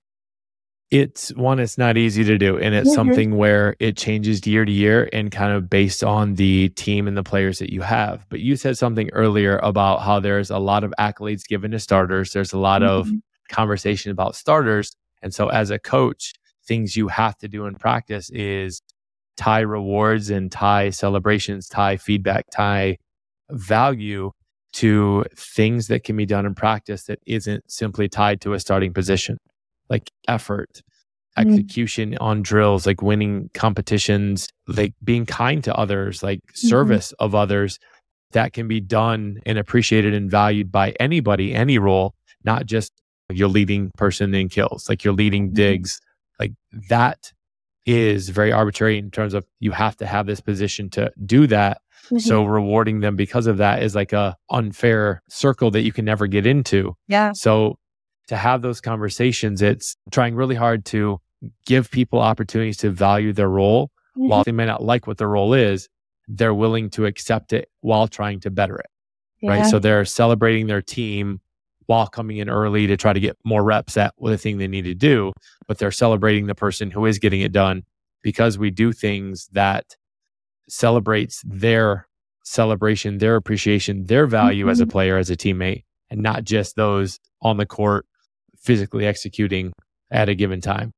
It's 0.89 1.31
one, 1.35 1.59
it's 1.59 1.77
not 1.77 1.97
easy 1.97 2.23
to 2.23 2.37
do. 2.39 2.57
And 2.57 2.73
it's 2.73 2.89
mm-hmm. 2.89 2.95
something 2.95 3.37
where 3.37 3.75
it 3.79 3.95
changes 3.95 4.45
year 4.47 4.65
to 4.65 4.71
year 4.71 5.07
and 5.13 5.31
kind 5.31 5.53
of 5.53 5.69
based 5.69 6.03
on 6.03 6.33
the 6.33 6.69
team 6.69 7.07
and 7.07 7.15
the 7.15 7.21
players 7.21 7.59
that 7.59 7.71
you 7.71 7.81
have. 7.81 8.25
But 8.29 8.39
you 8.39 8.55
said 8.55 8.75
something 8.75 9.11
earlier 9.11 9.59
about 9.59 10.01
how 10.01 10.19
there's 10.19 10.49
a 10.49 10.57
lot 10.57 10.83
of 10.83 10.91
accolades 10.99 11.47
given 11.47 11.69
to 11.71 11.79
starters, 11.79 12.33
there's 12.33 12.53
a 12.53 12.57
lot 12.57 12.81
mm-hmm. 12.81 12.91
of 12.91 13.21
conversation 13.49 14.11
about 14.11 14.35
starters. 14.35 14.95
And 15.21 15.31
so, 15.31 15.49
as 15.49 15.69
a 15.69 15.77
coach, 15.77 16.33
things 16.65 16.95
you 16.95 17.07
have 17.09 17.37
to 17.39 17.47
do 17.47 17.65
in 17.65 17.75
practice 17.75 18.31
is 18.31 18.81
tie 19.39 19.61
rewards 19.61 20.29
and 20.29 20.51
tie 20.51 20.89
celebrations, 20.89 21.69
tie 21.69 21.95
feedback, 21.95 22.45
tie 22.51 22.97
value 23.49 24.31
to 24.73 25.23
things 25.33 25.87
that 25.87 26.03
can 26.03 26.17
be 26.17 26.25
done 26.25 26.45
in 26.45 26.53
practice 26.53 27.05
that 27.05 27.19
isn't 27.25 27.63
simply 27.71 28.09
tied 28.09 28.41
to 28.41 28.53
a 28.53 28.59
starting 28.59 28.93
position, 28.93 29.37
like 29.89 30.11
effort, 30.27 30.81
mm-hmm. 31.37 31.49
execution 31.49 32.11
mm-hmm. 32.11 32.23
on 32.23 32.41
drills, 32.41 32.85
like 32.85 33.01
winning 33.01 33.49
competitions, 33.53 34.49
like 34.67 34.93
being 35.01 35.25
kind 35.25 35.63
to 35.63 35.73
others, 35.73 36.21
like 36.21 36.39
mm-hmm. 36.39 36.67
service 36.67 37.13
of 37.13 37.33
others 37.33 37.79
that 38.33 38.51
can 38.51 38.67
be 38.67 38.81
done 38.81 39.39
and 39.45 39.57
appreciated 39.57 40.13
and 40.13 40.29
valued 40.29 40.69
by 40.69 40.91
anybody, 40.99 41.55
any 41.55 41.79
role, 41.79 42.13
not 42.43 42.65
just 42.65 42.91
your 43.31 43.47
leading 43.47 43.89
person 43.97 44.33
in 44.33 44.49
kills, 44.49 44.89
like 44.89 45.05
your 45.05 45.13
leading 45.13 45.45
mm-hmm. 45.47 45.55
digs, 45.55 46.01
like 46.41 46.51
that 46.89 47.31
is 47.85 48.29
very 48.29 48.51
arbitrary 48.51 48.97
in 48.97 49.11
terms 49.11 49.33
of 49.33 49.45
you 49.59 49.71
have 49.71 49.95
to 49.97 50.05
have 50.05 50.25
this 50.25 50.41
position 50.41 50.89
to 50.91 51.11
do 51.25 51.47
that. 51.47 51.81
Mm-hmm. 52.05 52.19
So 52.19 52.43
rewarding 52.43 52.99
them 52.99 53.15
because 53.15 53.47
of 53.47 53.57
that 53.57 53.83
is 53.83 53.95
like 53.95 54.13
a 54.13 54.35
unfair 54.49 55.21
circle 55.29 55.71
that 55.71 55.81
you 55.81 55.91
can 55.91 56.05
never 56.05 56.27
get 56.27 56.45
into. 56.45 56.95
Yeah. 57.07 57.31
So 57.33 57.77
to 58.27 58.37
have 58.37 58.61
those 58.61 58.81
conversations, 58.81 59.61
it's 59.61 59.95
trying 60.11 60.35
really 60.35 60.55
hard 60.55 60.85
to 60.85 61.19
give 61.65 61.89
people 61.89 62.19
opportunities 62.19 62.77
to 62.77 62.89
value 62.89 63.33
their 63.33 63.49
role 63.49 63.91
mm-hmm. 64.17 64.27
while 64.27 64.43
they 64.43 64.51
may 64.51 64.65
not 64.65 64.83
like 64.83 65.07
what 65.07 65.17
their 65.17 65.29
role 65.29 65.53
is, 65.53 65.87
they're 66.27 66.53
willing 66.53 66.89
to 66.91 67.05
accept 67.05 67.53
it 67.53 67.69
while 67.81 68.07
trying 68.07 68.39
to 68.41 68.51
better 68.51 68.77
it. 68.77 68.89
Yeah. 69.41 69.51
Right. 69.51 69.65
So 69.65 69.79
they're 69.79 70.05
celebrating 70.05 70.67
their 70.67 70.81
team 70.81 71.41
while 71.89 72.05
coming 72.05 72.37
in 72.37 72.51
early 72.51 72.85
to 72.85 72.95
try 72.95 73.13
to 73.13 73.19
get 73.19 73.35
more 73.43 73.63
reps 73.63 73.97
at 73.97 74.13
the 74.21 74.37
thing 74.37 74.59
they 74.59 74.67
need 74.67 74.83
to 74.83 74.93
do, 74.93 75.33
but 75.67 75.79
they're 75.79 75.89
celebrating 75.89 76.45
the 76.45 76.53
person 76.53 76.91
who 76.91 77.07
is 77.07 77.17
getting 77.17 77.41
it 77.41 77.51
done 77.51 77.81
because 78.21 78.59
we 78.59 78.69
do 78.69 78.91
things 78.91 79.49
that 79.53 79.95
celebrates 80.67 81.41
their 81.43 82.07
celebration, 82.43 83.17
their 83.17 83.35
appreciation, 83.35 84.05
their 84.05 84.27
value 84.27 84.65
mm-hmm. 84.65 84.71
as 84.71 84.79
a 84.79 84.83
mm-hmm. 84.83 84.91
player, 84.91 85.17
as 85.17 85.31
a 85.31 85.35
teammate, 85.35 85.83
and 86.11 86.21
not 86.21 86.43
just 86.43 86.75
those 86.75 87.19
on 87.41 87.57
the 87.57 87.65
court 87.65 88.05
physically 88.55 89.07
executing 89.07 89.73
at 90.11 90.29
a 90.29 90.35
given 90.35 90.61
time. 90.61 90.91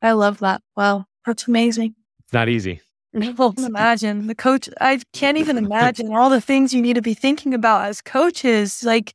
I 0.00 0.12
love 0.12 0.38
that. 0.38 0.62
Wow. 0.76 1.06
That's 1.26 1.48
amazing. 1.48 1.96
It's 2.22 2.32
not 2.32 2.48
easy. 2.48 2.80
No, 3.14 3.54
imagine 3.56 4.26
the 4.26 4.34
coach. 4.34 4.68
I 4.80 5.00
can't 5.14 5.38
even 5.38 5.56
imagine 5.64 6.14
all 6.14 6.28
the 6.28 6.42
things 6.42 6.74
you 6.74 6.82
need 6.82 6.94
to 6.94 7.02
be 7.02 7.14
thinking 7.14 7.54
about 7.54 7.86
as 7.86 8.02
coaches. 8.02 8.84
Like, 8.84 9.14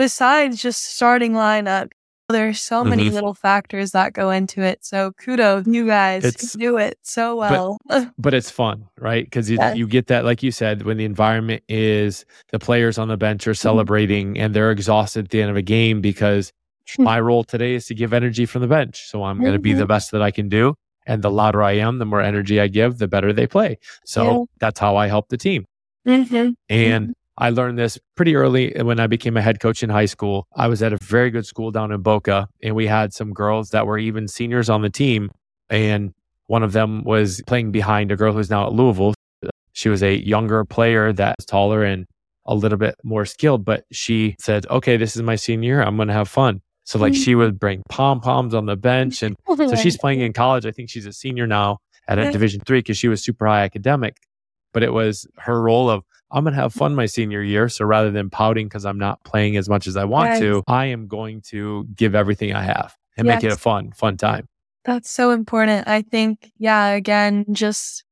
besides 0.00 0.62
just 0.62 0.82
starting 0.96 1.32
lineup, 1.32 1.90
there's 2.30 2.58
so 2.58 2.82
many 2.82 3.04
mm-hmm. 3.04 3.14
little 3.16 3.34
factors 3.34 3.90
that 3.90 4.14
go 4.14 4.30
into 4.30 4.62
it. 4.62 4.82
So 4.82 5.12
kudos, 5.12 5.66
you 5.66 5.86
guys 5.86 6.24
it's, 6.24 6.54
do 6.54 6.78
it 6.78 6.98
so 7.02 7.36
well. 7.36 7.76
But, 7.86 8.10
but 8.18 8.32
it's 8.32 8.50
fun, 8.50 8.88
right? 8.98 9.24
Because 9.24 9.50
you, 9.50 9.58
yes. 9.58 9.76
you 9.76 9.86
get 9.86 10.06
that, 10.06 10.24
like 10.24 10.42
you 10.42 10.52
said, 10.52 10.82
when 10.82 10.96
the 10.96 11.04
environment 11.04 11.64
is 11.68 12.24
the 12.50 12.58
players 12.58 12.96
on 12.96 13.08
the 13.08 13.18
bench 13.18 13.46
are 13.46 13.50
mm-hmm. 13.50 13.56
celebrating 13.56 14.34
mm-hmm. 14.34 14.42
and 14.42 14.54
they're 14.54 14.70
exhausted 14.70 15.26
at 15.26 15.30
the 15.32 15.42
end 15.42 15.50
of 15.50 15.56
a 15.56 15.62
game 15.62 16.00
because 16.00 16.50
hmm. 16.96 17.02
my 17.02 17.20
role 17.20 17.44
today 17.44 17.74
is 17.74 17.84
to 17.88 17.94
give 17.94 18.14
energy 18.14 18.46
from 18.46 18.62
the 18.62 18.68
bench. 18.68 19.06
So 19.06 19.24
I'm 19.24 19.38
going 19.38 19.52
to 19.52 19.58
be 19.58 19.74
the 19.74 19.80
mm-hmm. 19.80 19.88
best 19.88 20.12
that 20.12 20.22
I 20.22 20.30
can 20.30 20.48
do. 20.48 20.76
And 21.06 21.20
the 21.20 21.30
louder 21.30 21.62
I 21.62 21.72
am, 21.72 21.98
the 21.98 22.06
more 22.06 22.22
energy 22.22 22.58
I 22.58 22.68
give, 22.68 22.96
the 22.96 23.08
better 23.08 23.34
they 23.34 23.46
play. 23.46 23.78
So 24.06 24.24
yeah. 24.24 24.44
that's 24.60 24.80
how 24.80 24.96
I 24.96 25.08
help 25.08 25.28
the 25.28 25.36
team. 25.36 25.66
Mm-hmm. 26.06 26.52
And 26.70 27.14
I 27.40 27.50
learned 27.50 27.78
this 27.78 27.98
pretty 28.16 28.36
early 28.36 28.72
when 28.82 29.00
I 29.00 29.06
became 29.06 29.36
a 29.36 29.42
head 29.42 29.60
coach 29.60 29.82
in 29.82 29.88
high 29.88 30.06
school. 30.06 30.46
I 30.54 30.68
was 30.68 30.82
at 30.82 30.92
a 30.92 30.98
very 30.98 31.30
good 31.30 31.46
school 31.46 31.70
down 31.70 31.90
in 31.90 32.02
Boca, 32.02 32.48
and 32.62 32.74
we 32.74 32.86
had 32.86 33.14
some 33.14 33.32
girls 33.32 33.70
that 33.70 33.86
were 33.86 33.98
even 33.98 34.28
seniors 34.28 34.68
on 34.68 34.82
the 34.82 34.90
team. 34.90 35.30
And 35.70 36.12
one 36.48 36.62
of 36.62 36.72
them 36.72 37.02
was 37.04 37.42
playing 37.46 37.72
behind 37.72 38.12
a 38.12 38.16
girl 38.16 38.34
who's 38.34 38.50
now 38.50 38.66
at 38.66 38.72
Louisville. 38.72 39.14
She 39.72 39.88
was 39.88 40.02
a 40.02 40.16
younger 40.16 40.64
player 40.66 41.12
that 41.14 41.36
was 41.38 41.46
taller 41.46 41.82
and 41.82 42.06
a 42.44 42.54
little 42.54 42.76
bit 42.76 42.96
more 43.04 43.24
skilled, 43.24 43.64
but 43.64 43.84
she 43.90 44.36
said, 44.38 44.66
Okay, 44.68 44.96
this 44.96 45.16
is 45.16 45.22
my 45.22 45.36
senior. 45.36 45.80
I'm 45.80 45.96
going 45.96 46.08
to 46.08 46.14
have 46.14 46.28
fun. 46.28 46.60
So, 46.84 46.98
like, 46.98 47.12
mm-hmm. 47.12 47.22
she 47.22 47.34
would 47.34 47.58
bring 47.58 47.82
pom 47.88 48.20
poms 48.20 48.52
on 48.52 48.66
the 48.66 48.76
bench. 48.76 49.22
And 49.22 49.36
so 49.46 49.76
she's 49.76 49.96
playing 49.96 50.20
in 50.20 50.32
college. 50.32 50.66
I 50.66 50.72
think 50.72 50.90
she's 50.90 51.06
a 51.06 51.12
senior 51.12 51.46
now 51.46 51.78
at 52.08 52.18
a 52.18 52.32
Division 52.32 52.60
three 52.66 52.80
because 52.80 52.98
she 52.98 53.08
was 53.08 53.22
super 53.22 53.46
high 53.46 53.62
academic. 53.62 54.16
But 54.72 54.82
it 54.82 54.92
was 54.92 55.26
her 55.38 55.62
role 55.62 55.88
of, 55.88 56.02
I'm 56.32 56.44
going 56.44 56.54
to 56.54 56.60
have 56.60 56.72
fun 56.72 56.94
my 56.94 57.06
senior 57.06 57.42
year. 57.42 57.68
So 57.68 57.84
rather 57.84 58.10
than 58.10 58.30
pouting 58.30 58.66
because 58.66 58.84
I'm 58.84 58.98
not 58.98 59.22
playing 59.24 59.56
as 59.56 59.68
much 59.68 59.86
as 59.86 59.96
I 59.96 60.04
want 60.04 60.30
yes. 60.30 60.40
to, 60.40 60.62
I 60.66 60.86
am 60.86 61.08
going 61.08 61.40
to 61.48 61.86
give 61.94 62.14
everything 62.14 62.54
I 62.54 62.62
have 62.62 62.96
and 63.16 63.26
yes. 63.26 63.42
make 63.42 63.50
it 63.50 63.54
a 63.54 63.58
fun, 63.58 63.92
fun 63.92 64.16
time. 64.16 64.46
That's 64.84 65.10
so 65.10 65.30
important. 65.30 65.88
I 65.88 66.02
think, 66.02 66.52
yeah, 66.56 66.88
again, 66.88 67.44
just 67.52 68.04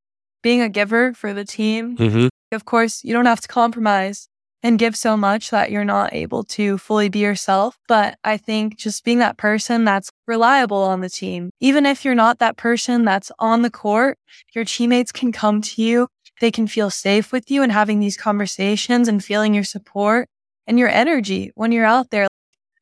being 0.43 0.61
a 0.61 0.69
giver 0.69 1.15
for 1.15 1.33
the 1.33 1.45
team. 1.45 1.97
Mm-hmm. 1.97 2.29
Of 2.53 2.65
course, 2.65 3.05
you 3.05 3.13
don't 3.13 3.27
have 3.27 3.41
to 3.41 3.49
compromise 3.49 4.29
and 4.63 4.79
give 4.79 4.97
so 4.97 5.17
much 5.17 5.51
that 5.51 5.71
you're 5.71 5.85
not 5.85 6.13
able 6.13 6.43
to 6.43 6.79
fully 6.79 7.09
be 7.09 7.21
yourself. 7.21 7.79
But 7.87 8.19
I 8.25 8.37
think 8.37 8.77
just 8.77 9.05
being 9.05 9.21
that 9.21 9.37
person 9.37 9.85
that's 9.85 10.11
reliable 10.27 10.83
on 10.83 11.01
the 11.01 11.09
team, 11.11 11.51
even 11.61 11.87
if 11.87 12.05
you're 12.05 12.15
not 12.15 12.39
that 12.41 12.57
person 12.57 13.05
that's 13.05 13.31
on 13.39 13.63
the 13.63 13.71
court, 13.71 14.19
your 14.55 14.65
teammates 14.65 15.13
can 15.13 15.33
come 15.33 15.63
to 15.63 15.83
you 15.83 16.09
they 16.41 16.51
can 16.51 16.67
feel 16.67 16.91
safe 16.91 17.33
with 17.33 17.51
you 17.51 17.63
and 17.63 17.73
having 17.73 18.01
these 18.01 18.17
conversations 18.17 19.09
and 19.09 19.25
feeling 19.25 19.55
your 19.55 19.65
support 19.65 20.29
and 20.67 20.79
your 20.79 20.89
energy 20.89 21.51
when 21.55 21.73
you're 21.73 21.85
out 21.85 22.11
there. 22.11 22.27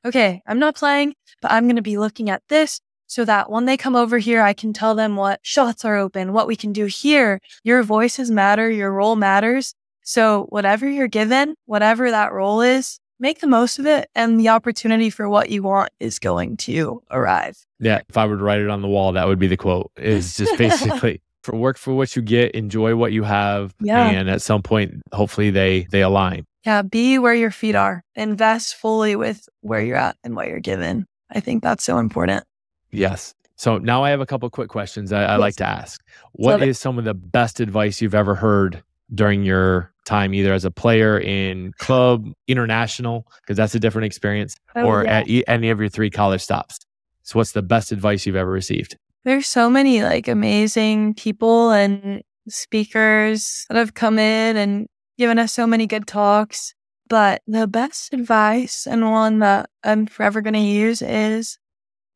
Okay, 0.05 0.43
I'm 0.47 0.59
not 0.59 0.77
playing, 0.77 1.15
but 1.41 1.51
I'm 1.51 1.65
going 1.65 1.77
to 1.77 1.83
be 1.83 1.99
looking 1.99 2.31
at 2.31 2.43
this 2.49 2.81
so 3.07 3.25
that 3.25 3.51
when 3.51 3.65
they 3.65 3.77
come 3.77 3.97
over 3.97 4.19
here, 4.19 4.43
I 4.43 4.53
can 4.53 4.73
tell 4.73 4.95
them 4.95 5.17
what 5.17 5.41
shots 5.43 5.85
are 5.85 5.97
open, 5.97 6.33
what 6.33 6.47
we 6.47 6.57
can 6.57 6.73
do 6.73 6.87
here. 6.87 7.41
Your 7.65 7.83
voices 7.83 8.31
matter, 8.31 8.71
your 8.71 8.93
role 8.93 9.17
matters. 9.17 9.75
So 10.03 10.47
whatever 10.51 10.89
you're 10.89 11.09
given, 11.09 11.55
whatever 11.67 12.11
that 12.11 12.33
role 12.33 12.61
is, 12.61 12.99
make 13.19 13.41
the 13.41 13.47
most 13.47 13.79
of 13.79 13.87
it 13.87 14.09
and 14.15 14.39
the 14.39 14.49
opportunity 14.49 15.11
for 15.11 15.29
what 15.29 15.51
you 15.51 15.63
want 15.63 15.91
is 16.01 16.19
going 16.19 16.57
to 16.59 17.03
arrive. 17.11 17.57
Yeah, 17.81 18.01
if 18.09 18.17
I 18.17 18.27
were 18.27 18.37
to 18.37 18.43
write 18.43 18.61
it 18.61 18.69
on 18.69 18.83
the 18.83 18.89
wall, 18.89 19.13
that 19.13 19.27
would 19.27 19.39
be 19.39 19.47
the 19.47 19.57
quote. 19.57 19.91
Is 19.97 20.37
just 20.37 20.57
basically 20.59 21.21
for 21.47 21.57
work 21.57 21.79
for 21.79 21.95
what 21.95 22.15
you 22.17 22.23
get, 22.23 22.55
enjoy 22.55 22.97
what 22.97 23.13
you 23.13 23.23
have, 23.23 23.73
yeah. 23.81 24.09
and 24.09 24.29
at 24.29 24.43
some 24.43 24.63
point, 24.63 25.01
hopefully 25.13 25.51
they 25.51 25.87
they 25.91 26.03
align. 26.03 26.45
Yeah, 26.67 26.83
be 26.83 27.19
where 27.19 27.35
your 27.35 27.53
feet 27.53 27.77
are. 27.77 28.03
Invest 28.17 28.75
fully 28.75 29.15
with 29.15 29.49
where 29.61 29.81
you're 29.81 29.97
at 29.97 30.17
and 30.25 30.35
what 30.35 30.49
you're 30.49 30.61
given. 30.61 31.07
I 31.31 31.41
think 31.41 31.63
that's 31.63 31.85
so 31.85 31.99
important. 31.99 32.45
Yes. 32.91 33.35
So 33.55 33.79
now 33.79 34.03
I 34.05 34.11
have 34.11 34.21
a 34.21 34.27
couple 34.27 34.51
quick 34.51 34.69
questions 34.69 35.13
I, 35.13 35.25
I 35.25 35.37
like 35.37 35.57
to 35.57 35.67
ask. 35.67 36.03
What 36.33 36.63
is 36.63 36.79
some 36.79 36.99
of 36.99 37.05
the 37.05 37.15
best 37.15 37.61
advice 37.61 38.03
you've 38.03 38.15
ever 38.15 38.35
heard 38.35 38.83
during 39.15 39.45
your 39.45 39.93
time, 40.05 40.35
either 40.35 40.53
as 40.53 40.65
a 40.65 40.71
player 40.71 41.19
in 41.19 41.73
club, 41.79 42.33
international, 42.49 43.27
because 43.41 43.57
that's 43.57 43.75
a 43.75 43.81
different 43.81 44.07
experience, 44.07 44.57
oh, 44.75 44.85
or 44.85 45.05
yeah. 45.05 45.19
at 45.19 45.29
e- 45.29 45.45
any 45.47 45.71
of 45.71 45.81
your 45.81 45.89
three 45.89 46.11
college 46.11 46.43
stops? 46.43 46.81
So, 47.23 47.39
what's 47.39 47.53
the 47.53 47.63
best 47.63 47.93
advice 47.93 48.27
you've 48.27 48.37
ever 48.37 48.51
received? 48.51 48.97
There's 49.27 49.49
so 49.49 49.69
many 49.69 50.05
like 50.05 50.29
amazing 50.29 51.15
people 51.15 51.73
and 51.73 52.23
speakers 52.49 53.67
that 53.69 53.77
have 53.77 53.93
come 53.93 54.21
in 54.21 54.57
and 54.57 54.87
given 55.19 55.37
us 55.37 55.53
so 55.53 55.67
many 55.67 55.89
good 55.89 56.07
talks. 56.07 56.75
But 57.09 57.43
the 57.45 57.67
best 57.67 58.15
advice 58.15 58.87
and 58.87 59.11
one 59.11 59.41
that 59.41 59.69
I'm 59.83 60.07
forever 60.07 60.41
going 60.43 60.55
to 60.55 60.61
use 60.61 61.03
is 61.03 61.59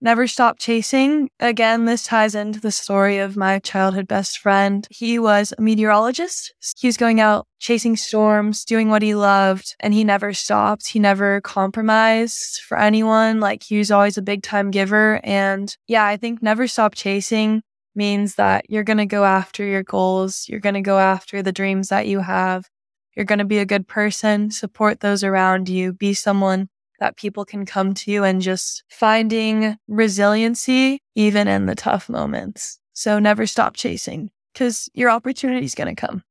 Never 0.03 0.27
stop 0.27 0.59
chasing. 0.59 1.29
Again, 1.41 1.85
this 1.85 2.05
ties 2.05 2.35
into 2.35 2.59
the 2.59 2.71
story 2.71 3.19
of 3.19 3.37
my 3.37 3.59
childhood 3.59 4.09
best 4.09 4.39
friend. 4.39 4.89
He 4.91 5.19
was 5.19 5.53
a 5.59 5.61
meteorologist. 5.61 6.55
He 6.79 6.89
was 6.89 6.97
going 6.97 7.21
out 7.21 7.47
chasing 7.59 7.97
storms, 7.97 8.65
doing 8.65 8.89
what 8.89 9.03
he 9.03 9.15
loved, 9.15 9.77
and 9.79 9.93
he 9.93 10.03
never 10.03 10.33
stopped. 10.33 10.87
He 10.87 10.99
never 10.99 11.43
compromised 11.43 12.63
for 12.63 12.79
anyone. 12.79 13.41
Like 13.41 13.63
he 13.63 13.77
was 13.77 13.91
always 13.91 14.17
a 14.17 14.23
big 14.23 14.43
time 14.43 14.71
giver. 14.71 15.21
And 15.23 15.77
yeah, 15.87 16.07
I 16.07 16.17
think 16.17 16.43
never 16.43 16.67
stop 16.67 16.95
chasing 16.95 17.63
means 17.95 18.37
that 18.37 18.71
you're 18.71 18.85
going 18.85 18.97
to 18.97 19.07
go 19.07 19.25
after 19.25 19.67
your 19.67 19.83
goals. 19.83 20.47
You're 20.49 20.61
going 20.61 20.77
to 20.77 20.81
go 20.81 20.99
after 20.99 21.43
the 21.43 21.53
dreams 21.53 21.91
that 21.91 22.07
you 22.07 22.21
have. 22.21 22.71
You're 23.15 23.27
going 23.27 23.41
to 23.41 23.45
be 23.45 23.59
a 23.59 23.67
good 23.67 23.87
person, 23.87 24.51
support 24.51 25.01
those 25.01 25.23
around 25.23 25.69
you, 25.69 25.93
be 25.93 26.15
someone 26.15 26.71
that 27.01 27.17
people 27.17 27.45
can 27.45 27.67
come 27.67 27.95
to 27.95 28.11
you 28.11 28.23
and 28.23 28.41
just 28.41 28.85
finding 28.89 29.77
resiliency 29.89 31.03
even 31.15 31.49
in 31.49 31.67
the 31.67 31.75
tough 31.75 32.09
moments. 32.09 32.79
So 32.93 33.19
never 33.19 33.47
stop 33.47 33.75
chasing 33.75 34.31
because 34.53 34.89
your 34.95 35.11
opportunity 35.11 35.65
is 35.65 35.75
going 35.75 35.95
to 35.95 36.01
come. 36.01 36.23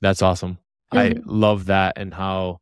That's 0.00 0.22
awesome. 0.22 0.58
Mm-hmm. 0.92 0.98
I 0.98 1.22
love 1.24 1.66
that 1.66 1.94
and 1.96 2.12
how 2.12 2.58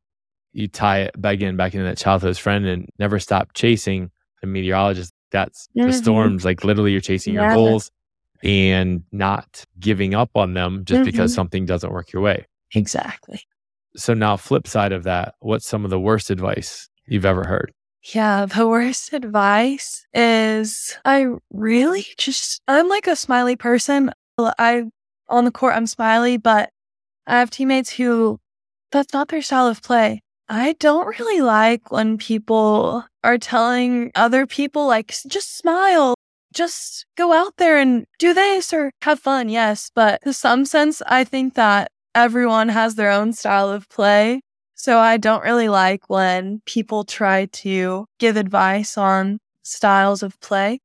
you 0.53 0.69
tie 0.69 1.01
it 1.01 1.21
back 1.21 1.41
in 1.41 1.57
back 1.57 1.75
into 1.75 1.87
that 1.87 1.99
childhood 1.99 2.39
friend 2.39 2.67
and 2.67 2.89
never 2.99 3.19
stop 3.19 3.55
chasing 3.55 4.11
the 4.41 4.47
meteorologist. 4.47 5.12
That's 5.31 5.69
mm-hmm. 5.77 5.89
the 5.89 5.93
storms. 5.93 6.45
Like 6.45 6.62
literally, 6.62 6.93
you're 6.93 7.01
chasing 7.01 7.35
yeah. 7.35 7.47
your 7.47 7.55
goals 7.55 7.91
and 8.43 9.03
not 9.11 9.65
giving 9.81 10.15
up 10.15 10.31
on 10.35 10.55
them 10.55 10.85
just 10.85 10.99
mm-hmm. 10.99 11.05
because 11.07 11.35
something 11.35 11.65
doesn't 11.65 11.93
work 11.93 12.12
your 12.12 12.23
way. 12.23 12.47
Exactly. 12.75 13.41
So 13.97 14.12
now, 14.12 14.37
flip 14.37 14.67
side 14.67 14.93
of 14.93 15.05
that, 15.05 15.35
what's 15.41 15.67
some 15.67 15.85
of 15.85 15.91
the 15.91 16.01
worst 16.01 16.31
advice 16.31 16.89
you've 17.07 17.24
ever 17.24 17.46
heard? 17.46 17.72
Yeah, 18.12 18.44
the 18.46 18.68
worst 18.68 19.12
advice 19.12 20.07
is 20.12 20.96
I 21.05 21.26
really 21.50 22.07
just, 22.18 22.61
I'm 22.68 22.88
like 22.88 23.07
a 23.07 23.16
smiley 23.16 23.57
person. 23.57 24.12
I, 24.38 24.84
on 25.28 25.44
the 25.44 25.50
court, 25.50 25.74
I'm 25.74 25.86
smiley, 25.86 26.36
but 26.36 26.68
I 27.26 27.38
have 27.38 27.50
teammates 27.50 27.90
who 27.90 28.38
that's 28.92 29.14
not 29.14 29.28
their 29.28 29.40
style 29.40 29.66
of 29.66 29.82
play. 29.82 30.20
I 30.48 30.74
don't 30.74 31.18
really 31.18 31.40
like 31.40 31.90
when 31.90 32.18
people 32.18 33.05
are 33.22 33.38
telling 33.38 34.12
other 34.14 34.46
people, 34.46 34.86
like, 34.86 35.14
just 35.26 35.57
smile, 35.57 36.14
just 36.52 37.07
go 37.16 37.32
out 37.32 37.55
there 37.57 37.78
and 37.78 38.05
do 38.18 38.34
this 38.34 38.72
or 38.74 38.90
have 39.00 39.18
fun. 39.18 39.48
Yes. 39.48 39.90
But 39.94 40.20
to 40.24 40.34
some 40.34 40.66
sense, 40.66 41.00
I 41.07 41.24
think 41.24 41.55
that 41.55 41.90
everyone 42.14 42.68
has 42.68 42.96
their 42.96 43.11
own 43.11 43.32
style 43.32 43.70
of 43.70 43.88
play. 43.88 44.42
So 44.85 44.99
I 44.99 45.16
don't 45.16 45.43
really 45.43 45.70
like 45.70 46.11
when 46.11 46.61
people 46.66 47.05
try 47.05 47.47
to 47.47 48.05
give 48.18 48.37
advice 48.37 48.99
on 48.99 49.39
styles 49.62 50.22
of 50.22 50.39
play 50.43 50.78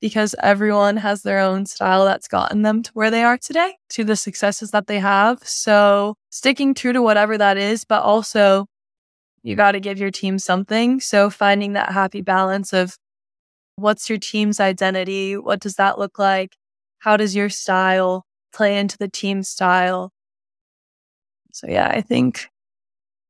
because 0.00 0.34
everyone 0.42 0.96
has 0.96 1.20
their 1.20 1.38
own 1.38 1.66
style 1.66 2.06
that's 2.06 2.28
gotten 2.28 2.62
them 2.62 2.82
to 2.82 2.90
where 2.94 3.10
they 3.10 3.22
are 3.22 3.36
today, 3.36 3.74
to 3.90 4.04
the 4.04 4.16
successes 4.16 4.70
that 4.70 4.86
they 4.86 5.00
have. 5.00 5.46
So 5.46 6.14
sticking 6.30 6.72
true 6.72 6.94
to 6.94 7.02
whatever 7.02 7.36
that 7.36 7.58
is, 7.58 7.84
but 7.84 8.02
also 8.02 8.64
you 9.42 9.54
got 9.54 9.72
to 9.72 9.80
give 9.80 9.98
your 9.98 10.10
team 10.10 10.38
something. 10.38 10.98
So 11.00 11.28
finding 11.28 11.74
that 11.74 11.92
happy 11.92 12.22
balance 12.22 12.72
of 12.72 12.96
what's 13.76 14.08
your 14.08 14.18
team's 14.18 14.60
identity? 14.60 15.36
What 15.36 15.60
does 15.60 15.74
that 15.74 15.98
look 15.98 16.18
like? 16.18 16.56
How 17.00 17.18
does 17.18 17.36
your 17.36 17.50
style 17.50 18.24
play 18.50 18.78
into 18.78 18.96
the 18.96 19.08
team 19.08 19.42
style. 19.42 20.10
So 21.52 21.66
yeah, 21.68 21.88
I 21.88 22.00
think 22.00 22.48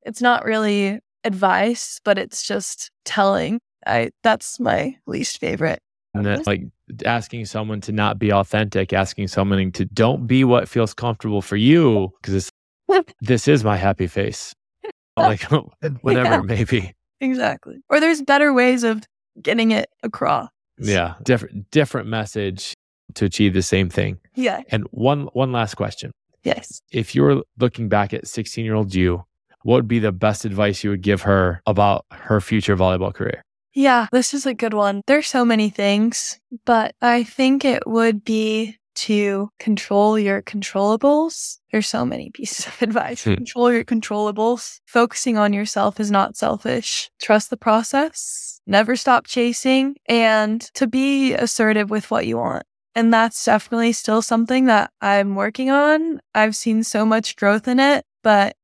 it's 0.04 0.22
not 0.22 0.44
really 0.44 1.00
advice, 1.24 2.00
but 2.04 2.18
it's 2.18 2.46
just 2.46 2.90
telling. 3.04 3.60
I 3.86 4.10
that's 4.22 4.60
my 4.60 4.96
least 5.06 5.38
favorite. 5.38 5.80
And 6.14 6.26
then, 6.26 6.42
like 6.46 6.64
asking 7.06 7.46
someone 7.46 7.80
to 7.82 7.92
not 7.92 8.18
be 8.18 8.32
authentic, 8.32 8.92
asking 8.92 9.28
someone 9.28 9.72
to 9.72 9.84
don't 9.86 10.26
be 10.26 10.44
what 10.44 10.68
feels 10.68 10.92
comfortable 10.92 11.40
for 11.40 11.56
you, 11.56 12.12
because 12.20 12.50
this 13.20 13.48
is 13.48 13.64
my 13.64 13.76
happy 13.76 14.06
face. 14.06 14.52
like 15.16 15.50
oh, 15.52 15.70
whatever 16.02 16.28
yeah, 16.28 16.38
it 16.40 16.44
may 16.44 16.64
be. 16.64 16.92
Exactly. 17.20 17.76
Or 17.88 18.00
there's 18.00 18.22
better 18.22 18.52
ways 18.52 18.84
of 18.84 19.04
getting 19.40 19.70
it 19.70 19.88
across. 20.02 20.48
Yeah. 20.78 21.14
Different 21.22 21.70
different 21.70 22.08
message 22.08 22.74
to 23.14 23.24
achieve 23.24 23.54
the 23.54 23.62
same 23.62 23.88
thing. 23.88 24.18
Yeah. 24.34 24.62
And 24.70 24.84
one 24.90 25.28
one 25.32 25.52
last 25.52 25.74
question. 25.76 26.10
Yes. 26.44 26.82
If 26.90 27.14
you're 27.14 27.42
looking 27.58 27.88
back 27.88 28.12
at 28.12 28.26
16 28.26 28.64
year 28.64 28.74
old 28.74 28.94
you, 28.94 29.24
what 29.62 29.76
would 29.76 29.88
be 29.88 29.98
the 29.98 30.12
best 30.12 30.44
advice 30.44 30.84
you 30.84 30.90
would 30.90 31.02
give 31.02 31.22
her 31.22 31.62
about 31.66 32.04
her 32.10 32.40
future 32.40 32.76
volleyball 32.76 33.14
career? 33.14 33.42
Yeah, 33.74 34.06
this 34.12 34.34
is 34.34 34.44
a 34.44 34.54
good 34.54 34.74
one. 34.74 35.02
There's 35.06 35.26
so 35.26 35.44
many 35.44 35.70
things, 35.70 36.38
but 36.66 36.94
I 37.00 37.24
think 37.24 37.64
it 37.64 37.86
would 37.86 38.24
be 38.24 38.76
to 38.94 39.48
control 39.58 40.18
your 40.18 40.42
controllables. 40.42 41.58
There's 41.70 41.86
so 41.86 42.04
many 42.04 42.30
pieces 42.30 42.66
of 42.66 42.82
advice. 42.82 43.24
Hmm. 43.24 43.34
Control 43.34 43.72
your 43.72 43.84
controllables. 43.84 44.80
Focusing 44.86 45.38
on 45.38 45.52
yourself 45.52 46.00
is 46.00 46.10
not 46.10 46.36
selfish. 46.36 47.10
Trust 47.20 47.50
the 47.50 47.56
process. 47.56 48.60
Never 48.66 48.94
stop 48.96 49.26
chasing 49.26 49.96
and 50.06 50.60
to 50.74 50.86
be 50.86 51.34
assertive 51.34 51.90
with 51.90 52.10
what 52.10 52.26
you 52.26 52.36
want. 52.36 52.64
And 52.94 53.12
that's 53.12 53.42
definitely 53.44 53.92
still 53.92 54.20
something 54.20 54.66
that 54.66 54.90
I'm 55.00 55.34
working 55.34 55.70
on. 55.70 56.20
I've 56.34 56.54
seen 56.54 56.84
so 56.84 57.06
much 57.06 57.36
growth 57.36 57.66
in 57.66 57.80
it, 57.80 58.04
but 58.22 58.54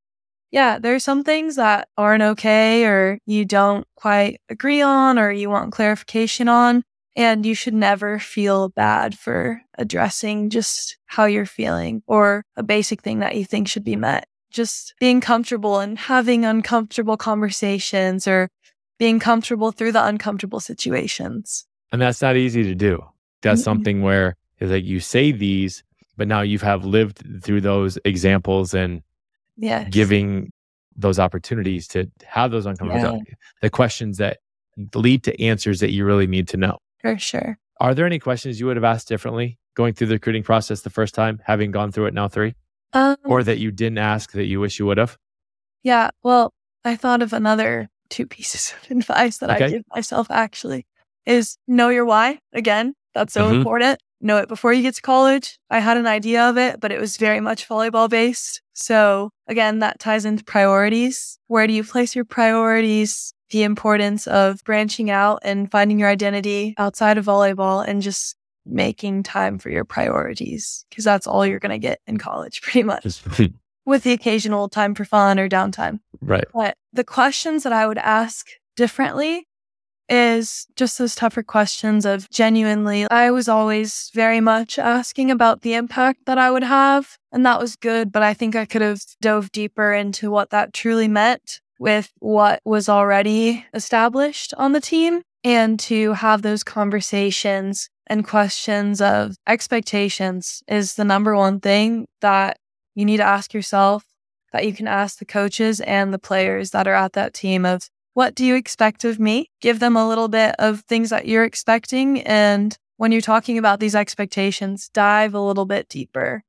yeah, 0.50 0.78
there's 0.78 1.04
some 1.04 1.24
things 1.24 1.56
that 1.56 1.88
aren't 1.96 2.22
okay 2.22 2.86
or 2.86 3.18
you 3.26 3.44
don't 3.44 3.86
quite 3.96 4.40
agree 4.48 4.80
on 4.80 5.18
or 5.18 5.30
you 5.30 5.50
want 5.50 5.72
clarification 5.72 6.48
on. 6.48 6.82
And 7.16 7.44
you 7.44 7.56
should 7.56 7.74
never 7.74 8.20
feel 8.20 8.68
bad 8.68 9.18
for 9.18 9.60
addressing 9.76 10.50
just 10.50 10.96
how 11.06 11.24
you're 11.24 11.46
feeling 11.46 12.02
or 12.06 12.44
a 12.56 12.62
basic 12.62 13.02
thing 13.02 13.18
that 13.18 13.34
you 13.34 13.44
think 13.44 13.66
should 13.66 13.82
be 13.82 13.96
met. 13.96 14.28
Just 14.50 14.94
being 15.00 15.20
comfortable 15.20 15.80
and 15.80 15.98
having 15.98 16.44
uncomfortable 16.44 17.16
conversations 17.16 18.28
or 18.28 18.48
being 18.98 19.18
comfortable 19.18 19.72
through 19.72 19.92
the 19.92 20.04
uncomfortable 20.04 20.60
situations. 20.60 21.66
And 21.90 22.00
that's 22.00 22.22
not 22.22 22.36
easy 22.36 22.62
to 22.62 22.74
do. 22.74 23.04
That's 23.42 23.60
mm-hmm. 23.60 23.64
something 23.64 24.02
where 24.02 24.36
it's 24.58 24.70
like 24.70 24.84
you 24.84 25.00
say 25.00 25.32
these, 25.32 25.82
but 26.16 26.28
now 26.28 26.42
you 26.42 26.58
have 26.60 26.84
lived 26.84 27.42
through 27.42 27.62
those 27.62 27.98
examples 28.04 28.74
and 28.74 29.02
yes. 29.58 29.88
giving 29.90 30.50
those 30.96 31.18
opportunities 31.18 31.86
to 31.88 32.10
have 32.24 32.50
those 32.50 32.66
uncomfortable 32.66 33.22
yeah. 33.26 33.34
the 33.62 33.70
questions 33.70 34.18
that 34.18 34.38
lead 34.94 35.22
to 35.24 35.42
answers 35.42 35.80
that 35.80 35.92
you 35.92 36.04
really 36.04 36.26
need 36.26 36.48
to 36.48 36.56
know. 36.56 36.78
For 37.00 37.18
sure. 37.18 37.58
Are 37.80 37.94
there 37.94 38.06
any 38.06 38.18
questions 38.18 38.58
you 38.58 38.66
would 38.66 38.76
have 38.76 38.84
asked 38.84 39.08
differently 39.08 39.58
going 39.74 39.94
through 39.94 40.08
the 40.08 40.14
recruiting 40.14 40.42
process 40.42 40.80
the 40.80 40.90
first 40.90 41.14
time, 41.14 41.40
having 41.44 41.70
gone 41.70 41.92
through 41.92 42.06
it 42.06 42.14
now 42.14 42.28
three? 42.28 42.54
Um, 42.92 43.16
or 43.24 43.42
that 43.42 43.58
you 43.58 43.70
didn't 43.70 43.98
ask 43.98 44.32
that 44.32 44.46
you 44.46 44.60
wish 44.60 44.78
you 44.78 44.86
would 44.86 44.98
have? 44.98 45.16
Yeah. 45.82 46.10
Well, 46.22 46.52
I 46.84 46.96
thought 46.96 47.22
of 47.22 47.32
another 47.32 47.88
two 48.08 48.26
pieces 48.26 48.74
of 48.82 48.90
advice 48.96 49.38
that 49.38 49.50
okay. 49.50 49.64
I 49.64 49.70
give 49.70 49.82
myself 49.94 50.30
actually 50.30 50.86
is 51.26 51.58
know 51.68 51.90
your 51.90 52.06
why. 52.06 52.40
Again, 52.52 52.94
that's 53.14 53.34
so 53.34 53.46
mm-hmm. 53.46 53.56
important 53.56 54.00
know 54.20 54.38
it 54.38 54.48
before 54.48 54.72
you 54.72 54.82
get 54.82 54.94
to 54.96 55.02
college. 55.02 55.58
I 55.70 55.78
had 55.80 55.96
an 55.96 56.06
idea 56.06 56.48
of 56.48 56.58
it, 56.58 56.80
but 56.80 56.92
it 56.92 57.00
was 57.00 57.16
very 57.16 57.40
much 57.40 57.68
volleyball 57.68 58.08
based. 58.08 58.62
So 58.72 59.30
again, 59.46 59.80
that 59.80 59.98
ties 59.98 60.24
into 60.24 60.44
priorities. 60.44 61.38
Where 61.46 61.66
do 61.66 61.72
you 61.72 61.84
place 61.84 62.14
your 62.14 62.24
priorities? 62.24 63.32
The 63.50 63.62
importance 63.62 64.26
of 64.26 64.62
branching 64.64 65.10
out 65.10 65.40
and 65.42 65.70
finding 65.70 65.98
your 65.98 66.08
identity 66.08 66.74
outside 66.76 67.16
of 67.16 67.24
volleyball 67.24 67.86
and 67.86 68.02
just 68.02 68.36
making 68.66 69.22
time 69.22 69.58
for 69.58 69.70
your 69.70 69.84
priorities 69.84 70.84
because 70.90 71.04
that's 71.04 71.26
all 71.26 71.46
you're 71.46 71.58
going 71.58 71.70
to 71.70 71.78
get 71.78 72.00
in 72.06 72.18
college 72.18 72.60
pretty 72.62 72.82
much. 72.82 73.04
With 73.86 74.02
the 74.02 74.12
occasional 74.12 74.68
time 74.68 74.94
for 74.94 75.06
fun 75.06 75.38
or 75.38 75.48
downtime. 75.48 76.00
Right. 76.20 76.44
But 76.52 76.76
the 76.92 77.04
questions 77.04 77.62
that 77.62 77.72
I 77.72 77.86
would 77.86 77.98
ask 77.98 78.46
differently 78.76 79.47
is 80.08 80.66
just 80.76 80.98
those 80.98 81.14
tougher 81.14 81.42
questions 81.42 82.06
of 82.06 82.28
genuinely, 82.30 83.06
I 83.10 83.30
was 83.30 83.48
always 83.48 84.10
very 84.14 84.40
much 84.40 84.78
asking 84.78 85.30
about 85.30 85.62
the 85.62 85.74
impact 85.74 86.20
that 86.26 86.38
I 86.38 86.50
would 86.50 86.62
have. 86.62 87.18
And 87.32 87.44
that 87.44 87.60
was 87.60 87.76
good, 87.76 88.10
but 88.10 88.22
I 88.22 88.34
think 88.34 88.56
I 88.56 88.64
could 88.64 88.82
have 88.82 89.02
dove 89.20 89.52
deeper 89.52 89.92
into 89.92 90.30
what 90.30 90.50
that 90.50 90.72
truly 90.72 91.08
meant 91.08 91.60
with 91.78 92.10
what 92.18 92.60
was 92.64 92.88
already 92.88 93.66
established 93.74 94.54
on 94.56 94.72
the 94.72 94.80
team 94.80 95.22
and 95.44 95.78
to 95.78 96.14
have 96.14 96.42
those 96.42 96.64
conversations 96.64 97.88
and 98.08 98.26
questions 98.26 99.00
of 99.00 99.36
expectations 99.46 100.62
is 100.66 100.94
the 100.94 101.04
number 101.04 101.36
one 101.36 101.60
thing 101.60 102.06
that 102.20 102.58
you 102.94 103.04
need 103.04 103.18
to 103.18 103.22
ask 103.22 103.54
yourself 103.54 104.04
that 104.52 104.64
you 104.64 104.72
can 104.72 104.88
ask 104.88 105.18
the 105.18 105.26
coaches 105.26 105.80
and 105.80 106.12
the 106.12 106.18
players 106.18 106.70
that 106.70 106.88
are 106.88 106.94
at 106.94 107.12
that 107.12 107.34
team 107.34 107.66
of 107.66 107.88
what 108.14 108.34
do 108.34 108.44
you 108.44 108.54
expect 108.54 109.04
of 109.04 109.18
me? 109.18 109.50
Give 109.60 109.78
them 109.78 109.96
a 109.96 110.08
little 110.08 110.28
bit 110.28 110.54
of 110.58 110.80
things 110.80 111.10
that 111.10 111.26
you're 111.26 111.44
expecting. 111.44 112.20
And 112.22 112.76
when 112.96 113.12
you're 113.12 113.20
talking 113.20 113.58
about 113.58 113.80
these 113.80 113.94
expectations, 113.94 114.90
dive 114.92 115.34
a 115.34 115.40
little 115.40 115.66
bit 115.66 115.88
deeper. 115.88 116.42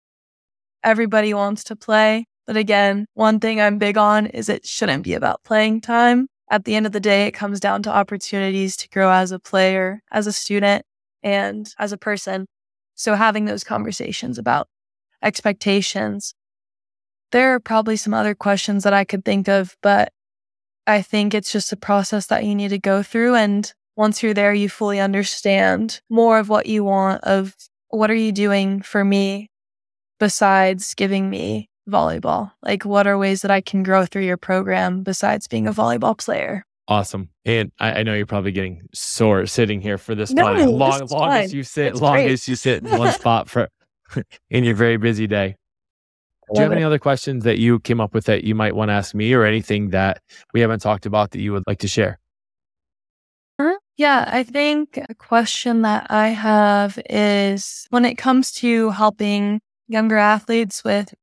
Everybody 0.83 1.33
wants 1.33 1.63
to 1.65 1.75
play. 1.75 2.25
But 2.47 2.57
again, 2.57 3.05
one 3.13 3.39
thing 3.39 3.61
I'm 3.61 3.77
big 3.77 3.97
on 3.97 4.25
is 4.25 4.49
it 4.49 4.65
shouldn't 4.65 5.03
be 5.03 5.13
about 5.13 5.43
playing 5.43 5.81
time. 5.81 6.27
At 6.49 6.65
the 6.65 6.75
end 6.75 6.87
of 6.87 6.91
the 6.91 6.99
day, 6.99 7.27
it 7.27 7.31
comes 7.31 7.59
down 7.59 7.83
to 7.83 7.91
opportunities 7.91 8.75
to 8.77 8.89
grow 8.89 9.11
as 9.11 9.31
a 9.31 9.37
player, 9.37 10.01
as 10.11 10.25
a 10.25 10.33
student, 10.33 10.83
and 11.21 11.71
as 11.77 11.91
a 11.91 11.97
person. 11.97 12.47
So 12.95 13.13
having 13.13 13.45
those 13.45 13.63
conversations 13.63 14.39
about 14.39 14.67
expectations. 15.21 16.33
There 17.31 17.53
are 17.53 17.59
probably 17.59 17.97
some 17.97 18.15
other 18.15 18.33
questions 18.33 18.83
that 18.83 18.93
I 18.93 19.03
could 19.03 19.23
think 19.23 19.47
of, 19.47 19.77
but 19.83 20.11
I 20.89 21.03
think 21.03 21.33
it's 21.33 21.51
just 21.51 21.71
a 21.71 21.77
process 21.77 22.25
that 22.27 22.45
you 22.45 22.55
need 22.55 22.69
to 22.69 22.79
go 22.79 23.03
through. 23.03 23.35
And 23.35 23.71
once 23.95 24.23
you're 24.23 24.33
there, 24.33 24.53
you 24.53 24.69
fully 24.69 24.99
understand 24.99 26.01
more 26.09 26.39
of 26.39 26.49
what 26.49 26.65
you 26.65 26.83
want 26.83 27.23
of 27.23 27.55
what 27.89 28.09
are 28.09 28.15
you 28.15 28.31
doing 28.31 28.81
for 28.81 29.03
me 29.05 29.49
besides 30.19 30.95
giving 30.95 31.29
me 31.29 31.69
volleyball? 31.87 32.51
Like, 32.63 32.85
what 32.85 33.05
are 33.05 33.17
ways 33.17 33.43
that 33.43 33.51
I 33.51 33.61
can 33.61 33.83
grow 33.83 34.05
through 34.05 34.23
your 34.25 34.37
program 34.37 35.03
besides 35.03 35.47
being 35.47 35.67
a 35.67 35.73
volleyball 35.73 36.17
player? 36.17 36.63
Awesome. 36.87 37.29
And 37.45 37.71
I, 37.79 37.99
I 37.99 38.03
know 38.03 38.15
you're 38.15 38.25
probably 38.25 38.51
getting 38.51 38.87
sore 38.93 39.45
sitting 39.45 39.81
here 39.81 39.99
for 39.99 40.15
this. 40.15 40.31
No, 40.31 40.51
long, 40.53 41.05
long 41.11 41.31
as 41.33 41.53
you 41.53 41.61
sit, 41.61 41.91
it's 41.91 42.01
long 42.01 42.15
great. 42.15 42.31
as 42.31 42.47
you 42.47 42.55
sit 42.55 42.83
in 42.83 42.97
one 42.97 43.13
spot 43.13 43.47
for 43.47 43.69
in 44.49 44.63
your 44.63 44.73
very 44.75 44.97
busy 44.97 45.27
day. 45.27 45.55
Do 46.53 46.59
you 46.59 46.63
have 46.63 46.71
any 46.71 46.83
other 46.83 46.99
questions 46.99 47.43
that 47.43 47.59
you 47.59 47.79
came 47.79 48.01
up 48.01 48.13
with 48.13 48.25
that 48.25 48.43
you 48.43 48.55
might 48.55 48.75
want 48.75 48.89
to 48.89 48.93
ask 48.93 49.13
me 49.13 49.33
or 49.33 49.45
anything 49.45 49.89
that 49.89 50.21
we 50.53 50.61
haven't 50.61 50.79
talked 50.79 51.05
about 51.05 51.31
that 51.31 51.41
you 51.41 51.53
would 51.53 51.63
like 51.67 51.79
to 51.79 51.87
share? 51.87 52.19
Uh, 53.59 53.73
yeah, 53.97 54.29
I 54.31 54.43
think 54.43 54.97
a 55.09 55.13
question 55.13 55.81
that 55.83 56.07
I 56.09 56.29
have 56.29 56.99
is 57.09 57.87
when 57.89 58.05
it 58.05 58.15
comes 58.15 58.51
to 58.53 58.89
helping 58.91 59.61
younger 59.87 60.17
athletes 60.17 60.83
with 60.83 61.13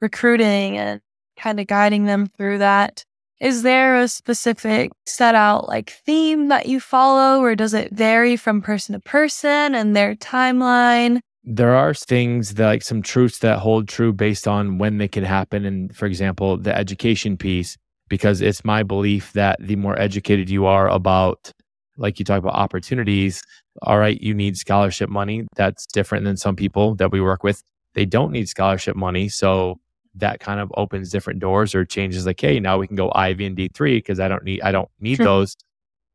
recruiting 0.00 0.78
and 0.78 1.00
kind 1.36 1.60
of 1.60 1.66
guiding 1.66 2.04
them 2.04 2.26
through 2.26 2.58
that, 2.58 3.04
is 3.40 3.62
there 3.62 3.96
a 3.96 4.08
specific 4.08 4.92
set 5.06 5.34
out 5.34 5.66
like 5.66 5.90
theme 6.04 6.48
that 6.48 6.66
you 6.66 6.78
follow 6.78 7.42
or 7.42 7.56
does 7.56 7.72
it 7.74 7.92
vary 7.92 8.36
from 8.36 8.60
person 8.60 8.92
to 8.92 9.00
person 9.00 9.74
and 9.74 9.96
their 9.96 10.14
timeline? 10.14 11.20
There 11.52 11.74
are 11.74 11.92
things 11.92 12.54
that 12.54 12.66
like 12.66 12.82
some 12.82 13.02
truths 13.02 13.40
that 13.40 13.58
hold 13.58 13.88
true 13.88 14.12
based 14.12 14.46
on 14.46 14.78
when 14.78 14.98
they 14.98 15.08
can 15.08 15.24
happen. 15.24 15.64
And 15.64 15.94
for 15.96 16.06
example, 16.06 16.56
the 16.56 16.76
education 16.76 17.36
piece, 17.36 17.76
because 18.08 18.40
it's 18.40 18.64
my 18.64 18.84
belief 18.84 19.32
that 19.32 19.56
the 19.60 19.74
more 19.74 19.98
educated 19.98 20.48
you 20.48 20.66
are 20.66 20.88
about, 20.88 21.50
like 21.96 22.20
you 22.20 22.24
talk 22.24 22.38
about 22.38 22.54
opportunities, 22.54 23.42
all 23.82 23.98
right, 23.98 24.20
you 24.20 24.32
need 24.32 24.56
scholarship 24.56 25.10
money. 25.10 25.44
That's 25.56 25.86
different 25.86 26.24
than 26.24 26.36
some 26.36 26.54
people 26.54 26.94
that 26.96 27.10
we 27.10 27.20
work 27.20 27.42
with. 27.42 27.64
They 27.94 28.04
don't 28.06 28.30
need 28.30 28.48
scholarship 28.48 28.94
money. 28.94 29.28
So 29.28 29.80
that 30.14 30.38
kind 30.38 30.60
of 30.60 30.72
opens 30.76 31.10
different 31.10 31.40
doors 31.40 31.74
or 31.74 31.84
changes 31.84 32.26
like, 32.26 32.40
hey, 32.40 32.60
now 32.60 32.78
we 32.78 32.86
can 32.86 32.96
go 32.96 33.10
Ivy 33.12 33.46
and 33.46 33.56
D3 33.56 33.96
because 33.96 34.20
I 34.20 34.28
don't 34.28 34.44
need 34.44 34.62
I 34.62 34.70
don't 34.70 34.88
need 35.00 35.18
those 35.18 35.56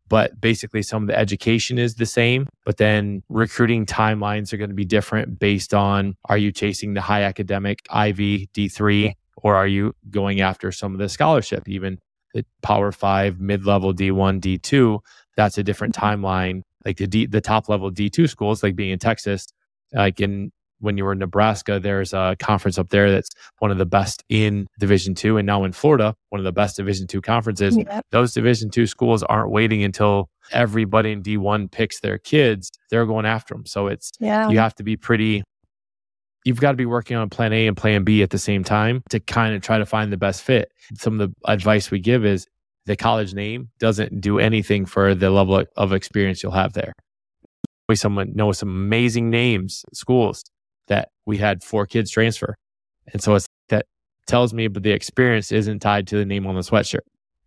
but 0.10 0.39
basically 0.39 0.82
some 0.82 1.03
of 1.03 1.08
the 1.08 1.18
education 1.18 1.78
is 1.78 1.95
the 1.95 2.06
same 2.06 2.47
but 2.66 2.78
then 2.78 3.24
recruiting 3.30 3.86
timelines 3.86 4.53
are 4.53 4.58
going 4.58 4.70
to 4.70 4.76
be 4.76 4.86
different 4.86 5.39
based 5.39 5.74
on 5.74 6.16
are 6.26 6.38
you 6.38 6.51
chasing 6.51 6.93
the 6.93 7.01
high 7.01 7.24
academic 7.24 7.86
ivy 7.89 8.47
d3 8.53 9.14
or 9.38 9.56
are 9.56 9.68
you 9.68 9.93
going 10.10 10.41
after 10.41 10.72
some 10.72 10.93
of 10.93 10.99
the 10.99 11.10
scholarship 11.10 11.68
even 11.68 11.99
the 12.34 12.45
power 12.62 12.91
5 12.91 13.39
mid-level 13.39 13.93
d1 13.93 14.39
d2 14.39 14.99
that's 15.36 15.58
a 15.58 15.64
different 15.64 15.95
mm-hmm. 15.95 16.24
timeline 16.24 16.62
like 16.86 16.97
the 16.97 17.08
D, 17.08 17.26
the 17.26 17.41
top 17.41 17.70
level 17.70 17.91
d2 17.91 18.30
schools 18.30 18.64
like 18.64 18.76
being 18.76 18.91
in 18.91 18.99
texas 18.99 19.47
like 19.93 20.20
in 20.20 20.51
when 20.86 20.97
you 20.97 21.03
were 21.03 21.11
in 21.11 21.19
Nebraska, 21.19 21.79
there's 21.79 22.13
a 22.13 22.36
conference 22.39 22.77
up 22.77 22.89
there 22.89 23.11
that's 23.11 23.31
one 23.59 23.71
of 23.71 23.77
the 23.77 23.86
best 23.86 24.23
in 24.29 24.67
Division 24.79 25.15
two, 25.15 25.38
and 25.38 25.45
now 25.45 25.63
in 25.65 25.71
Florida, 25.73 26.15
one 26.29 26.39
of 26.39 26.45
the 26.45 26.51
best 26.53 26.77
Division 26.77 27.07
two 27.07 27.21
conferences. 27.21 27.75
Yep. 27.75 28.05
Those 28.11 28.33
Division 28.33 28.69
two 28.69 28.88
schools 28.88 29.23
aren't 29.23 29.49
waiting 29.51 29.83
until 29.83 30.29
everybody 30.51 31.11
in 31.11 31.21
D 31.21 31.36
one 31.38 31.67
picks 31.67 31.99
their 31.99 32.17
kids; 32.19 32.71
they're 32.89 33.05
going 33.05 33.25
after 33.25 33.53
them. 33.55 33.65
So 33.65 33.88
it's 33.88 34.11
Yeah. 34.19 34.49
you 34.49 34.59
have 34.59 34.75
to 34.75 34.83
be 34.83 34.95
pretty. 34.95 35.43
You've 36.45 36.61
got 36.61 36.71
to 36.71 36.77
be 36.77 36.86
working 36.86 37.17
on 37.17 37.29
Plan 37.31 37.51
A 37.53 37.65
and 37.65 37.75
Plan 37.75 38.03
B 38.03 38.21
at 38.21 38.29
the 38.29 38.38
same 38.38 38.63
time 38.63 39.01
to 39.09 39.19
kind 39.19 39.55
of 39.55 39.63
try 39.63 39.79
to 39.79 39.86
find 39.86 40.13
the 40.13 40.17
best 40.17 40.43
fit. 40.43 40.71
Some 40.95 41.19
of 41.19 41.29
the 41.29 41.51
advice 41.51 41.89
we 41.89 41.99
give 41.99 42.23
is 42.23 42.45
the 42.86 42.95
college 42.95 43.33
name 43.33 43.69
doesn't 43.79 44.21
do 44.21 44.38
anything 44.38 44.86
for 44.86 45.15
the 45.15 45.31
level 45.31 45.63
of 45.75 45.91
experience 45.91 46.43
you'll 46.43 46.51
have 46.51 46.73
there. 46.73 46.93
We 47.89 47.95
someone 47.95 48.33
knows 48.36 48.59
some 48.59 48.69
amazing 48.69 49.31
names, 49.31 49.83
schools 49.91 50.43
that 50.88 51.09
we 51.25 51.38
had 51.38 51.63
four 51.63 51.86
kids 51.86 52.11
transfer. 52.11 52.55
And 53.11 53.21
so 53.21 53.36
it's 53.36 53.47
that 53.69 53.86
tells 54.27 54.53
me, 54.53 54.67
but 54.67 54.83
the 54.83 54.91
experience 54.91 55.51
isn't 55.51 55.79
tied 55.79 56.07
to 56.07 56.17
the 56.17 56.25
name 56.25 56.45
on 56.47 56.55
the 56.55 56.61
sweatshirt. 56.61 56.99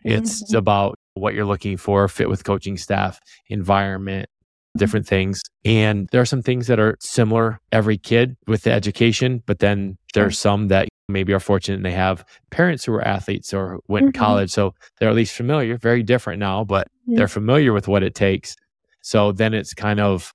It's 0.05 0.43
Mhm. 0.53 0.59
about 0.59 0.95
what 1.14 1.34
you're 1.34 1.45
looking 1.45 1.76
for, 1.76 2.07
fit 2.09 2.28
with 2.28 2.45
coaching 2.45 2.76
staff, 2.76 3.18
environment, 3.49 4.28
different 4.76 5.07
things. 5.07 5.43
And 5.64 6.09
there 6.12 6.20
are 6.20 6.24
some 6.26 6.43
things 6.43 6.68
that 6.68 6.78
are 6.78 6.97
similar 7.01 7.59
every 7.72 7.99
kid 7.99 8.36
with 8.47 8.62
the 8.62 8.70
education, 8.70 9.43
but 9.47 9.59
then 9.59 9.97
there's 10.14 10.39
some 10.39 10.68
that 10.68 10.89
maybe 11.09 11.32
are 11.32 11.41
fortunate 11.41 11.76
and 11.76 11.84
they 11.84 11.91
have 11.93 12.24
parents 12.51 12.84
who 12.84 12.93
are 12.93 13.03
athletes 13.07 13.53
or 13.53 13.80
went 13.89 14.07
Mhm. 14.07 14.12
to 14.12 14.18
college. 14.18 14.51
So 14.51 14.74
they're 14.99 15.09
at 15.09 15.16
least 15.16 15.34
familiar, 15.34 15.76
very 15.78 16.03
different 16.05 16.39
now, 16.39 16.64
but 16.64 16.86
Yeah. 17.07 17.16
they're 17.18 17.28
familiar 17.28 17.72
with 17.72 17.89
what 17.89 18.03
it 18.05 18.14
takes. 18.14 18.55
So 19.03 19.32
then 19.32 19.55
it's 19.55 19.74
kind 19.74 19.99
of, 20.01 20.32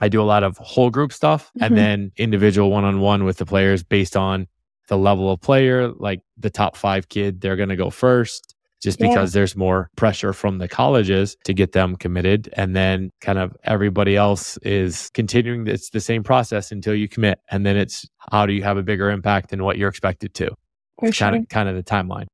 I 0.00 0.08
do 0.08 0.20
a 0.20 0.24
lot 0.24 0.42
of 0.42 0.56
whole 0.58 0.90
group 0.90 1.12
stuff 1.12 1.50
Mhm. 1.58 1.66
and 1.66 1.76
then 1.76 2.12
individual 2.16 2.70
one 2.70 2.84
on 2.84 3.00
one 3.00 3.24
with 3.24 3.36
the 3.38 3.46
players 3.46 3.82
based 3.82 4.16
on 4.16 4.46
the 4.88 4.98
level 4.98 5.30
of 5.30 5.40
player, 5.40 5.88
like 5.88 6.20
the 6.36 6.50
top 6.50 6.76
five 6.76 7.08
kid, 7.08 7.40
they're 7.40 7.56
going 7.56 7.68
to 7.70 7.76
go 7.76 7.90
first 7.90 8.54
just 8.82 9.00
Yeah. 9.00 9.08
because 9.08 9.32
there's 9.32 9.56
more 9.56 9.88
pressure 9.96 10.34
from 10.34 10.58
the 10.58 10.68
colleges 10.68 11.36
to 11.44 11.54
get 11.54 11.72
them 11.72 11.96
committed. 11.96 12.50
And 12.54 12.76
then 12.76 13.10
kind 13.22 13.38
of 13.38 13.56
everybody 13.64 14.14
else 14.14 14.58
is 14.58 15.08
continuing. 15.14 15.66
It's 15.68 15.88
the 15.88 16.00
same 16.00 16.22
process 16.22 16.70
until 16.70 16.94
you 16.94 17.08
commit. 17.08 17.38
And 17.50 17.64
then 17.64 17.76
it's 17.78 18.06
how 18.30 18.44
do 18.44 18.52
you 18.52 18.62
have 18.62 18.76
a 18.76 18.82
bigger 18.82 19.10
impact 19.10 19.50
than 19.50 19.64
what 19.64 19.78
you're 19.78 19.88
expected 19.88 20.34
to? 20.34 20.50
For 20.98 21.08
It's 21.08 21.18
kind 21.18 21.34
sure. 21.34 21.42
of 21.42 21.48
kind 21.48 21.68
of 21.68 21.76
the 21.76 21.82
timeline. 21.82 22.26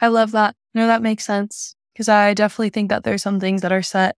I 0.00 0.08
love 0.08 0.32
that. 0.32 0.56
No, 0.74 0.86
that 0.88 1.02
makes 1.02 1.24
sense. 1.24 1.74
Because 1.92 2.08
I 2.08 2.34
definitely 2.34 2.70
think 2.70 2.90
that 2.90 3.04
there's 3.04 3.22
some 3.22 3.38
things 3.38 3.62
that 3.62 3.72
are 3.72 3.80
set, 3.82 4.16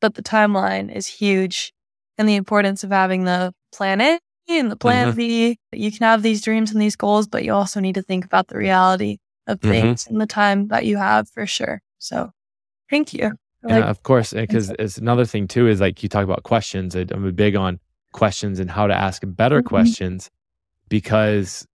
but 0.00 0.14
the 0.14 0.22
timeline 0.22 0.94
is 0.94 1.06
huge. 1.08 1.72
And 2.20 2.28
the 2.28 2.34
importance 2.36 2.84
of 2.84 2.90
having 2.90 3.24
the 3.24 3.54
plan 3.72 4.02
A 4.02 4.18
and 4.46 4.70
the 4.70 4.76
plan 4.76 5.12
Mhm. 5.12 5.16
B. 5.16 5.58
You 5.72 5.90
can 5.90 6.04
have 6.04 6.22
these 6.22 6.42
dreams 6.42 6.70
and 6.70 6.78
these 6.78 6.94
goals, 6.94 7.26
but 7.26 7.44
you 7.44 7.54
also 7.54 7.80
need 7.80 7.94
to 7.94 8.02
think 8.02 8.26
about 8.26 8.48
the 8.48 8.58
reality 8.58 9.16
of 9.46 9.58
Mhm. 9.60 9.70
things 9.70 10.06
and 10.06 10.20
the 10.20 10.26
time 10.26 10.68
that 10.68 10.84
you 10.84 10.98
have 10.98 11.30
for 11.30 11.46
sure. 11.46 11.80
So 11.96 12.30
thank 12.90 13.14
you. 13.14 13.32
Like- 13.62 13.84
of 13.84 14.02
course, 14.02 14.34
because 14.34 14.66
so. 14.66 14.74
it's 14.78 14.98
another 14.98 15.24
thing 15.24 15.48
too 15.48 15.66
is 15.66 15.80
like 15.80 16.02
you 16.02 16.10
talk 16.10 16.24
about 16.24 16.42
questions. 16.42 16.94
I- 16.94 17.06
I'm 17.10 17.32
big 17.34 17.56
on 17.56 17.80
questions 18.12 18.60
and 18.60 18.70
how 18.70 18.86
to 18.86 18.94
ask 18.94 19.22
better 19.26 19.62
Mhm. 19.62 19.66
questions 19.66 20.28
because, 20.90 21.66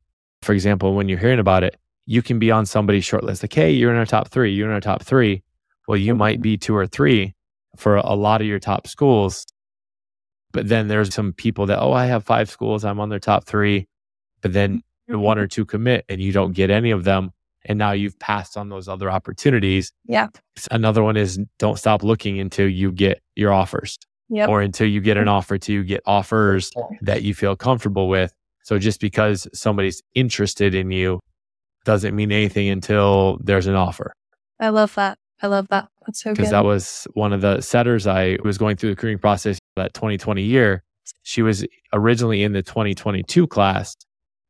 for 0.42 0.52
example, 0.52 0.94
when 0.94 1.08
you're 1.08 1.18
hearing 1.18 1.40
about 1.40 1.64
it, 1.64 1.76
you 2.04 2.22
can 2.22 2.38
be 2.38 2.52
on 2.52 2.66
somebody's 2.66 3.04
short 3.04 3.24
list. 3.24 3.42
Like, 3.42 3.52
hey, 3.52 3.72
you're 3.72 3.90
in 3.90 3.96
our 3.96 4.06
top 4.06 4.28
three. 4.28 4.52
You're 4.54 4.68
in 4.68 4.74
our 4.74 4.80
top 4.80 5.02
three. 5.02 5.42
Well, 5.88 5.98
you 5.98 6.14
might 6.14 6.38
Mhm. 6.38 6.42
be 6.42 6.56
two 6.56 6.76
or 6.76 6.86
three 6.86 7.34
for 7.76 7.96
a 7.96 8.14
lot 8.14 8.40
of 8.40 8.46
your 8.46 8.60
top 8.60 8.86
schools. 8.86 9.44
But 10.56 10.68
then 10.68 10.88
there's 10.88 11.14
some 11.14 11.34
people 11.34 11.66
that, 11.66 11.78
oh, 11.78 11.92
I 11.92 12.06
have 12.06 12.24
five 12.24 12.48
schools. 12.48 12.82
I'm 12.82 12.98
on 12.98 13.10
their 13.10 13.18
top 13.18 13.44
three. 13.44 13.86
But 14.40 14.54
then 14.54 14.78
mm-hmm. 15.10 15.20
one 15.20 15.38
or 15.38 15.46
two 15.46 15.66
commit 15.66 16.06
and 16.08 16.18
you 16.18 16.32
don't 16.32 16.52
get 16.52 16.70
any 16.70 16.92
of 16.92 17.04
them. 17.04 17.32
And 17.66 17.78
now 17.78 17.92
you've 17.92 18.18
passed 18.18 18.56
on 18.56 18.70
those 18.70 18.88
other 18.88 19.10
opportunities. 19.10 19.92
yeah. 20.06 20.28
Another 20.70 21.02
one 21.02 21.18
is 21.18 21.38
don't 21.58 21.78
stop 21.78 22.02
looking 22.02 22.40
until 22.40 22.66
you 22.66 22.90
get 22.90 23.20
your 23.34 23.52
offers 23.52 23.98
Yep. 24.30 24.48
or 24.48 24.62
until 24.62 24.88
you 24.88 25.02
get 25.02 25.18
an 25.18 25.24
mm-hmm. 25.24 25.28
offer 25.28 25.58
to 25.58 25.84
get 25.84 26.00
offers 26.06 26.72
that 27.02 27.22
you 27.22 27.34
feel 27.34 27.54
comfortable 27.54 28.08
with. 28.08 28.32
So 28.64 28.78
just 28.78 28.98
because 28.98 29.46
somebody's 29.52 30.02
interested 30.14 30.74
in 30.74 30.90
you 30.90 31.20
doesn't 31.84 32.16
mean 32.16 32.32
anything 32.32 32.70
until 32.70 33.38
there's 33.42 33.66
an 33.66 33.74
offer. 33.74 34.14
I 34.58 34.70
love 34.70 34.94
that. 34.94 35.18
I 35.42 35.48
love 35.48 35.68
that. 35.68 35.88
That's 36.06 36.22
so 36.22 36.30
good. 36.30 36.36
Because 36.38 36.50
that 36.50 36.64
was 36.64 37.06
one 37.14 37.32
of 37.32 37.40
the 37.40 37.60
setters 37.60 38.06
I 38.06 38.38
was 38.44 38.56
going 38.58 38.76
through 38.76 38.90
the 38.90 38.94
recruiting 38.94 39.18
process 39.18 39.58
that 39.76 39.92
2020 39.94 40.42
year. 40.42 40.82
She 41.22 41.42
was 41.42 41.64
originally 41.92 42.42
in 42.42 42.52
the 42.52 42.62
2022 42.62 43.46
class, 43.46 43.94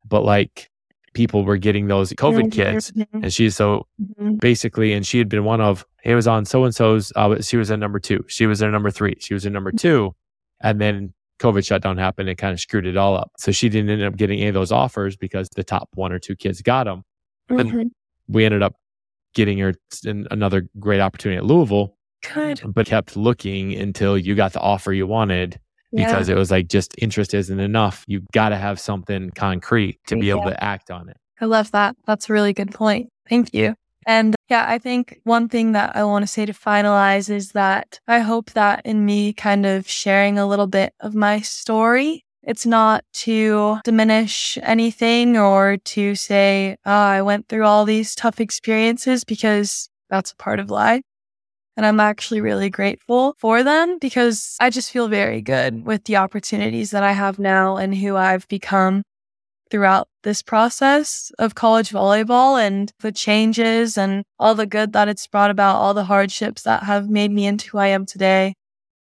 but 0.07 0.23
like 0.23 0.69
people 1.13 1.43
were 1.43 1.57
getting 1.57 1.87
those 1.87 2.13
COVID 2.13 2.51
kids. 2.51 2.91
And 3.23 3.33
she's 3.33 3.55
so 3.55 3.87
Mhm. 4.19 4.39
basically, 4.39 4.93
and 4.93 5.05
she 5.05 5.17
had 5.17 5.29
been 5.29 5.43
one 5.43 5.61
of, 5.61 5.85
it 6.03 6.15
was 6.15 6.27
on 6.27 6.45
so 6.45 6.63
and 6.63 6.73
so's, 6.73 7.11
uh, 7.15 7.41
she 7.41 7.57
was 7.57 7.69
at 7.71 7.79
number 7.79 7.99
two. 7.99 8.23
She 8.27 8.45
was 8.45 8.61
at 8.61 8.69
number 8.71 8.91
three. 8.91 9.15
She 9.19 9.33
was 9.33 9.45
at 9.45 9.51
number 9.51 9.71
two. 9.71 10.15
And 10.61 10.79
then 10.79 11.13
COVID 11.39 11.65
shutdown 11.65 11.97
happened 11.97 12.29
and 12.29 12.37
kind 12.37 12.53
of 12.53 12.59
screwed 12.59 12.85
it 12.87 12.97
all 12.97 13.15
up. 13.17 13.31
So 13.37 13.51
she 13.51 13.67
didn't 13.69 13.89
end 13.89 14.03
up 14.03 14.15
getting 14.15 14.39
any 14.39 14.47
of 14.49 14.53
those 14.53 14.71
offers 14.71 15.15
because 15.17 15.47
the 15.55 15.63
top 15.63 15.89
one 15.95 16.11
or 16.11 16.19
two 16.19 16.35
kids 16.35 16.61
got 16.61 16.85
them. 16.85 17.03
And- 17.49 17.71
Mhm. 17.71 17.89
We 18.27 18.45
ended 18.45 18.61
up 18.63 18.75
getting 19.33 19.59
in 19.59 20.27
another 20.31 20.67
great 20.79 20.99
opportunity 21.01 21.37
at 21.37 21.45
Louisville, 21.45 21.95
Good. 22.33 22.61
but 22.65 22.85
kept 22.87 23.15
looking 23.15 23.73
until 23.73 24.17
you 24.17 24.35
got 24.35 24.53
the 24.53 24.59
offer 24.59 24.91
you 24.93 25.07
wanted 25.07 25.59
Yeah. 25.91 26.07
because 26.07 26.29
it 26.29 26.35
was 26.35 26.51
like 26.51 26.67
just 26.67 26.93
interest 26.97 27.33
isn't 27.33 27.59
enough. 27.59 28.03
You 28.07 28.21
got 28.33 28.49
to 28.49 28.57
have 28.57 28.79
something 28.79 29.29
concrete 29.31 29.99
to 30.07 30.15
be 30.17 30.29
able 30.29 30.41
Yeah. 30.45 30.51
to 30.51 30.63
act 30.63 30.91
on 30.91 31.09
it. 31.09 31.17
I 31.39 31.45
love 31.45 31.71
that. 31.71 31.95
That's 32.05 32.29
a 32.29 32.33
really 32.33 32.53
good 32.53 32.73
point. 32.73 33.09
Thank 33.29 33.53
you. 33.53 33.75
And 34.07 34.35
yeah, 34.49 34.65
I 34.67 34.77
think 34.79 35.19
one 35.23 35.49
thing 35.49 35.73
that 35.73 35.95
I 35.95 36.03
want 36.05 36.23
to 36.23 36.27
say 36.27 36.45
to 36.45 36.53
finalize 36.53 37.29
is 37.29 37.51
that 37.51 37.99
I 38.07 38.19
hope 38.19 38.51
that 38.51 38.81
in 38.85 39.05
me 39.05 39.33
kind 39.33 39.65
of 39.65 39.87
sharing 39.87 40.39
a 40.39 40.47
little 40.47 40.65
bit 40.67 40.93
of 41.01 41.13
my 41.13 41.41
story, 41.41 42.23
it's 42.47 42.65
not 42.65 43.03
to 43.11 43.77
diminish 43.83 44.57
anything 44.63 45.37
or 45.37 45.75
to 45.83 46.15
say, 46.15 46.77
oh, 46.85 46.91
I 46.91 47.21
went 47.21 47.49
through 47.49 47.65
all 47.65 47.83
these 47.83 48.15
tough 48.15 48.39
experiences 48.39 49.25
because 49.25 49.89
that's 50.09 50.31
a 50.31 50.35
part 50.37 50.61
of 50.61 50.71
life. 50.71 51.01
And 51.75 51.85
I'm 51.85 51.99
actually 51.99 52.39
really 52.39 52.69
grateful 52.69 53.35
for 53.37 53.63
them 53.63 53.99
because 53.99 54.55
I 54.61 54.69
just 54.69 54.91
feel 54.91 55.09
very 55.09 55.41
good 55.41 55.85
with 55.85 56.05
the 56.05 56.15
opportunities 56.15 56.91
that 56.91 57.03
I 57.03 57.11
have 57.11 57.37
now 57.37 57.75
and 57.75 57.93
who 57.93 58.15
I've 58.15 58.47
become 58.47 59.03
throughout 59.69 60.07
this 60.23 60.41
process 60.41 61.29
of 61.37 61.53
college 61.53 61.89
volleyball 61.89 62.59
and 62.65 62.89
the 63.01 63.11
changes 63.11 63.97
and 63.97 64.23
all 64.39 64.55
the 64.55 64.65
good 64.65 64.93
that 64.93 65.09
it's 65.09 65.27
brought 65.27 65.51
about, 65.51 65.75
all 65.75 65.93
the 65.93 66.05
hardships 66.05 66.61
that 66.63 66.83
have 66.83 67.09
made 67.09 67.31
me 67.31 67.45
into 67.45 67.69
who 67.71 67.77
I 67.77 67.87
am 67.87 68.05
today. 68.05 68.53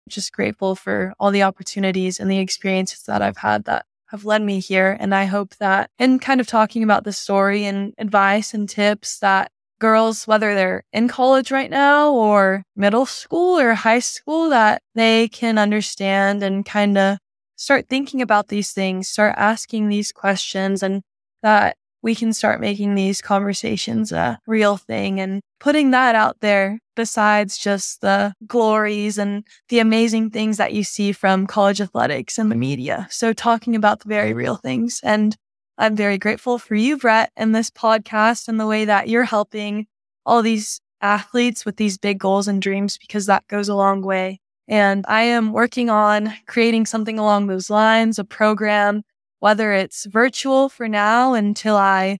Just 0.07 0.33
grateful 0.33 0.75
for 0.75 1.13
all 1.19 1.31
the 1.31 1.43
opportunities 1.43 2.19
and 2.19 2.29
the 2.29 2.39
experiences 2.39 3.03
that 3.03 3.21
I've 3.21 3.37
had 3.37 3.65
that 3.65 3.85
have 4.07 4.25
led 4.25 4.41
me 4.41 4.59
here. 4.59 4.97
And 4.99 5.13
I 5.13 5.25
hope 5.25 5.55
that 5.57 5.89
in 5.99 6.19
kind 6.19 6.39
of 6.39 6.47
talking 6.47 6.83
about 6.83 7.03
the 7.03 7.13
story 7.13 7.65
and 7.65 7.93
advice 7.97 8.53
and 8.53 8.67
tips 8.67 9.19
that 9.19 9.51
girls, 9.79 10.25
whether 10.25 10.55
they're 10.55 10.83
in 10.91 11.07
college 11.07 11.51
right 11.51 11.69
now 11.69 12.11
or 12.11 12.63
middle 12.75 13.05
school 13.05 13.59
or 13.59 13.73
high 13.73 13.99
school, 13.99 14.49
that 14.49 14.81
they 14.95 15.27
can 15.27 15.57
understand 15.57 16.41
and 16.41 16.65
kind 16.65 16.97
of 16.97 17.17
start 17.55 17.87
thinking 17.89 18.21
about 18.21 18.47
these 18.47 18.71
things, 18.71 19.07
start 19.07 19.35
asking 19.37 19.89
these 19.89 20.11
questions, 20.11 20.81
and 20.81 21.03
that 21.43 21.75
we 22.07 22.15
can 22.15 22.31
start 22.31 22.61
making 22.61 22.95
these 22.95 23.19
conversations 23.21 24.13
a 24.13 24.39
real 24.47 24.77
thing 24.77 25.19
and 25.19 25.41
putting 25.59 25.91
that 25.91 26.15
out 26.15 26.37
there 26.39 26.79
besides 26.95 27.57
just 27.57 27.99
the 27.99 28.33
glories 28.47 29.17
and 29.17 29.43
the 29.67 29.79
amazing 29.79 30.29
things 30.29 30.55
that 30.55 30.71
you 30.71 30.85
see 30.85 31.11
from 31.11 31.45
college 31.45 31.81
athletics 31.81 32.37
and 32.37 32.49
the 32.49 32.55
media. 32.55 33.09
So, 33.11 33.33
talking 33.33 33.75
about 33.75 33.99
the 33.99 34.07
very 34.07 34.31
real 34.31 34.55
things. 34.55 35.01
And 35.03 35.35
I'm 35.77 35.97
very 35.97 36.17
grateful 36.17 36.57
for 36.57 36.75
you, 36.75 36.95
Brett, 36.97 37.29
and 37.35 37.53
this 37.53 37.69
podcast 37.69 38.47
and 38.47 38.57
the 38.57 38.67
way 38.67 38.85
that 38.85 39.09
you're 39.09 39.25
helping 39.25 39.85
all 40.25 40.41
these 40.41 40.79
athletes 41.01 41.65
with 41.65 41.75
these 41.75 41.97
big 41.97 42.19
goals 42.19 42.47
and 42.47 42.61
dreams 42.61 42.97
because 42.97 43.25
that 43.25 43.45
goes 43.49 43.67
a 43.67 43.75
long 43.75 44.01
way. 44.01 44.39
And 44.69 45.03
I 45.09 45.23
am 45.23 45.51
working 45.51 45.89
on 45.89 46.33
creating 46.45 46.85
something 46.85 47.19
along 47.19 47.47
those 47.47 47.69
lines, 47.69 48.17
a 48.17 48.23
program, 48.23 49.03
whether 49.39 49.73
it's 49.73 50.05
virtual 50.05 50.69
for 50.69 50.87
now 50.87 51.33
until 51.33 51.75
I 51.75 52.17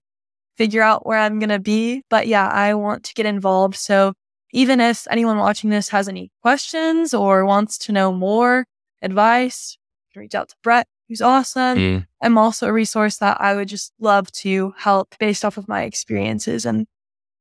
figure 0.57 0.82
out 0.82 1.05
where 1.05 1.20
I'm 1.20 1.39
going 1.39 1.49
to 1.49 1.59
be. 1.59 2.03
But 2.09 2.28
yeah, 2.28 2.47
I 2.47 2.74
want 2.74 3.03
to 3.05 3.13
get 3.13 3.26
involved. 3.26 3.76
So 3.76 4.13
even 4.51 4.80
if 4.80 5.07
anyone 5.09 5.38
watching 5.38 5.70
this 5.70 5.89
has 5.89 6.07
any 6.07 6.32
questions 6.41 7.13
or 7.13 7.45
wants 7.45 7.78
to 7.80 7.91
know 7.91 8.11
more 8.11 8.65
advice, 9.01 9.78
reach 10.15 10.34
out 10.34 10.49
to 10.49 10.55
Brett, 10.63 10.88
who's 11.07 11.22
awesome. 11.22 11.78
Mm-hmm. 11.78 12.03
I'm 12.22 12.38
also 12.38 12.68
a 12.68 12.74
resource 12.74 13.18
that 13.18 13.39
I 13.39 13.55
would 13.55 13.68
just 13.68 13.93
love 13.99 14.32
to 14.32 14.74
help 14.78 15.15
based 15.20 15.45
off 15.45 15.57
of 15.57 15.68
my 15.68 15.84
experiences. 15.84 16.65
And 16.65 16.88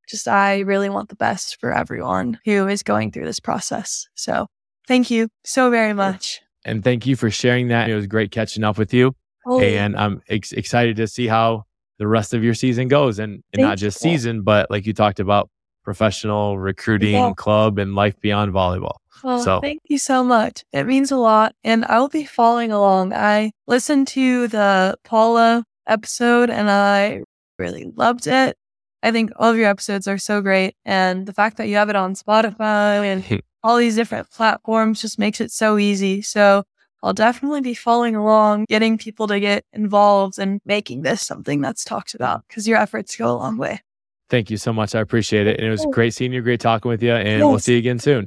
just, 0.07 0.27
I 0.27 0.59
really 0.59 0.89
want 0.89 1.09
the 1.09 1.15
best 1.15 1.59
for 1.59 1.73
everyone 1.73 2.39
who 2.45 2.67
is 2.67 2.83
going 2.83 3.11
through 3.11 3.25
this 3.25 3.39
process. 3.39 4.07
So 4.15 4.47
thank 4.87 5.09
you 5.09 5.29
so 5.43 5.71
very 5.71 5.93
much. 5.93 6.41
And 6.63 6.83
thank 6.83 7.07
you 7.07 7.15
for 7.15 7.31
sharing 7.31 7.69
that. 7.69 7.89
It 7.89 7.95
was 7.95 8.05
great 8.05 8.31
catching 8.31 8.63
up 8.63 8.77
with 8.77 8.93
you. 8.93 9.15
Oh. 9.47 9.61
And 9.61 9.95
I'm 9.95 10.21
ex- 10.27 10.51
excited 10.51 10.97
to 10.97 11.07
see 11.07 11.27
how 11.27 11.63
the 11.97 12.07
rest 12.07 12.33
of 12.33 12.43
your 12.43 12.53
season 12.53 12.87
goes 12.89 13.17
and, 13.17 13.43
and 13.53 13.61
not 13.61 13.77
just 13.77 14.03
you. 14.03 14.11
season, 14.11 14.43
but 14.43 14.69
like 14.69 14.85
you 14.85 14.93
talked 14.93 15.19
about 15.19 15.49
professional 15.83 16.59
recruiting 16.59 17.13
yeah. 17.13 17.33
club 17.37 17.79
and 17.79 17.95
life 17.95 18.19
beyond 18.19 18.53
volleyball. 18.53 18.97
Well, 19.23 19.39
so 19.41 19.61
thank 19.61 19.81
you 19.85 19.97
so 19.97 20.23
much. 20.23 20.63
It 20.73 20.85
means 20.85 21.11
a 21.11 21.17
lot. 21.17 21.55
And 21.63 21.85
I 21.85 21.99
will 21.99 22.09
be 22.09 22.25
following 22.25 22.71
along. 22.71 23.13
I 23.13 23.51
listened 23.65 24.07
to 24.09 24.47
the 24.49 24.97
Paula 25.03 25.63
episode 25.87 26.49
and 26.49 26.69
I 26.69 27.23
really 27.57 27.85
loved 27.95 28.27
it. 28.27 28.57
I 29.01 29.11
think 29.11 29.31
all 29.37 29.51
of 29.51 29.57
your 29.57 29.69
episodes 29.69 30.07
are 30.07 30.17
so 30.17 30.41
great. 30.41 30.75
And 30.85 31.25
the 31.25 31.33
fact 31.33 31.57
that 31.57 31.67
you 31.67 31.77
have 31.77 31.89
it 31.89 31.95
on 31.95 32.15
Spotify 32.15 33.05
and 33.05 33.41
all 33.63 33.77
these 33.77 33.95
different 33.95 34.29
platforms 34.29 35.01
just 35.01 35.17
makes 35.17 35.39
it 35.39 35.51
so 35.51 35.77
easy. 35.77 36.21
So 36.21 36.63
I'll 37.03 37.13
definitely 37.13 37.61
be 37.61 37.73
following 37.73 38.15
along, 38.15 38.65
getting 38.69 38.97
people 38.97 39.27
to 39.27 39.39
get 39.39 39.63
involved 39.73 40.39
and 40.39 40.59
making 40.65 41.03
this 41.03 41.25
something 41.25 41.61
that's 41.61 41.83
talked 41.83 42.15
about 42.15 42.43
because 42.47 42.67
your 42.67 42.77
efforts 42.77 43.15
go 43.15 43.31
a 43.31 43.37
long 43.37 43.57
way. 43.57 43.81
Thank 44.29 44.49
you 44.49 44.57
so 44.57 44.73
much. 44.73 44.93
I 44.93 44.99
appreciate 44.99 45.47
it. 45.47 45.57
And 45.57 45.67
it 45.67 45.71
was 45.71 45.85
oh. 45.85 45.91
great 45.91 46.13
seeing 46.13 46.33
you, 46.33 46.41
great 46.41 46.59
talking 46.59 46.89
with 46.89 47.01
you, 47.01 47.13
and 47.13 47.39
yes. 47.39 47.41
we'll 47.41 47.59
see 47.59 47.73
you 47.73 47.79
again 47.79 47.99
soon. 47.99 48.25